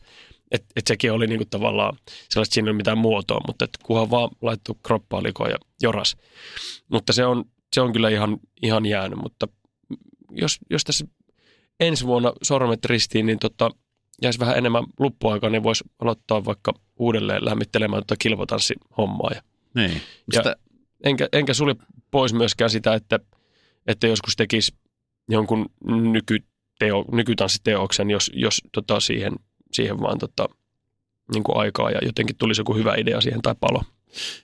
Että 0.51 0.67
et 0.75 0.87
sekin 0.87 1.11
oli 1.11 1.27
niinku 1.27 1.45
tavallaan 1.49 1.97
sellaista, 2.29 2.53
siinä 2.53 2.67
ei 2.67 2.71
ole 2.71 2.77
mitään 2.77 2.97
muotoa, 2.97 3.41
mutta 3.47 3.65
et 3.65 3.77
kunhan 3.83 4.09
vaan 4.09 4.29
laittu 4.41 4.77
kroppaa 4.83 5.23
likoon 5.23 5.49
ja 5.49 5.57
joras. 5.81 6.17
Mutta 6.89 7.13
se 7.13 7.25
on, 7.25 7.45
se 7.75 7.81
on 7.81 7.93
kyllä 7.93 8.09
ihan, 8.09 8.37
ihan 8.61 8.85
jäänyt, 8.85 9.19
mutta 9.19 9.47
jos, 10.31 10.59
jos 10.69 10.83
tässä 10.83 11.05
ensi 11.79 12.05
vuonna 12.05 12.33
sormet 12.43 12.85
ristiin, 12.85 13.25
niin 13.25 13.39
tota, 13.39 13.69
jäisi 14.21 14.39
vähän 14.39 14.57
enemmän 14.57 14.83
luppuaikaa, 14.99 15.49
niin 15.49 15.63
voisi 15.63 15.83
aloittaa 15.99 16.45
vaikka 16.45 16.73
uudelleen 16.99 17.45
lämmittelemään 17.45 18.01
tuota 18.01 18.15
kilpatanssihommaa. 18.19 19.31
Ja, 19.35 19.41
Niin. 19.75 19.91
Ja- 20.33 20.39
Sitä, 20.39 20.55
enkä, 21.03 21.29
enkä 21.33 21.53
sulje 21.53 21.75
pois 22.11 22.33
myöskään 22.33 22.69
sitä, 22.69 22.93
että, 22.93 23.19
että 23.87 24.07
joskus 24.07 24.35
tekisi 24.35 24.73
jonkun 25.29 25.65
nykyteo, 25.85 27.05
nykytanssiteoksen, 27.11 28.09
jos, 28.09 28.31
jos 28.33 28.61
tota, 28.71 28.99
siihen, 28.99 29.33
siihen 29.71 29.99
vaan 30.01 30.17
tota, 30.17 30.45
niin 31.33 31.43
kuin 31.43 31.57
aikaa 31.57 31.91
ja 31.91 31.99
jotenkin 32.05 32.35
tulisi 32.35 32.61
joku 32.61 32.73
hyvä 32.75 32.95
idea 32.97 33.21
siihen 33.21 33.41
tai 33.41 33.55
palo. 33.59 33.83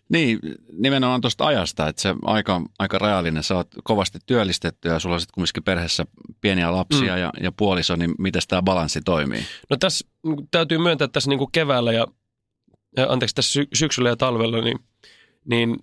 Niin, 0.10 0.40
nimenomaan 0.78 1.22
tuosta 1.22 1.46
ajasta, 1.46 1.88
että 1.88 2.02
se 2.02 2.16
aika 2.26 2.56
on 2.56 2.66
aika 2.80 2.98
rajallinen. 2.98 3.44
Sä 3.44 3.56
oot 3.56 3.68
kovasti 3.84 4.20
työllistetty 4.26 4.90
ja 4.90 5.00
sulla 5.00 5.16
on 5.16 5.22
sitten 5.22 5.34
kumminkin 5.34 5.64
perheessä 5.64 6.06
pieniä 6.42 6.72
lapsia 6.72 7.16
Mm. 7.16 7.22
ja, 7.22 7.32
ja 7.42 7.52
puoliso, 7.52 7.96
niin 7.96 8.16
miten 8.18 8.42
tämä 8.48 8.62
balanssi 8.62 9.02
toimii? 9.02 9.46
No 9.70 9.78
tässä 9.78 10.08
niin 10.24 10.48
täytyy 10.52 10.78
myöntää 10.78 11.06
että 11.06 11.14
tässä 11.14 11.30
niin 11.30 11.40
kuin 11.40 11.52
keväällä 11.52 11.92
ja, 11.92 12.08
ja 12.98 13.08
anteeksi 13.10 13.36
tässä 13.36 13.52
sy- 13.54 13.68
syksyllä 13.74 14.10
ja 14.10 14.16
talvella, 14.16 14.62
niin, 14.62 14.80
niin 15.46 15.78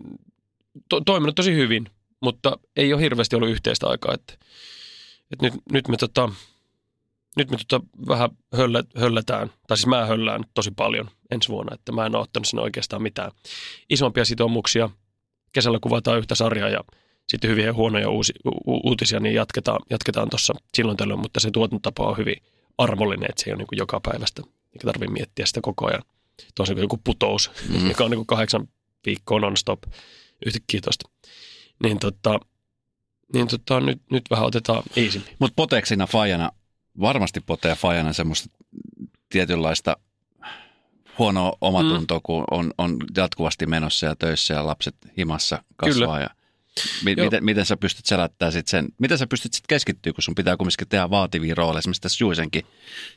to, 0.88 1.00
toiminut 1.00 1.34
tosi 1.34 1.54
hyvin, 1.54 1.90
mutta 2.20 2.58
ei 2.76 2.92
ole 2.92 3.02
hirveästi 3.02 3.36
ollut 3.36 3.50
yhteistä 3.50 3.86
aikaa. 3.86 4.14
Että, 4.14 4.34
että 5.30 5.46
nyt, 5.46 5.54
nyt 5.72 5.88
me, 5.88 5.96
tota, 5.96 6.32
nyt 7.36 7.50
me 7.50 7.56
tota 7.68 7.86
vähän 8.08 8.30
höllä, 8.56 8.82
höllätään, 8.96 9.50
tai 9.66 9.76
siis 9.76 9.86
mä 9.86 10.06
höllään 10.06 10.44
tosi 10.54 10.70
paljon 10.70 11.10
ensi 11.30 11.48
vuonna, 11.48 11.74
että 11.74 11.92
mä 11.92 12.06
en 12.06 12.14
ole 12.14 12.22
ottanut 12.22 12.46
sinne 12.46 12.62
oikeastaan 12.62 13.02
mitään 13.02 13.32
isompia 13.90 14.24
sitoumuksia. 14.24 14.90
Kesällä 15.52 15.78
kuvataan 15.82 16.18
yhtä 16.18 16.34
sarjaa 16.34 16.68
ja 16.68 16.80
sitten 17.28 17.50
hyviä 17.50 17.66
ja 17.66 17.74
huonoja 17.74 18.10
uusi, 18.10 18.32
u, 18.46 18.50
uutisia, 18.66 19.20
niin 19.20 19.34
jatketaan, 19.34 19.78
jatketaan 19.90 20.30
tuossa 20.30 20.54
silloin 20.74 20.96
tällöin, 20.96 21.20
mutta 21.20 21.40
se 21.40 21.50
tuotantotapa 21.50 22.08
on 22.08 22.16
hyvin 22.16 22.36
armollinen, 22.78 23.30
että 23.30 23.42
se 23.42 23.50
ei 23.50 23.52
ole 23.52 23.58
niin 23.58 23.66
kuin 23.66 23.78
joka 23.78 24.00
päivästä, 24.00 24.42
eikä 24.46 24.86
tarvitse 24.86 25.12
miettiä 25.12 25.46
sitä 25.46 25.60
koko 25.60 25.86
ajan. 25.86 26.02
Tuossa 26.54 26.74
niin 26.74 26.82
joku 26.82 27.00
putous, 27.04 27.50
Mm. 27.68 27.88
joka 27.88 28.04
on 28.04 28.10
niin 28.10 28.18
kuin 28.18 28.26
kahdeksan 28.26 28.68
viikkoa 29.06 29.40
non-stop 29.40 29.82
yhtäkkiä 30.46 30.80
tuosta. 30.80 31.08
Niin, 31.82 31.98
tota, 31.98 32.40
niin 33.34 33.48
tota, 33.48 33.80
nyt, 33.80 34.02
nyt 34.10 34.24
vähän 34.30 34.46
otetaan 34.46 34.82
iisimmin. 34.96 35.30
Mutta 35.38 35.54
poteksina 35.56 36.06
fajana, 36.06 36.50
varmasti 37.00 37.40
potee 37.40 37.74
fajana 37.74 38.12
semmoista 38.12 38.48
tietynlaista 39.28 39.96
huonoa 41.18 41.52
omatuntoa, 41.60 42.18
mm. 42.18 42.22
kun 42.22 42.44
on, 42.50 42.70
on 42.78 42.96
jatkuvasti 43.16 43.66
menossa 43.66 44.06
ja 44.06 44.16
töissä 44.16 44.54
ja 44.54 44.66
lapset 44.66 44.94
himassa 45.18 45.62
kasvaa. 45.76 46.06
Kyllä. 46.16 46.20
Ja 46.20 46.30
mi- 47.04 47.14
Joo. 47.16 47.24
miten, 47.24 47.44
miten 47.44 47.66
sä 47.66 47.76
pystyt 47.76 48.06
selättämään 48.06 48.52
sit 48.52 48.68
sen, 48.68 48.88
miten 48.98 49.18
sä 49.18 49.26
pystyt 49.26 49.52
sitten 49.54 49.68
keskittyä, 49.68 50.12
kun 50.12 50.22
sun 50.22 50.34
pitää 50.34 50.56
kumminkin 50.56 50.88
tehdä 50.88 51.10
vaativia 51.10 51.54
rooleja. 51.54 51.78
Esimerkiksi 51.78 52.02
tässä 52.02 52.24
Juisenkin, 52.24 52.62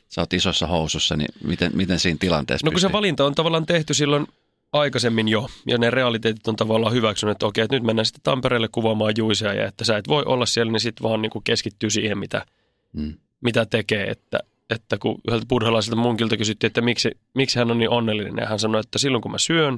sä 0.08 0.20
oot 0.20 0.32
isossa 0.32 0.66
housussa, 0.66 1.16
niin 1.16 1.28
miten, 1.44 1.72
miten 1.74 1.98
siinä 1.98 2.16
tilanteessa 2.20 2.66
No 2.66 2.70
kun 2.70 2.74
pystyy? 2.74 2.88
se 2.88 2.92
valinta 2.92 3.24
on 3.24 3.34
tavallaan 3.34 3.66
tehty 3.66 3.94
silloin 3.94 4.26
aikaisemmin 4.72 5.28
jo, 5.28 5.48
ja 5.66 5.78
ne 5.78 5.90
realiteetit 5.90 6.48
on 6.48 6.56
tavallaan 6.56 6.94
hyväksynyt, 6.94 7.32
että 7.32 7.46
okei, 7.46 7.64
että 7.64 7.76
nyt 7.76 7.82
mennään 7.84 8.06
sitten 8.06 8.22
Tampereelle 8.22 8.68
kuvaamaan 8.72 9.12
juisia, 9.18 9.52
ja 9.54 9.66
että 9.66 9.84
sä 9.84 9.96
et 9.96 10.08
voi 10.08 10.22
olla 10.26 10.46
siellä, 10.46 10.72
niin 10.72 10.80
sitten 10.80 11.02
vaan 11.04 11.22
niin 11.22 11.30
kuin 11.30 11.44
keskittyy 11.44 11.90
siihen, 11.90 12.18
mitä, 12.18 12.46
Mm. 12.92 13.14
mitä 13.40 13.66
tekee, 13.66 14.10
että, 14.10 14.40
että 14.72 14.98
kun 14.98 15.18
yhdeltä 15.28 15.46
buddhalaiselta 15.46 15.96
munkilta 15.96 16.36
kysyttiin, 16.36 16.68
että 16.68 16.80
miksi, 16.80 17.10
miksi 17.34 17.58
hän 17.58 17.70
on 17.70 17.78
niin 17.78 17.90
onnellinen, 17.90 18.42
ja 18.42 18.48
hän 18.48 18.58
sanoi, 18.58 18.80
että 18.80 18.98
silloin 18.98 19.22
kun 19.22 19.30
mä 19.30 19.38
syön, 19.38 19.74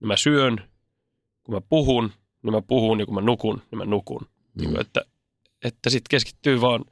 niin 0.00 0.08
mä 0.08 0.16
syön, 0.16 0.60
kun 1.42 1.54
mä 1.54 1.60
puhun, 1.60 2.12
niin 2.42 2.52
mä 2.52 2.62
puhun, 2.62 3.00
ja 3.00 3.06
kun 3.06 3.14
mä 3.14 3.20
nukun, 3.20 3.62
niin 3.70 3.78
mä 3.78 3.84
nukun. 3.84 4.20
Mm. 4.20 4.60
Niin 4.62 4.80
että, 4.80 5.04
että 5.64 5.90
sitten 5.90 6.10
keskittyy 6.10 6.60
vaan 6.60 6.84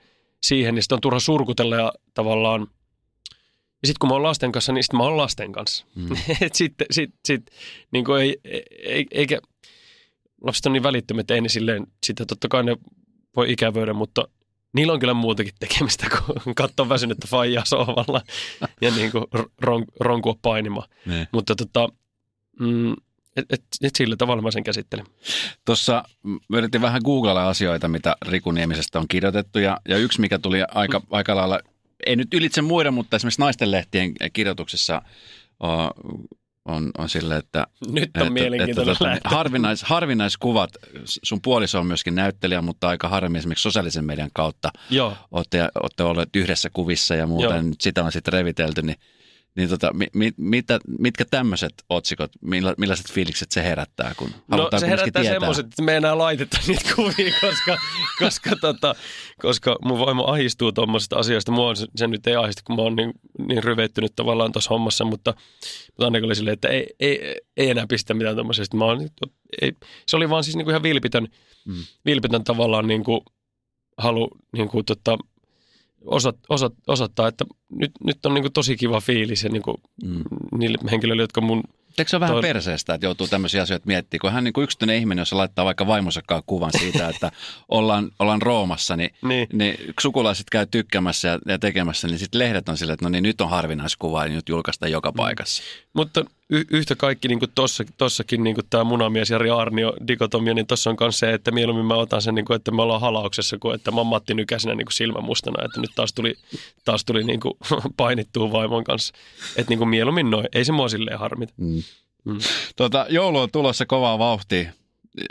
siihen, 0.42 0.74
niin 0.74 0.82
sitten 0.82 0.96
on 0.96 1.00
turha 1.00 1.20
surkutella 1.20 1.76
ja 1.76 1.92
tavallaan, 2.14 2.60
ja 3.82 3.86
sitten 3.86 3.98
kun 4.00 4.08
mä 4.08 4.14
oon 4.14 4.22
lasten 4.22 4.52
kanssa, 4.52 4.72
niin 4.72 4.84
sitten 4.84 4.98
mä 4.98 5.04
oon 5.04 5.16
lasten 5.16 5.52
kanssa. 5.52 5.86
Mm. 5.94 6.08
Et 6.46 6.54
sitten 6.54 6.86
sit, 6.90 7.14
sit, 7.24 7.50
niin 7.92 8.04
kuin 8.04 8.22
ei, 8.22 8.40
ei, 8.84 9.06
eikä, 9.10 9.40
lapset 10.42 10.66
on 10.66 10.72
niin 10.72 10.82
välittömiä, 10.82 11.20
että 11.20 11.34
ei 11.34 11.40
ne 11.40 11.48
silleen, 11.48 11.86
sitä 12.06 12.26
totta 12.26 12.48
kai 12.48 12.64
ne 12.64 12.76
voi 13.36 13.52
ikävöidä, 13.52 13.92
mutta 13.92 14.28
niillä 14.72 14.92
on 14.92 15.00
kyllä 15.00 15.14
muutakin 15.14 15.52
tekemistä 15.58 16.06
kuin 16.10 16.54
katsoa 16.54 16.88
väsynyttä 16.88 17.26
faijaa 17.30 17.64
sohvalla 17.64 18.20
ja 18.80 18.90
niin 18.90 19.12
kuin 19.12 19.24
ron, 19.60 19.84
ronkua 20.00 20.34
painimaan. 20.42 20.88
Niin. 21.06 21.28
Mutta 21.32 21.56
tota, 21.56 21.88
mm, 22.60 22.92
et, 23.36 23.46
et, 23.50 23.64
et 23.82 23.96
sillä 23.96 24.16
tavalla 24.16 24.42
mä 24.42 24.50
sen 24.50 24.64
käsittelen. 24.64 25.06
Tuossa 25.64 26.04
yritin 26.52 26.82
vähän 26.82 27.00
googlella 27.04 27.48
asioita, 27.48 27.88
mitä 27.88 28.16
Riku 28.28 28.50
Niemisestä 28.50 28.98
on 28.98 29.08
kirjoitettu, 29.08 29.58
ja, 29.58 29.80
ja 29.88 29.96
yksi, 29.96 30.20
mikä 30.20 30.38
tuli 30.38 30.58
aika, 30.74 31.02
aika 31.10 31.36
lailla, 31.36 31.60
ei 32.06 32.16
nyt 32.16 32.34
ylitse 32.34 32.62
muiden, 32.62 32.94
mutta 32.94 33.16
esimerkiksi 33.16 33.40
naisten 33.40 33.70
lehtien 33.70 34.12
kirjoituksessa 34.32 35.02
on, 36.68 36.90
on, 36.98 37.08
sille, 37.08 37.36
että 37.36 37.66
Nyt 37.90 38.10
on 38.20 38.32
mielenkiintoinen 38.32 38.96
tota, 38.96 39.10
lähtö. 39.10 39.28
harvinais, 39.28 39.82
harvinaiskuvat, 39.82 40.70
sun 41.04 41.42
puoliso 41.42 41.78
on 41.78 41.86
myöskin 41.86 42.14
näyttelijä, 42.14 42.62
mutta 42.62 42.88
aika 42.88 43.08
harmi 43.08 43.38
esimerkiksi 43.38 43.62
sosiaalisen 43.62 44.04
median 44.04 44.30
kautta 44.32 44.70
Joo. 44.90 45.16
olette, 45.30 45.68
olette 45.82 46.02
olleet 46.02 46.36
yhdessä 46.36 46.70
kuvissa 46.72 47.14
ja 47.14 47.26
muuta, 47.26 47.54
Joo. 47.54 47.62
nyt 47.62 47.80
sitä 47.80 48.04
on 48.04 48.12
sitten 48.12 48.32
revitelty, 48.32 48.82
niin, 48.82 48.96
niin 49.58 49.68
tota, 49.68 49.92
mi, 49.92 50.06
mi, 50.14 50.32
mitä, 50.36 50.78
mitkä 50.98 51.24
tämmöiset 51.30 51.72
otsikot, 51.88 52.30
milla, 52.40 52.74
millaiset 52.78 53.12
fiilikset 53.12 53.52
se 53.52 53.62
herättää, 53.62 54.14
kun 54.16 54.30
No 54.48 54.68
se 54.78 54.86
herättää 54.88 55.22
tietää? 55.22 55.40
semmoiset, 55.40 55.66
että 55.66 55.82
me 55.82 55.92
ei 55.92 55.96
enää 55.96 56.18
laiteta 56.18 56.58
niitä 56.66 56.94
kuvia, 56.96 57.34
koska, 57.40 57.76
koska, 58.24 58.50
tota, 58.60 58.94
koska 59.42 59.76
mun 59.84 59.98
vaimo 59.98 60.24
ahistuu 60.24 60.72
tuommoisista 60.72 61.16
asioista. 61.16 61.52
Mua 61.52 61.74
se, 61.74 61.86
se 61.96 62.06
nyt 62.06 62.26
ei 62.26 62.36
ahista, 62.36 62.62
kun 62.64 62.76
mä 62.76 62.82
oon 62.82 62.96
niin, 62.96 63.12
niin 63.48 63.64
ryvettynyt 63.64 64.12
tavallaan 64.16 64.52
tuossa 64.52 64.70
hommassa, 64.70 65.04
mutta, 65.04 65.34
mutta 65.86 66.06
Annika 66.06 66.26
oli 66.26 66.34
silleen, 66.34 66.54
että 66.54 66.68
ei, 66.68 66.86
ei, 67.00 67.36
ei 67.56 67.70
enää 67.70 67.86
pistä 67.86 68.14
mitään 68.14 68.36
tuommoisesta. 68.36 68.76
Mä 68.76 68.84
oon, 68.84 69.08
ei, 69.62 69.72
se 70.06 70.16
oli 70.16 70.30
vaan 70.30 70.44
siis 70.44 70.56
niin 70.56 70.64
kuin 70.64 70.72
ihan 70.72 70.82
vilpitön, 70.82 71.28
Mm. 71.66 71.74
vilpitön 72.06 72.44
tavallaan 72.44 72.86
niin 72.88 73.04
kuin 73.04 73.20
halu 73.98 74.28
niin 74.52 74.68
kuin, 74.68 74.84
tota, 74.84 75.18
osat, 76.04 76.36
osat, 76.48 76.72
osoittaa, 76.86 77.28
että 77.28 77.44
nyt, 77.70 77.92
nyt 78.04 78.26
on 78.26 78.34
niin 78.34 78.42
kuin 78.42 78.52
tosi 78.52 78.76
kiva 78.76 79.00
fiilis 79.00 79.44
ja 79.44 79.50
niin 79.50 79.62
kuin, 79.62 79.76
Mm. 80.04 80.24
niille 80.58 80.78
henkilöille, 80.90 81.22
jotka 81.22 81.40
mun 81.40 81.62
Eikö 81.98 82.08
se 82.08 82.16
ole 82.16 82.20
vähän 82.20 82.34
Toi- 82.34 82.42
perseestä, 82.42 82.94
että 82.94 83.06
joutuu 83.06 83.26
tämmöisiä 83.28 83.62
asioita 83.62 83.86
miettimään, 83.86 84.20
kun 84.20 84.32
hän 84.32 84.44
niin 84.44 84.52
kuin 84.52 84.62
yksityinen 84.64 84.96
ihminen, 84.96 85.20
jos 85.22 85.28
se 85.28 85.34
laittaa 85.34 85.64
vaikka 85.64 85.86
vaimonsakaan 85.86 86.42
kuvan 86.46 86.70
siitä, 86.78 87.08
että 87.08 87.32
ollaan, 87.68 88.10
ollaan 88.18 88.42
Roomassa, 88.42 88.96
niin, 88.96 89.10
Niin. 89.22 89.46
niin 89.52 89.94
sukulaiset 90.00 90.50
käy 90.50 90.66
tykkäämässä 90.70 91.28
ja, 91.28 91.38
ja 91.46 91.58
tekemässä, 91.58 92.08
niin 92.08 92.18
sitten 92.18 92.38
lehdet 92.38 92.68
on 92.68 92.76
silleen, 92.76 92.94
että 92.94 93.04
no 93.04 93.08
niin 93.08 93.22
nyt 93.22 93.40
on 93.40 93.50
harvinaiskuva 93.50 94.26
ja 94.26 94.32
nyt 94.32 94.48
julkaistaan 94.48 94.92
joka 94.92 95.12
paikassa. 95.12 95.62
Mutta 95.92 96.24
y- 96.50 96.64
yhtä 96.70 96.96
kaikki 96.96 97.28
niin 97.28 97.38
kuin 97.38 97.50
tossa, 97.54 97.84
tossakin 97.96 98.44
niin 98.44 98.54
kuin 98.54 98.66
tämä 98.70 98.84
munamies 98.84 99.30
Jari 99.30 99.50
Arnio 99.50 99.94
dikotomia, 100.08 100.54
niin 100.54 100.66
tuossa 100.66 100.90
on 100.90 100.96
myös 101.00 101.18
se, 101.18 101.32
että 101.32 101.50
mieluummin 101.50 101.86
mä 101.86 101.94
otan 101.94 102.22
sen, 102.22 102.34
niin 102.34 102.44
kuin, 102.44 102.56
että 102.56 102.70
me 102.70 102.82
ollaan 102.82 103.00
halauksessa, 103.00 103.58
kuin 103.58 103.74
että 103.74 103.90
mä 103.90 103.96
oon 103.96 104.06
Matti 104.06 104.34
Nykäsenä 104.34 104.74
niin 104.74 104.86
kuin 104.86 104.92
silmämustana, 104.94 105.64
että 105.64 105.80
nyt 105.80 105.90
taas 105.94 106.12
tuli, 106.12 106.34
taas 106.84 107.04
tuli 107.04 107.24
niin 107.24 107.40
kuin 107.40 107.54
painittua 107.96 108.52
vaimon 108.52 108.84
kanssa. 108.84 109.14
Että 109.56 109.70
niin 109.70 109.78
kuin 109.78 109.88
mieluummin 109.88 110.30
noin, 110.30 110.46
ei 110.52 110.64
se 110.64 110.72
mua 110.72 110.88
silleen 110.88 111.18
harmita. 111.18 111.52
Mm. 111.56 111.82
Mm. 112.24 112.38
Tota, 112.76 113.06
joulu 113.08 113.38
on 113.38 113.50
tulossa 113.50 113.86
kovaa 113.86 114.18
vauhtia, 114.18 114.72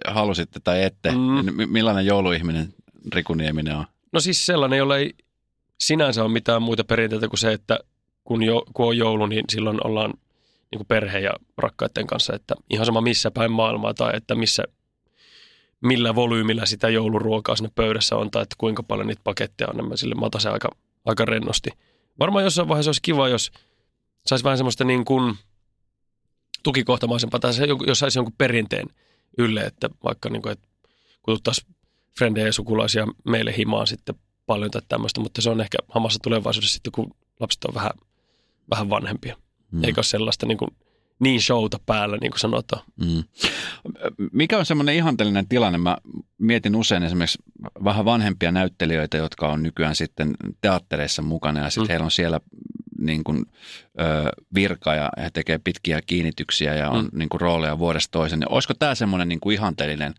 halusitte 0.08 0.60
tai 0.60 0.84
ette. 0.84 1.12
Mm. 1.12 1.18
Mm. 1.18 1.72
Millainen 1.72 2.06
jouluihminen 2.06 2.74
Riku 3.14 3.34
Nieminen 3.34 3.76
on? 3.76 3.86
No 4.14 4.20
siis 4.20 4.46
sellainen, 4.46 4.78
jolla 4.78 4.98
ei 4.98 5.14
sinänsä 5.80 6.24
ole 6.24 6.32
mitään 6.32 6.62
muita 6.62 6.84
perinteitä 6.84 7.28
kuin 7.28 7.40
se, 7.40 7.54
että 7.54 7.80
kun, 8.24 8.44
jo, 8.44 8.64
kun 8.74 8.88
on 8.88 8.98
joulu, 8.98 9.26
niin 9.26 9.46
silloin 9.50 9.88
ollaan 9.88 10.14
niin 10.72 10.80
kuin 10.80 10.88
perhe 10.88 11.20
ja 11.20 11.34
rakkaiden 11.58 12.08
kanssa, 12.08 12.36
että 12.36 12.56
ihan 12.70 12.86
sama 12.86 13.02
missä 13.02 13.32
päin 13.32 13.52
maailmaa 13.52 13.94
tai 13.94 14.12
että 14.14 14.36
missä, 14.36 14.64
millä 15.82 16.16
volyymillä 16.16 16.66
sitä 16.66 16.90
jouluruokaa 16.90 17.56
sinne 17.56 17.72
pöydässä 17.76 18.16
on 18.16 18.32
tai 18.32 18.44
että 18.44 18.56
kuinka 18.58 18.84
paljon 18.84 19.08
niitä 19.08 19.22
paketteja 19.24 19.70
on, 19.70 19.78
niin 19.78 19.90
mä 19.90 19.98
sille 19.98 20.16
mä 20.16 20.52
aika, 20.52 20.70
aika 21.06 21.26
rennosti. 21.26 21.70
Varmaan 22.20 22.44
jossain 22.44 22.68
vaiheessa 22.68 22.90
olisi 22.90 23.02
kiva, 23.02 23.30
jos 23.30 23.52
saisi 24.26 24.44
vähän 24.44 24.58
semmoista 24.58 24.84
niin 24.84 25.06
kuin 25.06 25.36
tukikohtamaisempaa 26.64 27.40
tai 27.40 27.54
jos 27.88 28.00
saisi 28.00 28.20
jonkun 28.20 28.36
perinteen 28.38 28.88
ylle, 29.38 29.62
että 29.62 29.90
vaikka 30.04 30.30
niin 30.30 30.42
kuin, 30.42 30.52
että 30.52 30.68
kutsuttaisiin 31.22 31.76
frendejä 32.18 32.46
ja 32.46 32.54
sukulaisia 32.54 33.08
meille 33.24 33.58
himaan 33.58 33.88
sitten 33.88 34.16
paljon 34.46 34.72
tai 34.72 34.82
tämmöistä, 34.88 35.22
mutta 35.22 35.42
se 35.42 35.50
on 35.50 35.62
ehkä 35.62 35.78
hamassa 35.90 36.20
tulevaisuudessa 36.24 36.74
sitten, 36.74 36.92
kun 36.92 37.16
lapset 37.40 37.66
on 37.66 37.74
vähän, 37.74 37.92
vähän 38.70 38.90
vanhempia. 38.90 39.38
Mm. 39.72 39.84
Eikä 39.84 40.00
ole 40.00 40.04
sellaista 40.04 40.46
niin, 40.46 40.58
kuin, 40.58 40.72
niin 41.20 41.42
showta 41.42 41.80
päällä, 41.86 42.18
niin 42.22 42.32
kuin 42.32 42.40
sanotaan. 42.40 42.84
Mm. 43.06 43.24
Mikä 44.32 44.58
on 44.58 44.66
semmoinen 44.66 44.96
ihanteellinen 44.96 45.48
tilanne? 45.48 45.78
Mä 45.78 45.98
mietin 46.38 46.76
usein 46.76 47.04
esimerkiksi 47.04 47.40
vähän 47.84 48.06
vanhempia 48.06 48.52
näyttelijöitä, 48.52 49.18
jotka 49.18 49.48
on 49.48 49.64
nykyään 49.64 49.96
sitten 49.96 50.36
teattereissa 50.62 51.22
mukana 51.22 51.60
ja 51.60 51.70
sitten 51.70 51.84
Mm. 51.86 51.90
heillä 51.90 52.04
on 52.06 52.12
siellä 52.12 52.40
niin 53.00 53.24
kuin, 53.24 53.46
ö, 54.00 54.04
virka 54.56 54.96
ja 54.96 55.10
he 55.24 55.30
tekee 55.34 55.58
pitkiä 55.64 56.02
kiinnityksiä 56.02 56.74
ja 56.76 56.90
on 56.90 57.04
Mm. 57.04 57.10
niin 57.20 57.30
kuin, 57.30 57.42
rooleja 57.42 57.80
vuodesta 57.80 58.12
toisen. 58.12 58.40
Niin 58.40 58.52
Olisiko 58.52 58.74
tämä 58.74 58.96
semmoinen 58.96 59.30
niin 59.30 59.40
kuin 59.40 59.54
ihanteellinen 59.54 60.14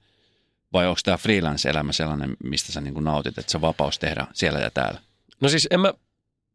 vai 0.73 0.87
onko 0.87 1.01
tämä 1.05 1.17
freelance-elämä 1.17 1.93
sellainen, 1.93 2.37
mistä 2.45 2.73
sä 2.73 2.81
niin 2.81 2.95
kuin 2.95 3.05
nautit, 3.05 3.39
että 3.39 3.53
se 3.53 3.61
vapaus 3.61 3.99
tehdä 3.99 4.27
siellä 4.33 4.59
ja 4.59 4.71
täällä? 4.71 5.01
No 5.41 5.49
siis 5.49 5.69
en 5.71 5.81
mä, 5.81 5.93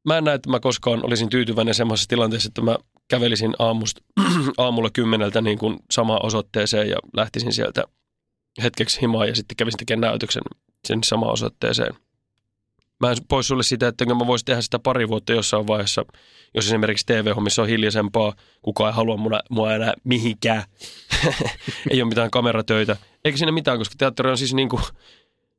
mä 0.05 0.17
en 0.17 0.23
näe, 0.23 0.35
että 0.35 0.49
mä 0.49 0.59
koskaan 0.59 1.05
olisin 1.05 1.29
tyytyväinen 1.29 1.73
semmoisessa 1.73 2.09
tilanteessa, 2.09 2.47
että 2.47 2.61
mä 2.61 2.77
kävelisin 3.07 3.53
aamusta, 3.59 4.01
aamulla 4.57 4.89
kymmeneltä 4.89 5.41
niin 5.41 5.57
kuin 5.57 5.79
samaan 5.91 6.25
osoitteeseen 6.25 6.89
ja 6.89 6.97
lähtisin 7.13 7.53
sieltä 7.53 7.83
hetkeksi 8.63 9.01
himaan 9.01 9.27
ja 9.27 9.35
sitten 9.35 9.57
kävisin 9.57 9.77
tekemään 9.77 10.11
näytöksen 10.11 10.43
sen 10.87 10.99
samaan 11.03 11.33
osoitteeseen. 11.33 11.93
Mä 12.99 13.11
en 13.11 13.17
pois 13.27 13.47
sulle 13.47 13.63
sitä, 13.63 13.87
että 13.87 14.05
mä 14.05 14.27
voisin 14.27 14.45
tehdä 14.45 14.61
sitä 14.61 14.79
pari 14.79 15.07
vuotta 15.07 15.33
jossain 15.33 15.67
vaiheessa, 15.67 16.05
jos 16.55 16.65
esimerkiksi 16.65 17.05
TV-hommissa 17.05 17.61
on 17.61 17.67
hiljaisempaa, 17.67 18.33
kukaan 18.61 18.89
ei 18.89 18.95
halua 18.95 19.17
mua, 19.17 19.39
mua 19.49 19.73
enää 19.73 19.93
mihinkään, 20.03 20.63
ei 21.91 22.01
ole 22.01 22.09
mitään 22.09 22.31
kameratöitä. 22.31 22.97
Eikä 23.25 23.37
siinä 23.37 23.51
mitään, 23.51 23.77
koska 23.77 23.95
teatteri 23.97 24.29
on 24.29 24.37
siis 24.37 24.53
niin 24.53 24.69
kuin, 24.69 24.81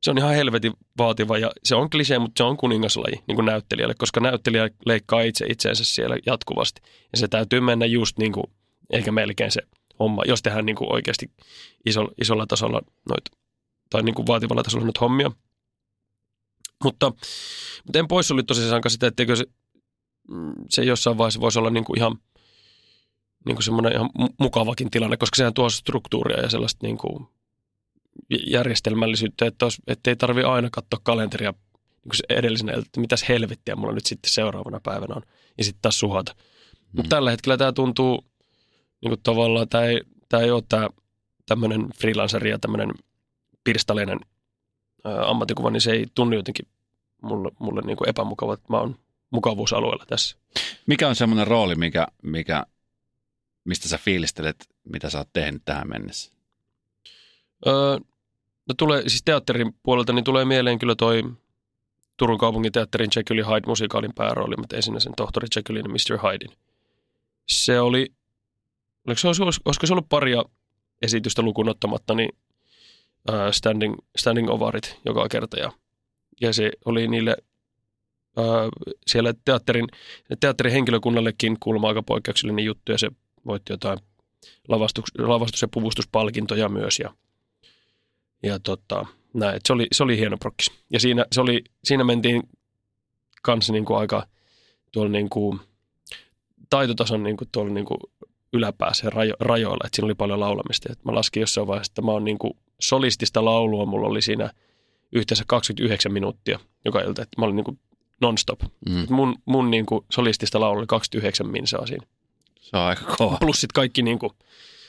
se 0.05 0.11
on 0.11 0.17
ihan 0.17 0.35
helvetin 0.35 0.73
vaativa 0.97 1.37
ja 1.37 1.51
se 1.63 1.75
on 1.75 1.89
klisee, 1.89 2.19
mutta 2.19 2.37
se 2.37 2.43
on 2.43 2.57
kuningaslaji 2.57 3.23
niin 3.27 3.35
kuin 3.35 3.45
näyttelijälle, 3.45 3.93
koska 3.97 4.19
näyttelijä 4.19 4.69
leikkaa 4.85 5.21
itse 5.21 5.45
itseensä 5.45 5.83
siellä 5.83 6.17
jatkuvasti. 6.25 6.81
Ja 7.11 7.17
se 7.17 7.27
täytyy 7.27 7.59
mennä 7.59 7.85
just 7.85 8.17
niin 8.17 8.31
kuin, 8.31 8.43
eikä 8.89 9.11
melkein 9.11 9.51
se 9.51 9.61
homma, 9.99 10.21
jos 10.27 10.41
tehdään 10.41 10.65
niin 10.65 10.75
kuin 10.75 10.93
oikeasti 10.93 11.31
iso, 11.85 12.07
isolla 12.21 12.45
tasolla 12.47 12.81
noita, 13.09 13.31
tai 13.89 14.03
niin 14.03 14.15
kuin 14.15 14.27
vaativalla 14.27 14.63
tasolla 14.63 14.85
noita 14.85 14.99
hommia. 14.99 15.31
Mutta, 16.83 17.11
mutta 17.85 17.99
en 17.99 18.07
pois 18.07 18.31
oli 18.31 18.43
tosiaan 18.43 18.81
sitä, 18.87 19.07
etteikö 19.07 19.35
se, 19.35 19.45
mm, 20.27 20.53
se 20.69 20.83
jossain 20.83 21.17
vaiheessa 21.17 21.41
voisi 21.41 21.59
olla 21.59 21.69
niin 21.69 21.85
kuin 21.85 21.99
ihan 21.99 22.17
niin 23.45 23.55
kuin 23.55 23.63
semmoinen 23.63 23.93
ihan 23.93 24.09
mukavakin 24.39 24.91
tilanne, 24.91 25.17
koska 25.17 25.35
sehän 25.35 25.53
tuo 25.53 25.69
struktuuria 25.69 26.41
ja 26.41 26.49
sellaista 26.49 26.87
niin 26.87 26.97
kuin 26.97 27.27
järjestelmällisyyttä, 28.47 29.45
että, 29.45 29.65
olisi, 29.65 29.81
että 29.87 30.11
ei 30.11 30.15
tarvi 30.15 30.43
aina 30.43 30.69
katsoa 30.71 30.99
kalenteria 31.03 31.53
niin 32.05 32.37
edellisenä, 32.37 32.73
että 32.73 32.99
mitäs 32.99 33.29
helvettiä 33.29 33.75
mulla 33.75 33.93
nyt 33.93 34.05
sitten 34.05 34.31
seuraavana 34.31 34.79
päivänä 34.83 35.15
on, 35.15 35.21
ja 35.57 35.63
sitten 35.63 35.81
taas 35.81 35.99
suhata. 35.99 36.35
Mm. 36.35 36.87
Mutta 36.93 37.09
tällä 37.09 37.31
hetkellä 37.31 37.57
tämä 37.57 37.71
tuntuu 37.71 38.25
niin 39.01 39.09
kuin 39.09 39.21
tavallaan, 39.23 39.69
tämä 39.69 39.83
ei, 39.83 40.01
tämä 40.29 40.43
ei 40.43 40.51
ole 40.51 40.63
tämä 40.69 40.89
tämmöinen 41.45 41.89
freelanceri 41.99 42.49
ja 42.49 42.59
tämmöinen 42.59 42.89
pirstaleinen 43.63 44.19
ää, 45.03 45.29
ammattikuva, 45.29 45.69
niin 45.69 45.81
se 45.81 45.91
ei 45.91 46.05
tunnu 46.15 46.35
jotenkin 46.35 46.67
mulle, 47.21 47.51
mulle 47.59 47.81
niin 47.81 47.97
kuin 47.97 48.09
epämukava, 48.09 48.53
että 48.53 48.65
mä 48.69 48.79
oon 48.79 48.95
mukavuusalueella 49.29 50.05
tässä. 50.05 50.37
Mikä 50.87 51.07
on 51.07 51.15
semmoinen 51.15 51.47
rooli, 51.47 51.75
mikä, 51.75 52.07
mikä, 52.21 52.65
mistä 53.63 53.87
sä 53.87 53.97
fiilistelet, 53.97 54.55
mitä 54.83 55.09
sä 55.09 55.17
oot 55.17 55.29
tehnyt 55.33 55.61
tähän 55.65 55.89
mennessä? 55.89 56.34
Öö, 57.67 57.97
no 58.67 58.73
tulee, 58.77 59.01
siis 59.01 59.23
teatterin 59.23 59.75
puolelta 59.83 60.13
niin 60.13 60.23
tulee 60.23 60.45
mieleen 60.45 60.79
kyllä 60.79 60.95
toi 60.95 61.23
Turun 62.17 62.37
kaupungin 62.37 62.71
teatterin 62.71 63.09
Jekyll 63.15 63.45
Hyde 63.45 63.67
musikaalin 63.67 64.13
päärooli. 64.15 64.55
Tein 64.69 64.83
sinne 64.83 64.99
sen 64.99 65.13
tohtori 65.17 65.47
Jekyllin 65.55 65.85
ja 65.85 65.89
Mr. 65.89 66.27
Hydein. 66.27 66.57
Se 67.47 67.79
oli, 67.79 68.13
oliko 69.07 69.19
se, 69.19 69.27
olisiko 69.65 69.87
se 69.87 69.93
ollut 69.93 70.09
paria 70.09 70.43
esitystä 71.01 71.41
lukuun 71.41 71.69
ottamatta, 71.69 72.15
niin 72.15 72.29
uh, 73.29 73.35
standing, 73.51 73.95
standing 74.17 74.49
ovarit 74.49 74.99
joka 75.05 75.27
kerta. 75.29 75.59
Ja, 75.59 75.71
ja 76.41 76.53
se 76.53 76.71
oli 76.85 77.07
niille 77.07 77.37
uh, 78.37 78.95
siellä 79.07 79.33
teatterin, 79.45 79.87
teatterin 80.39 80.73
henkilökunnallekin 80.73 81.57
kuulemma 81.59 81.87
aika 81.87 82.03
poikkeuksellinen 82.03 82.65
juttu 82.65 82.91
ja 82.91 82.97
se 82.97 83.09
voitti 83.45 83.73
jotain 83.73 83.99
lavastus, 84.67 85.03
lavastus- 85.17 85.61
ja 85.61 85.67
puvustuspalkintoja 85.67 86.69
myös 86.69 86.99
ja, 86.99 87.13
ja 88.45 88.59
tota, 88.59 89.05
näin, 89.33 89.61
se, 89.65 89.73
oli, 89.73 89.87
se 89.91 90.03
oli 90.03 90.17
hieno 90.17 90.37
prokkis. 90.37 90.71
Ja 90.89 90.99
siinä, 90.99 91.25
se 91.31 91.41
oli, 91.41 91.63
siinä 91.83 92.03
mentiin 92.03 92.43
kanssa 93.41 93.73
niin 93.73 93.85
kuin 93.85 93.97
aika 93.97 94.27
tuolla 94.91 95.11
niin 95.11 95.29
kuin, 95.29 95.59
taitotason 96.69 97.23
niin 97.23 97.37
kuin 97.37 97.49
tuolla 97.51 97.73
niin 97.73 97.85
kuin 97.85 97.99
yläpäässä 98.53 99.09
rajo, 99.09 99.33
rajoilla, 99.39 99.83
että 99.85 99.95
siinä 99.95 100.05
oli 100.05 100.15
paljon 100.15 100.39
laulamista. 100.39 100.91
Et 100.91 101.05
mä 101.05 101.15
laskin 101.15 101.41
jossain 101.41 101.67
vaiheessa, 101.67 101.91
että 101.91 102.01
mä 102.01 102.11
oon 102.11 102.23
niin 102.23 102.37
kuin 102.37 102.53
solistista 102.79 103.45
laulua, 103.45 103.85
mulla 103.85 104.07
oli 104.07 104.21
siinä 104.21 104.49
yhteensä 105.11 105.43
29 105.47 106.13
minuuttia 106.13 106.59
joka 106.85 107.01
ilta, 107.01 107.21
että 107.21 107.41
mä 107.41 107.45
olin 107.45 107.55
niin 107.55 107.63
kuin 107.63 107.79
non-stop. 108.21 108.59
Mm. 108.89 109.07
Mun, 109.09 109.35
mun 109.45 109.71
niin 109.71 109.85
kuin 109.85 110.05
solistista 110.11 110.59
laulu 110.59 110.79
oli 110.79 110.87
29 110.87 111.47
minsaa 111.47 111.85
siinä. 111.85 112.07
Se 112.61 112.77
on 112.77 112.83
aika 112.83 113.15
kova. 113.17 113.37
Plus 113.37 113.61
sit 113.61 113.71
kaikki 113.71 114.01
niin 114.01 114.19
kuin, 114.19 114.31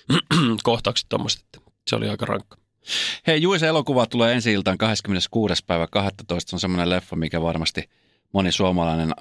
kohtaukset 0.62 1.06
tommoset, 1.08 1.40
että 1.40 1.60
se 1.86 1.96
oli 1.96 2.08
aika 2.08 2.26
rankka. 2.26 2.58
Hei, 3.26 3.42
Juise 3.42 3.66
elokuva 3.66 4.06
tulee 4.06 4.34
ensi 4.34 4.52
iltaan 4.52 4.78
26. 4.78 5.64
päivä 5.66 5.86
12. 5.86 6.50
Se 6.50 6.56
on 6.56 6.60
semmoinen 6.60 6.90
leffa, 6.90 7.16
mikä 7.16 7.42
varmasti 7.42 7.90
moni 8.32 8.52
suomalainen 8.52 9.14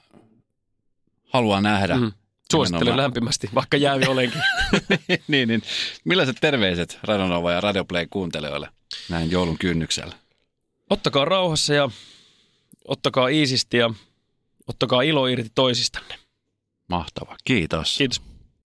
haluaa 1.33 1.61
nähdä. 1.61 1.95
Mm. 1.97 2.11
Suosittelen 2.51 2.81
Nimenomaan. 2.81 3.03
lämpimästi, 3.03 3.49
vaikka 3.55 3.77
jäävi 3.77 4.05
olenkin. 4.05 4.41
niin, 5.27 5.47
niin. 5.47 5.61
Millaiset 6.03 6.37
terveiset 6.41 6.99
Radionova 7.03 7.51
ja 7.51 7.61
Radioplay 7.61 8.07
kuuntelijoille 8.09 8.69
näin 9.09 9.31
joulun 9.31 9.57
kynnyksellä? 9.57 10.15
Ottakaa 10.89 11.25
rauhassa 11.25 11.73
ja 11.73 11.89
ottakaa 12.87 13.27
iisisti 13.27 13.77
ja 13.77 13.93
ottakaa 14.67 15.01
ilo 15.01 15.27
irti 15.27 15.51
toisistanne. 15.55 16.15
Mahtava. 16.87 17.35
Kiitos. 17.43 17.97
Kiitos. 17.97 18.21